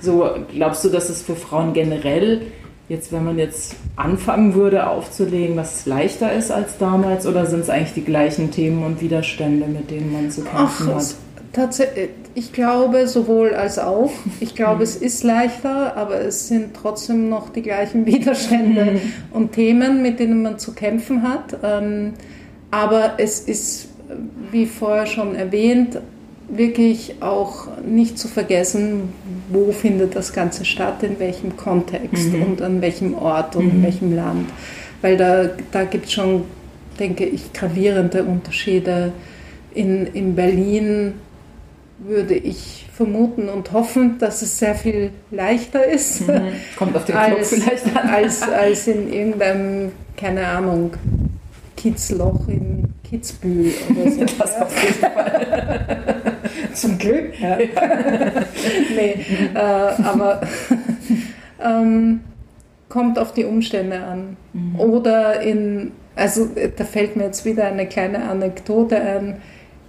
so 0.00 0.28
glaubst 0.52 0.84
du, 0.84 0.90
dass 0.90 1.08
es 1.08 1.22
für 1.22 1.34
Frauen 1.34 1.72
generell 1.72 2.42
jetzt, 2.88 3.12
wenn 3.12 3.24
man 3.24 3.38
jetzt 3.38 3.76
anfangen 3.96 4.54
würde 4.54 4.86
aufzulegen, 4.86 5.56
was 5.56 5.86
leichter 5.86 6.32
ist 6.32 6.50
als 6.50 6.78
damals 6.78 7.26
oder 7.26 7.46
sind 7.46 7.60
es 7.60 7.70
eigentlich 7.70 7.94
die 7.94 8.04
gleichen 8.04 8.50
Themen 8.50 8.84
und 8.84 9.00
Widerstände, 9.00 9.66
mit 9.66 9.90
denen 9.90 10.12
man 10.12 10.30
zu 10.30 10.42
kämpfen 10.42 10.90
Ach, 10.90 10.96
hat? 10.96 11.14
Tatsächlich, 11.52 12.10
ich 12.38 12.52
glaube 12.52 13.08
sowohl 13.08 13.52
als 13.54 13.80
auch. 13.80 14.12
Ich 14.38 14.54
glaube, 14.54 14.76
mhm. 14.76 14.82
es 14.82 14.96
ist 14.96 15.24
leichter, 15.24 15.96
aber 15.96 16.20
es 16.20 16.46
sind 16.46 16.74
trotzdem 16.74 17.28
noch 17.28 17.48
die 17.48 17.62
gleichen 17.62 18.06
Widerstände 18.06 18.84
mhm. 18.84 19.00
und 19.32 19.52
Themen, 19.52 20.02
mit 20.02 20.20
denen 20.20 20.42
man 20.42 20.58
zu 20.58 20.72
kämpfen 20.72 21.22
hat. 21.22 21.58
Ähm, 21.64 22.12
aber 22.70 23.14
es 23.18 23.40
ist, 23.40 23.88
wie 24.52 24.66
vorher 24.66 25.06
schon 25.06 25.34
erwähnt, 25.34 25.98
wirklich 26.48 27.16
auch 27.20 27.66
nicht 27.84 28.18
zu 28.18 28.28
vergessen, 28.28 29.12
wo 29.50 29.72
findet 29.72 30.14
das 30.14 30.32
Ganze 30.32 30.64
statt, 30.64 31.02
in 31.02 31.18
welchem 31.18 31.56
Kontext 31.56 32.32
mhm. 32.32 32.42
und 32.42 32.62
an 32.62 32.80
welchem 32.80 33.14
Ort 33.14 33.56
und 33.56 33.68
in 33.68 33.82
welchem 33.82 34.14
Land. 34.14 34.48
Weil 35.02 35.16
da, 35.16 35.50
da 35.72 35.84
gibt 35.84 36.06
es 36.06 36.12
schon, 36.12 36.44
denke 37.00 37.24
ich, 37.24 37.52
gravierende 37.52 38.22
Unterschiede. 38.22 39.12
In, 39.74 40.06
in 40.06 40.34
Berlin 40.34 41.14
würde 41.98 42.34
ich 42.34 42.86
vermuten 42.92 43.48
und 43.48 43.72
hoffen, 43.72 44.18
dass 44.18 44.42
es 44.42 44.58
sehr 44.58 44.74
viel 44.74 45.10
leichter 45.30 45.84
ist. 45.84 46.26
Mhm. 46.26 46.52
Kommt 46.76 46.96
auf 46.96 47.04
den 47.04 47.16
als, 47.16 47.50
Club 47.50 47.62
vielleicht 47.62 47.96
an. 47.96 48.08
Als, 48.08 48.42
als 48.42 48.86
in 48.86 49.12
irgendeinem, 49.12 49.92
keine 50.16 50.46
Ahnung, 50.46 50.92
Kiezloch 51.76 52.48
in 52.48 52.84
Kitzbühel 53.08 53.72
oder 53.90 54.10
so. 54.10 54.20
Das 54.38 54.60
auf 54.60 54.82
jeden 54.82 54.94
Fall. 54.94 56.06
Zum 56.74 56.98
Glück. 56.98 57.40
Ja. 57.40 57.58
nee, 58.96 59.24
äh, 59.54 59.58
aber 59.58 60.40
ähm, 61.62 62.20
kommt 62.88 63.18
auf 63.18 63.32
die 63.32 63.44
Umstände 63.44 64.00
an. 64.00 64.36
Mhm. 64.52 64.80
Oder 64.80 65.40
in, 65.40 65.92
also 66.16 66.48
da 66.76 66.84
fällt 66.84 67.16
mir 67.16 67.24
jetzt 67.24 67.44
wieder 67.44 67.66
eine 67.66 67.86
kleine 67.86 68.28
Anekdote 68.28 69.00
ein 69.00 69.40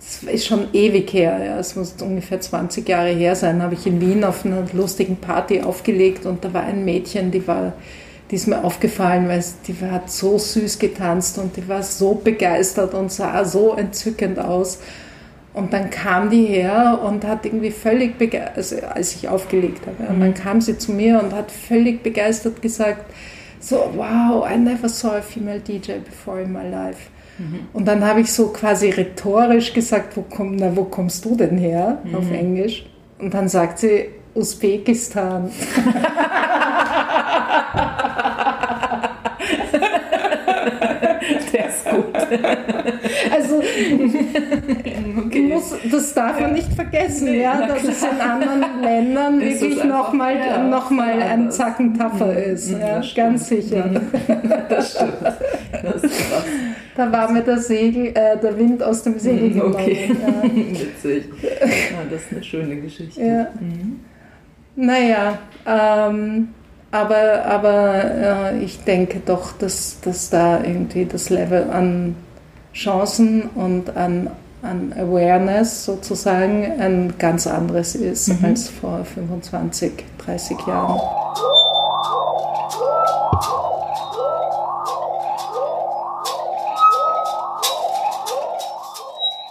es 0.10 0.24
ist 0.24 0.48
schon 0.48 0.74
ewig 0.74 1.14
her, 1.14 1.40
ja. 1.46 1.60
es 1.60 1.76
muss 1.76 1.96
ungefähr 2.02 2.42
20 2.42 2.88
Jahre 2.90 3.10
her 3.10 3.36
sein, 3.36 3.62
habe 3.62 3.76
ich 3.76 3.86
in 3.86 4.02
Wien 4.02 4.24
auf 4.24 4.44
einer 4.44 4.66
lustigen 4.74 5.18
Party 5.18 5.62
aufgelegt 5.62 6.26
und 6.26 6.44
da 6.44 6.52
war 6.54 6.64
ein 6.64 6.84
Mädchen, 6.84 7.30
die 7.30 7.48
war, 7.48 7.74
die 8.32 8.36
ist 8.36 8.48
mir 8.48 8.64
aufgefallen, 8.64 9.28
weil 9.28 9.44
die 9.68 9.76
hat 9.86 10.10
so 10.10 10.40
süß 10.40 10.80
getanzt 10.80 11.38
und 11.38 11.56
die 11.58 11.68
war 11.68 11.84
so 11.84 12.16
begeistert 12.16 12.96
und 12.96 13.12
sah 13.12 13.46
so 13.46 13.76
entzückend 13.76 14.40
aus. 14.40 14.80
Und 15.54 15.74
dann 15.74 15.90
kam 15.90 16.30
die 16.30 16.46
her 16.46 17.00
und 17.04 17.26
hat 17.26 17.46
irgendwie 17.46 17.72
völlig 17.72 18.18
begeistert, 18.18 18.58
also 18.58 18.76
als 18.88 19.16
ich 19.16 19.28
aufgelegt 19.28 19.82
habe, 19.86 20.10
und 20.10 20.20
dann 20.20 20.30
mhm. 20.30 20.34
kam 20.36 20.62
sie 20.62 20.78
zu 20.78 20.92
mir 20.92 21.22
und 21.22 21.34
hat 21.34 21.52
völlig 21.52 22.02
begeistert 22.02 22.62
gesagt, 22.62 23.06
so, 23.60 23.92
wow, 23.96 24.48
I 24.50 24.58
never 24.58 24.88
saw 24.88 25.18
a 25.18 25.22
female 25.22 25.60
DJ 25.60 25.94
before 26.04 26.42
in 26.42 26.52
my 26.52 26.68
life. 26.68 27.10
Mhm. 27.40 27.60
Und 27.74 27.88
dann 27.88 28.06
habe 28.06 28.22
ich 28.22 28.32
so 28.32 28.50
quasi 28.50 28.90
rhetorisch 28.90 29.74
gesagt, 29.74 30.18
wo, 30.18 30.26
komm, 30.30 30.58
na, 30.58 30.76
wo 30.76 30.84
kommst 30.84 31.24
du 31.26 31.36
denn 31.36 31.58
her 31.58 32.00
mhm. 32.04 32.16
auf 32.16 32.32
Englisch? 32.32 32.86
Und 33.18 33.34
dann 33.34 33.48
sagt 33.48 33.80
sie 33.80 34.10
Usbekistan. 34.36 35.50
Der 41.52 41.70
ist 41.70 41.90
gut. 41.90 42.16
Also, 43.34 43.62
okay. 45.18 45.42
muss, 45.42 45.76
das 45.92 46.14
darf 46.14 46.40
man 46.40 46.54
nicht 46.54 46.72
vergessen, 46.74 47.32
nee, 47.32 47.42
ja, 47.42 47.66
dass 47.66 47.80
klar. 47.80 47.92
es 47.92 48.04
in 48.04 48.22
anderen 48.22 48.82
Ländern 48.82 49.42
ist 49.42 49.62
wirklich 49.62 49.84
nochmal 49.84 50.38
ja, 50.38 50.64
noch 50.64 50.90
mal 50.90 51.22
ein 51.22 51.52
Zacken 51.52 51.98
tougher 51.98 52.28
mhm. 52.28 52.54
ist. 52.54 52.70
Ja, 52.72 53.02
ganz 53.16 53.48
sicher. 53.48 53.88
Mhm. 53.88 54.02
Das 54.70 54.92
stimmt. 54.92 55.14
Das 55.84 56.04
ist 56.04 56.22
da 57.00 57.12
war 57.12 57.32
mir 57.32 57.42
der, 57.42 57.60
Segel, 57.60 58.08
äh, 58.08 58.38
der 58.38 58.58
Wind 58.58 58.84
aus 58.84 59.04
dem 59.04 59.18
Segel 59.18 59.52
genommen. 59.52 59.74
Okay, 59.74 60.12
ja. 60.22 60.44
witzig. 60.54 61.26
Ja, 61.42 62.04
das 62.10 62.24
ist 62.24 62.32
eine 62.32 62.44
schöne 62.44 62.76
Geschichte. 62.76 63.22
Ja. 63.22 63.48
Mhm. 63.60 64.02
Naja, 64.76 65.38
ähm, 65.66 66.50
aber, 66.92 67.46
aber 67.46 68.52
äh, 68.52 68.64
ich 68.64 68.84
denke 68.84 69.22
doch, 69.26 69.54
dass, 69.54 70.02
dass 70.02 70.30
da 70.30 70.62
irgendwie 70.62 71.06
das 71.06 71.30
Level 71.30 71.70
an 71.70 72.16
Chancen 72.74 73.44
und 73.56 73.96
an, 73.96 74.30
an 74.62 74.94
Awareness 74.98 75.86
sozusagen 75.86 76.66
ein 76.80 77.14
ganz 77.18 77.48
anderes 77.48 77.96
ist 77.96 78.28
mhm. 78.28 78.46
als 78.46 78.70
vor 78.70 79.06
25, 79.06 79.92
30 80.26 80.58
Jahren. 80.68 81.00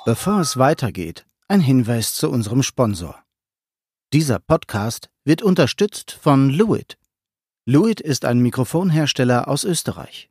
Bevor 0.08 0.40
es 0.40 0.56
weitergeht, 0.56 1.26
ein 1.48 1.60
Hinweis 1.60 2.14
zu 2.14 2.30
unserem 2.30 2.62
Sponsor. 2.62 3.22
Dieser 4.14 4.38
Podcast 4.38 5.10
wird 5.26 5.42
unterstützt 5.42 6.12
von 6.12 6.48
Luit. 6.48 6.96
Luit 7.66 8.00
ist 8.00 8.24
ein 8.24 8.38
Mikrofonhersteller 8.38 9.48
aus 9.48 9.64
Österreich. 9.64 10.30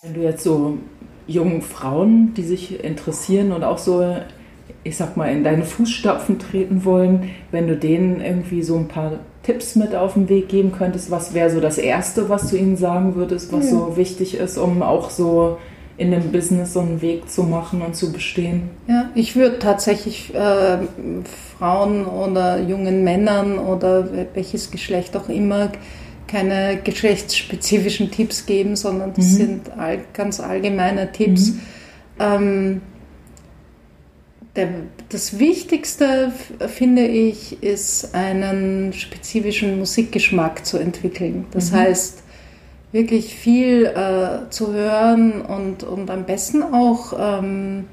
Wenn 0.02 0.14
du 0.14 0.22
jetzt 0.22 0.44
so 0.44 0.78
jungen 1.26 1.60
Frauen, 1.62 2.34
die 2.34 2.44
sich 2.44 2.84
interessieren 2.84 3.50
und 3.50 3.64
auch 3.64 3.78
so, 3.78 4.16
ich 4.82 4.96
sag 4.96 5.16
mal, 5.16 5.30
in 5.30 5.44
deine 5.44 5.64
Fußstapfen 5.64 6.38
treten 6.38 6.84
wollen, 6.84 7.30
wenn 7.50 7.66
du 7.66 7.76
denen 7.76 8.20
irgendwie 8.20 8.62
so 8.62 8.76
ein 8.76 8.88
paar 8.88 9.12
Tipps 9.42 9.76
mit 9.76 9.94
auf 9.94 10.14
den 10.14 10.28
Weg 10.28 10.48
geben 10.48 10.72
könntest, 10.72 11.10
was 11.10 11.34
wäre 11.34 11.50
so 11.50 11.60
das 11.60 11.78
Erste, 11.78 12.28
was 12.28 12.50
du 12.50 12.56
ihnen 12.56 12.76
sagen 12.76 13.14
würdest, 13.14 13.52
was 13.52 13.66
ja. 13.66 13.72
so 13.72 13.96
wichtig 13.96 14.36
ist, 14.36 14.56
um 14.56 14.82
auch 14.82 15.10
so 15.10 15.58
in 15.96 16.10
dem 16.10 16.32
Business 16.32 16.72
so 16.72 16.80
einen 16.80 17.02
Weg 17.02 17.30
zu 17.30 17.44
machen 17.44 17.82
und 17.82 17.94
zu 17.94 18.12
bestehen? 18.12 18.70
Ja, 18.88 19.10
ich 19.14 19.36
würde 19.36 19.58
tatsächlich 19.58 20.34
äh, 20.34 20.78
Frauen 21.58 22.06
oder 22.06 22.60
jungen 22.60 23.04
Männern 23.04 23.58
oder 23.58 24.08
welches 24.34 24.70
Geschlecht 24.70 25.16
auch 25.16 25.28
immer 25.28 25.70
keine 26.26 26.78
geschlechtsspezifischen 26.82 28.10
Tipps 28.10 28.46
geben, 28.46 28.76
sondern 28.76 29.12
das 29.14 29.26
mhm. 29.26 29.36
sind 29.36 29.78
all, 29.78 29.98
ganz 30.14 30.40
allgemeine 30.40 31.12
Tipps. 31.12 31.52
Mhm. 31.52 31.60
Ähm, 32.18 32.80
der, 34.56 34.68
das 35.08 35.38
Wichtigste, 35.38 36.32
finde 36.68 37.06
ich, 37.06 37.62
ist 37.62 38.14
einen 38.14 38.92
spezifischen 38.92 39.78
Musikgeschmack 39.78 40.64
zu 40.64 40.78
entwickeln. 40.78 41.46
Das 41.50 41.72
mhm. 41.72 41.76
heißt, 41.76 42.22
wirklich 42.92 43.34
viel 43.34 43.86
äh, 43.86 44.48
zu 44.50 44.72
hören 44.72 45.42
und, 45.42 45.82
und 45.82 46.10
am 46.10 46.24
besten 46.24 46.62
auch 46.62 47.12
ähm, 47.18 47.86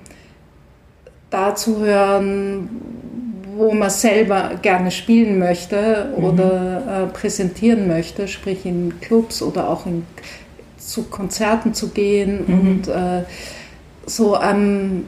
da 1.32 1.56
zu 1.56 1.80
hören, 1.80 2.70
wo 3.58 3.74
man 3.74 3.90
selber 3.90 4.52
gerne 4.62 4.92
spielen 4.92 5.40
möchte 5.40 6.14
oder 6.16 7.08
äh, 7.10 7.14
präsentieren 7.14 7.88
möchte, 7.88 8.28
sprich 8.28 8.66
in 8.66 9.02
Clubs 9.02 9.42
oder 9.42 9.70
auch 9.70 9.88
in, 9.88 10.06
zu 10.78 11.04
Konzerten 11.04 11.74
zu 11.74 11.90
gehen 11.90 12.44
mhm. 12.46 12.60
und 12.60 12.88
äh, 12.88 13.24
so 14.06 14.36
am 14.36 15.06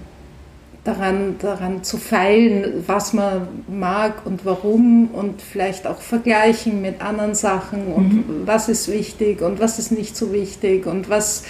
daran, 0.83 1.35
daran 1.39 1.83
zu 1.83 1.97
feilen, 1.97 2.83
was 2.87 3.13
man 3.13 3.47
mag 3.69 4.25
und 4.25 4.45
warum 4.45 5.09
und 5.11 5.41
vielleicht 5.41 5.87
auch 5.87 6.01
vergleichen 6.01 6.81
mit 6.81 7.01
anderen 7.01 7.35
Sachen 7.35 7.87
und 7.87 8.13
mhm. 8.13 8.25
was 8.45 8.67
ist 8.67 8.91
wichtig 8.91 9.41
und 9.41 9.59
was 9.59 9.79
ist 9.79 9.91
nicht 9.91 10.17
so 10.17 10.33
wichtig 10.33 10.85
und 10.85 11.09
was 11.09 11.43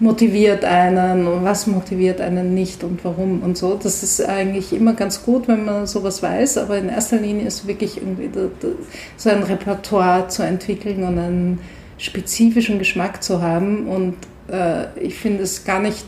motiviert 0.00 0.64
einen 0.64 1.28
und 1.28 1.44
was 1.44 1.68
motiviert 1.68 2.20
einen 2.20 2.54
nicht 2.54 2.82
und 2.82 3.04
warum 3.04 3.42
und 3.42 3.56
so. 3.56 3.78
Das 3.80 4.02
ist 4.02 4.20
eigentlich 4.26 4.72
immer 4.72 4.94
ganz 4.94 5.22
gut, 5.22 5.46
wenn 5.46 5.64
man 5.64 5.86
sowas 5.86 6.20
weiß, 6.20 6.58
aber 6.58 6.76
in 6.78 6.88
erster 6.88 7.18
Linie 7.18 7.46
ist 7.46 7.68
wirklich 7.68 7.98
irgendwie 7.98 8.30
so 9.16 9.30
ein 9.30 9.44
Repertoire 9.44 10.26
zu 10.26 10.42
entwickeln 10.42 11.04
und 11.04 11.18
einen 11.18 11.60
spezifischen 11.98 12.80
Geschmack 12.80 13.22
zu 13.22 13.42
haben 13.42 13.86
und 13.86 14.16
äh, 14.50 14.86
ich 15.00 15.14
finde 15.14 15.44
es 15.44 15.64
gar 15.64 15.78
nicht 15.78 16.06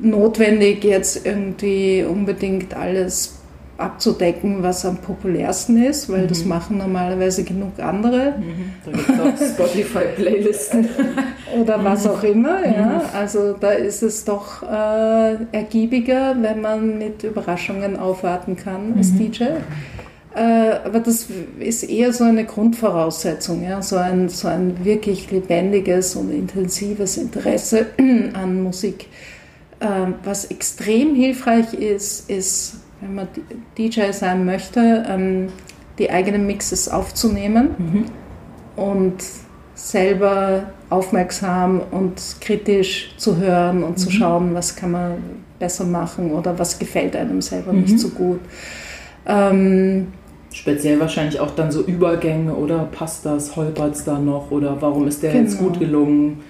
notwendig, 0.00 0.84
jetzt 0.84 1.26
irgendwie 1.26 2.04
unbedingt 2.08 2.74
alles 2.74 3.40
abzudecken, 3.80 4.62
was 4.62 4.84
am 4.84 4.98
populärsten 4.98 5.82
ist, 5.82 6.10
weil 6.10 6.24
mhm. 6.24 6.28
das 6.28 6.44
machen 6.44 6.78
normalerweise 6.78 7.44
genug 7.44 7.78
andere. 7.78 8.34
Mhm. 8.38 8.72
Da 8.84 8.92
gibt 8.92 9.10
es 9.10 9.20
auch 9.20 9.54
Spotify-Playlisten. 9.54 10.88
Oder 11.60 11.82
was 11.82 12.06
auch 12.06 12.22
immer. 12.22 12.64
Ja. 12.64 12.86
Mhm. 12.86 13.00
Also 13.14 13.54
da 13.54 13.70
ist 13.70 14.02
es 14.02 14.24
doch 14.24 14.62
äh, 14.62 15.36
ergiebiger, 15.52 16.36
wenn 16.40 16.60
man 16.60 16.98
mit 16.98 17.24
Überraschungen 17.24 17.98
aufwarten 17.98 18.56
kann 18.56 18.94
als 18.96 19.12
mhm. 19.12 19.18
DJ. 19.18 19.44
Äh, 20.32 20.74
aber 20.84 21.00
das 21.00 21.26
ist 21.58 21.82
eher 21.82 22.12
so 22.12 22.22
eine 22.22 22.44
Grundvoraussetzung, 22.44 23.64
ja? 23.64 23.82
so, 23.82 23.96
ein, 23.96 24.28
so 24.28 24.46
ein 24.46 24.84
wirklich 24.84 25.30
lebendiges 25.32 26.14
und 26.14 26.30
intensives 26.30 27.16
Interesse 27.16 27.86
an 28.34 28.62
Musik. 28.62 29.06
Ähm, 29.80 30.14
was 30.24 30.44
extrem 30.46 31.14
hilfreich 31.14 31.72
ist, 31.72 32.28
ist, 32.28 32.80
wenn 33.00 33.14
man 33.14 33.28
DJ 33.78 34.12
sein 34.12 34.44
möchte, 34.44 35.04
ähm, 35.08 35.48
die 35.98 36.10
eigenen 36.10 36.46
Mixes 36.46 36.88
aufzunehmen 36.88 37.70
mhm. 37.78 38.04
und 38.76 39.22
selber 39.74 40.64
aufmerksam 40.90 41.80
und 41.90 42.20
kritisch 42.40 43.14
zu 43.16 43.38
hören 43.38 43.82
und 43.82 43.92
mhm. 43.92 43.96
zu 43.96 44.10
schauen, 44.10 44.54
was 44.54 44.76
kann 44.76 44.90
man 44.90 45.12
besser 45.58 45.84
machen 45.84 46.32
oder 46.32 46.58
was 46.58 46.78
gefällt 46.78 47.16
einem 47.16 47.40
selber 47.40 47.72
mhm. 47.72 47.82
nicht 47.82 47.98
so 47.98 48.10
gut. 48.10 48.40
Ähm, 49.26 50.08
Speziell 50.52 50.98
wahrscheinlich 50.98 51.38
auch 51.38 51.52
dann 51.52 51.70
so 51.70 51.82
Übergänge 51.82 52.54
oder 52.54 52.88
passt 52.90 53.24
das, 53.24 53.54
holpert 53.56 53.94
es 53.94 54.04
da 54.04 54.18
noch 54.18 54.50
oder 54.50 54.76
warum 54.80 55.06
ist 55.06 55.22
der 55.22 55.32
genau. 55.32 55.44
jetzt 55.44 55.58
gut 55.58 55.78
gelungen? 55.78 56.40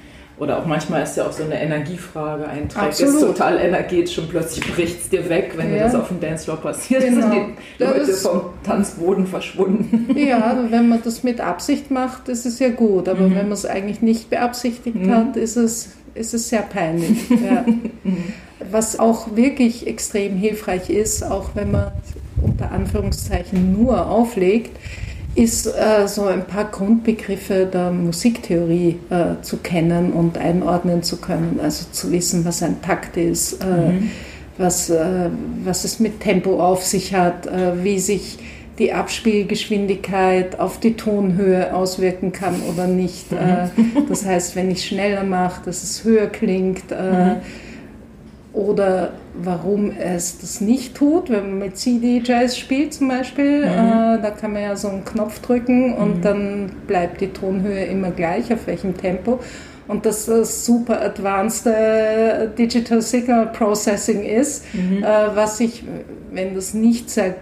Oder 0.40 0.58
auch 0.58 0.64
manchmal 0.64 1.02
ist 1.02 1.18
ja 1.18 1.26
auch 1.26 1.32
so 1.32 1.44
eine 1.44 1.60
Energiefrage. 1.60 2.48
Ein 2.48 2.66
Track 2.70 2.88
Absolut. 2.88 3.14
ist 3.14 3.20
total 3.20 3.58
energetisch 3.58 4.18
und 4.18 4.30
plötzlich 4.30 4.72
bricht 4.74 5.02
es 5.02 5.08
dir 5.10 5.28
weg, 5.28 5.52
wenn 5.56 5.70
ja. 5.70 5.76
dir 5.76 5.84
das 5.84 5.94
auf 5.94 6.08
dem 6.08 6.18
Dancefloor 6.18 6.56
passiert. 6.56 7.04
Genau. 7.10 7.30
Sind 7.30 7.56
die 7.78 7.82
Leute 7.84 8.10
ist, 8.10 8.22
vom 8.26 8.42
Tanzboden 8.64 9.26
verschwunden. 9.26 10.06
Ja, 10.16 10.56
wenn 10.70 10.88
man 10.88 11.00
das 11.04 11.22
mit 11.22 11.40
Absicht 11.40 11.90
macht, 11.90 12.28
ist 12.28 12.46
es 12.46 12.58
ja 12.58 12.70
gut. 12.70 13.08
Aber 13.08 13.20
mhm. 13.20 13.34
wenn 13.34 13.44
man 13.44 13.52
es 13.52 13.66
eigentlich 13.66 14.00
nicht 14.00 14.30
beabsichtigt 14.30 14.96
mhm. 14.96 15.14
hat, 15.14 15.36
ist 15.36 15.56
es, 15.56 15.90
ist 16.14 16.32
es 16.32 16.48
sehr 16.48 16.62
peinlich. 16.62 17.28
Ja. 17.28 17.66
Was 18.70 18.98
auch 18.98 19.36
wirklich 19.36 19.86
extrem 19.86 20.36
hilfreich 20.36 20.88
ist, 20.88 21.22
auch 21.22 21.50
wenn 21.54 21.70
man 21.70 21.92
unter 22.40 22.72
Anführungszeichen 22.72 23.72
nur 23.72 24.08
auflegt, 24.08 24.70
ist 25.40 25.66
äh, 25.66 26.06
so 26.06 26.26
ein 26.26 26.44
paar 26.44 26.66
Grundbegriffe 26.66 27.64
der 27.64 27.90
Musiktheorie 27.90 28.98
äh, 29.08 29.42
zu 29.42 29.56
kennen 29.56 30.12
und 30.12 30.36
einordnen 30.36 31.02
zu 31.02 31.16
können. 31.16 31.58
Also 31.62 31.86
zu 31.90 32.12
wissen, 32.12 32.44
was 32.44 32.62
ein 32.62 32.82
Takt 32.82 33.16
ist, 33.16 33.54
äh, 33.64 33.92
mhm. 33.92 34.10
was, 34.58 34.90
äh, 34.90 35.30
was 35.64 35.84
es 35.84 35.98
mit 35.98 36.20
Tempo 36.20 36.60
auf 36.60 36.84
sich 36.84 37.14
hat, 37.14 37.46
äh, 37.46 37.82
wie 37.82 37.98
sich 37.98 38.38
die 38.78 38.92
Abspielgeschwindigkeit 38.92 40.60
auf 40.60 40.78
die 40.78 40.94
Tonhöhe 40.94 41.74
auswirken 41.74 42.32
kann 42.32 42.56
oder 42.70 42.86
nicht. 42.86 43.32
Mhm. 43.32 43.38
Äh, 43.38 44.02
das 44.10 44.26
heißt, 44.26 44.56
wenn 44.56 44.70
ich 44.70 44.86
schneller 44.86 45.24
mache, 45.24 45.62
dass 45.64 45.82
es 45.82 46.04
höher 46.04 46.26
klingt. 46.26 46.90
Mhm 46.90 47.36
oder 48.60 49.12
warum 49.34 49.90
es 49.90 50.38
das 50.38 50.60
nicht 50.60 50.94
tut, 50.94 51.30
wenn 51.30 51.50
man 51.50 51.58
mit 51.58 51.78
CD-Jazz 51.78 52.58
spielt 52.58 52.92
zum 52.92 53.08
Beispiel, 53.08 53.60
mhm. 53.60 53.64
äh, 53.64 54.22
da 54.22 54.30
kann 54.38 54.52
man 54.52 54.62
ja 54.62 54.76
so 54.76 54.88
einen 54.88 55.04
Knopf 55.04 55.40
drücken 55.40 55.94
und 55.94 56.18
mhm. 56.18 56.22
dann 56.22 56.72
bleibt 56.86 57.20
die 57.20 57.28
Tonhöhe 57.28 57.84
immer 57.86 58.10
gleich, 58.10 58.52
auf 58.52 58.66
welchem 58.66 58.96
Tempo. 58.96 59.40
Und 59.88 60.06
dass 60.06 60.26
das 60.26 60.66
super 60.66 61.00
advanced 61.00 61.66
äh, 61.66 62.48
Digital 62.56 63.02
Signal 63.02 63.46
Processing 63.46 64.24
ist, 64.24 64.64
mhm. 64.74 65.02
äh, 65.02 65.34
was 65.34 65.58
ich, 65.58 65.82
wenn 66.30 66.54
das 66.54 66.74
nicht 66.74 67.10
sehr 67.10 67.36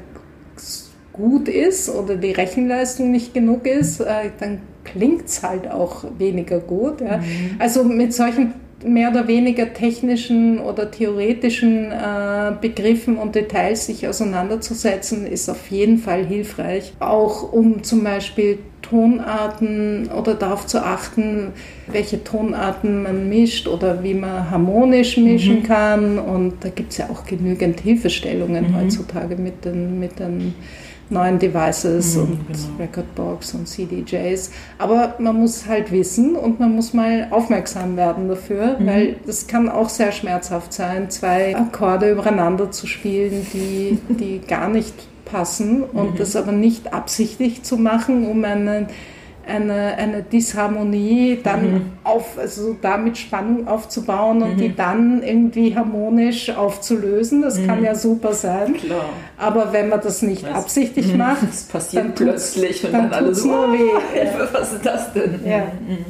gut 1.12 1.48
ist 1.48 1.90
oder 1.90 2.16
die 2.16 2.30
Rechenleistung 2.30 3.10
nicht 3.10 3.34
genug 3.34 3.66
ist, 3.66 4.00
äh, 4.00 4.30
dann 4.38 4.60
klingt 4.84 5.26
es 5.26 5.42
halt 5.42 5.68
auch 5.70 6.04
weniger 6.16 6.60
gut. 6.60 7.00
Ja. 7.00 7.18
Mhm. 7.18 7.56
Also 7.58 7.82
mit 7.82 8.14
solchen 8.14 8.54
mehr 8.84 9.10
oder 9.10 9.26
weniger 9.26 9.72
technischen 9.72 10.60
oder 10.60 10.90
theoretischen 10.90 11.90
äh, 11.90 12.52
Begriffen 12.60 13.16
und 13.16 13.34
Details 13.34 13.86
sich 13.86 14.06
auseinanderzusetzen, 14.06 15.26
ist 15.26 15.48
auf 15.48 15.70
jeden 15.70 15.98
Fall 15.98 16.24
hilfreich. 16.24 16.92
Auch 17.00 17.52
um 17.52 17.82
zum 17.82 18.04
Beispiel 18.04 18.58
Tonarten 18.82 20.08
oder 20.16 20.34
darauf 20.34 20.66
zu 20.66 20.82
achten, 20.84 21.48
welche 21.88 22.22
Tonarten 22.22 23.02
man 23.02 23.28
mischt 23.28 23.66
oder 23.66 24.02
wie 24.02 24.14
man 24.14 24.50
harmonisch 24.50 25.16
mischen 25.16 25.60
mhm. 25.60 25.62
kann. 25.64 26.18
Und 26.18 26.54
da 26.64 26.68
gibt 26.68 26.92
es 26.92 26.98
ja 26.98 27.10
auch 27.10 27.26
genügend 27.26 27.80
Hilfestellungen 27.80 28.70
mhm. 28.70 28.76
heutzutage 28.76 29.36
mit 29.36 29.64
den, 29.64 29.98
mit 29.98 30.18
den 30.18 30.54
neuen 31.11 31.38
Devices 31.38 32.16
mhm, 32.16 32.22
und 32.22 32.46
genau. 32.46 32.59
Recordbox 32.78 33.54
und 33.54 33.66
CDJs. 33.66 34.50
Aber 34.78 35.14
man 35.18 35.36
muss 35.36 35.66
halt 35.66 35.90
wissen 35.90 36.36
und 36.36 36.61
man 36.61 36.74
muss 36.74 36.92
mal 36.92 37.28
aufmerksam 37.30 37.96
werden 37.96 38.28
dafür, 38.28 38.78
mhm. 38.78 38.86
weil 38.86 39.16
das 39.26 39.46
kann 39.46 39.68
auch 39.68 39.88
sehr 39.88 40.12
schmerzhaft 40.12 40.72
sein, 40.72 41.11
zwei 41.11 41.56
Akkorde 41.56 42.11
übereinander 42.11 42.70
zu 42.70 42.86
spielen, 42.86 43.46
die, 43.52 43.98
die 44.09 44.38
gar 44.46 44.68
nicht 44.68 44.94
passen 45.24 45.82
und 45.82 46.14
mhm. 46.14 46.16
das 46.16 46.36
aber 46.36 46.52
nicht 46.52 46.92
absichtlich 46.92 47.62
zu 47.62 47.76
machen, 47.76 48.26
um 48.26 48.44
einen 48.44 48.86
eine, 49.49 49.96
eine 49.96 50.22
Disharmonie 50.22 51.40
dann 51.42 51.72
mhm. 51.72 51.82
auf, 52.05 52.38
also 52.38 52.76
damit 52.80 53.18
Spannung 53.18 53.66
aufzubauen 53.66 54.42
und 54.42 54.55
mhm. 54.55 54.59
die 54.59 54.76
dann 54.76 55.22
irgendwie 55.22 55.74
harmonisch 55.74 56.51
aufzulösen. 56.51 57.42
Das 57.42 57.59
mhm. 57.59 57.66
kann 57.66 57.82
ja 57.82 57.94
super 57.94 58.32
sein. 58.34 58.74
Klar. 58.74 59.09
Aber 59.36 59.72
wenn 59.72 59.88
man 59.88 60.01
das 60.01 60.22
nicht 60.22 60.44
Was? 60.44 60.55
absichtlich 60.55 61.12
mhm. 61.12 61.18
macht, 61.18 61.42
das 61.42 61.64
passiert 61.64 62.05
dann 62.05 62.14
plötzlich 62.14 62.84
und 62.84 62.92
dann, 62.92 63.11
dann 63.11 63.24
alles 63.24 63.44
nur 63.44 63.72
weh. 63.72 63.78
Hilfe, 64.12 64.49
was 64.53 64.72
ist 64.72 64.86
das 64.86 65.12
denn? 65.12 65.40
Ja. 65.44 65.59
Mhm. 65.59 66.05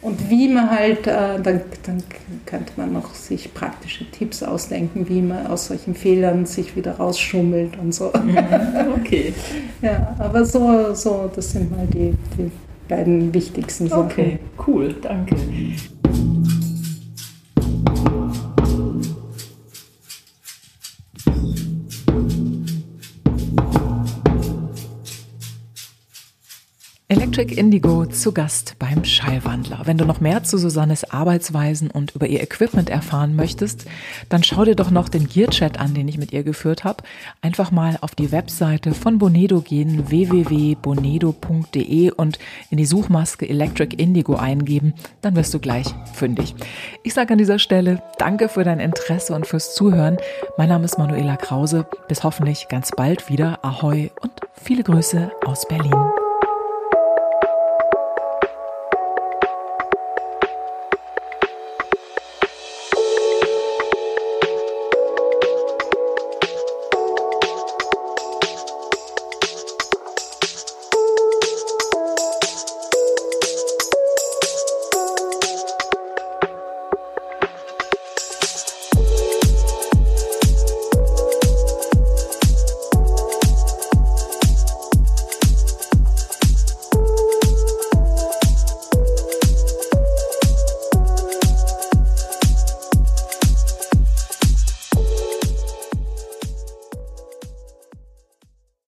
Und 0.00 0.30
wie 0.30 0.46
man 0.48 0.70
halt, 0.70 1.08
äh, 1.08 1.40
dann, 1.42 1.60
dann 1.84 2.02
könnte 2.46 2.72
man 2.76 2.92
noch 2.92 3.14
sich 3.14 3.52
praktische 3.52 4.08
Tipps 4.08 4.44
ausdenken, 4.44 5.08
wie 5.08 5.20
man 5.20 5.48
aus 5.48 5.66
solchen 5.66 5.96
Fehlern 5.96 6.46
sich 6.46 6.76
wieder 6.76 6.98
rausschummelt 6.98 7.76
und 7.78 7.92
so. 7.92 8.12
Okay. 8.94 9.34
ja, 9.82 10.14
aber 10.20 10.44
so, 10.44 10.94
so, 10.94 11.28
das 11.34 11.50
sind 11.50 11.76
mal 11.76 11.86
die, 11.88 12.14
die 12.36 12.50
beiden 12.88 13.32
wichtigsten 13.34 13.88
Sachen. 13.88 14.04
Okay, 14.04 14.38
cool, 14.66 14.94
danke. 15.00 15.36
Electric 27.38 27.60
Indigo 27.60 28.04
zu 28.04 28.32
Gast 28.32 28.74
beim 28.80 29.04
Schallwandler. 29.04 29.82
Wenn 29.84 29.96
du 29.96 30.04
noch 30.04 30.20
mehr 30.20 30.42
zu 30.42 30.58
Susannes 30.58 31.08
Arbeitsweisen 31.08 31.88
und 31.88 32.16
über 32.16 32.26
ihr 32.26 32.42
Equipment 32.42 32.90
erfahren 32.90 33.36
möchtest, 33.36 33.86
dann 34.28 34.42
schau 34.42 34.64
dir 34.64 34.74
doch 34.74 34.90
noch 34.90 35.08
den 35.08 35.28
Gear-Chat 35.28 35.78
an, 35.78 35.94
den 35.94 36.08
ich 36.08 36.18
mit 36.18 36.32
ihr 36.32 36.42
geführt 36.42 36.82
habe. 36.82 37.04
Einfach 37.40 37.70
mal 37.70 37.96
auf 38.00 38.16
die 38.16 38.32
Webseite 38.32 38.92
von 38.92 39.18
Bonedo 39.18 39.60
gehen, 39.60 40.10
www.bonedo.de 40.10 42.10
und 42.10 42.40
in 42.70 42.76
die 42.76 42.86
Suchmaske 42.86 43.48
Electric 43.48 43.94
Indigo 43.94 44.34
eingeben, 44.34 44.94
dann 45.20 45.36
wirst 45.36 45.54
du 45.54 45.60
gleich 45.60 45.86
fündig. 46.14 46.56
Ich 47.04 47.14
sage 47.14 47.34
an 47.34 47.38
dieser 47.38 47.60
Stelle 47.60 48.02
danke 48.18 48.48
für 48.48 48.64
dein 48.64 48.80
Interesse 48.80 49.32
und 49.32 49.46
fürs 49.46 49.76
Zuhören. 49.76 50.16
Mein 50.56 50.70
Name 50.70 50.86
ist 50.86 50.98
Manuela 50.98 51.36
Krause. 51.36 51.86
Bis 52.08 52.24
hoffentlich 52.24 52.66
ganz 52.68 52.90
bald 52.90 53.30
wieder. 53.30 53.64
Ahoi 53.64 54.10
und 54.22 54.32
viele 54.60 54.82
Grüße 54.82 55.30
aus 55.46 55.68
Berlin. 55.68 55.94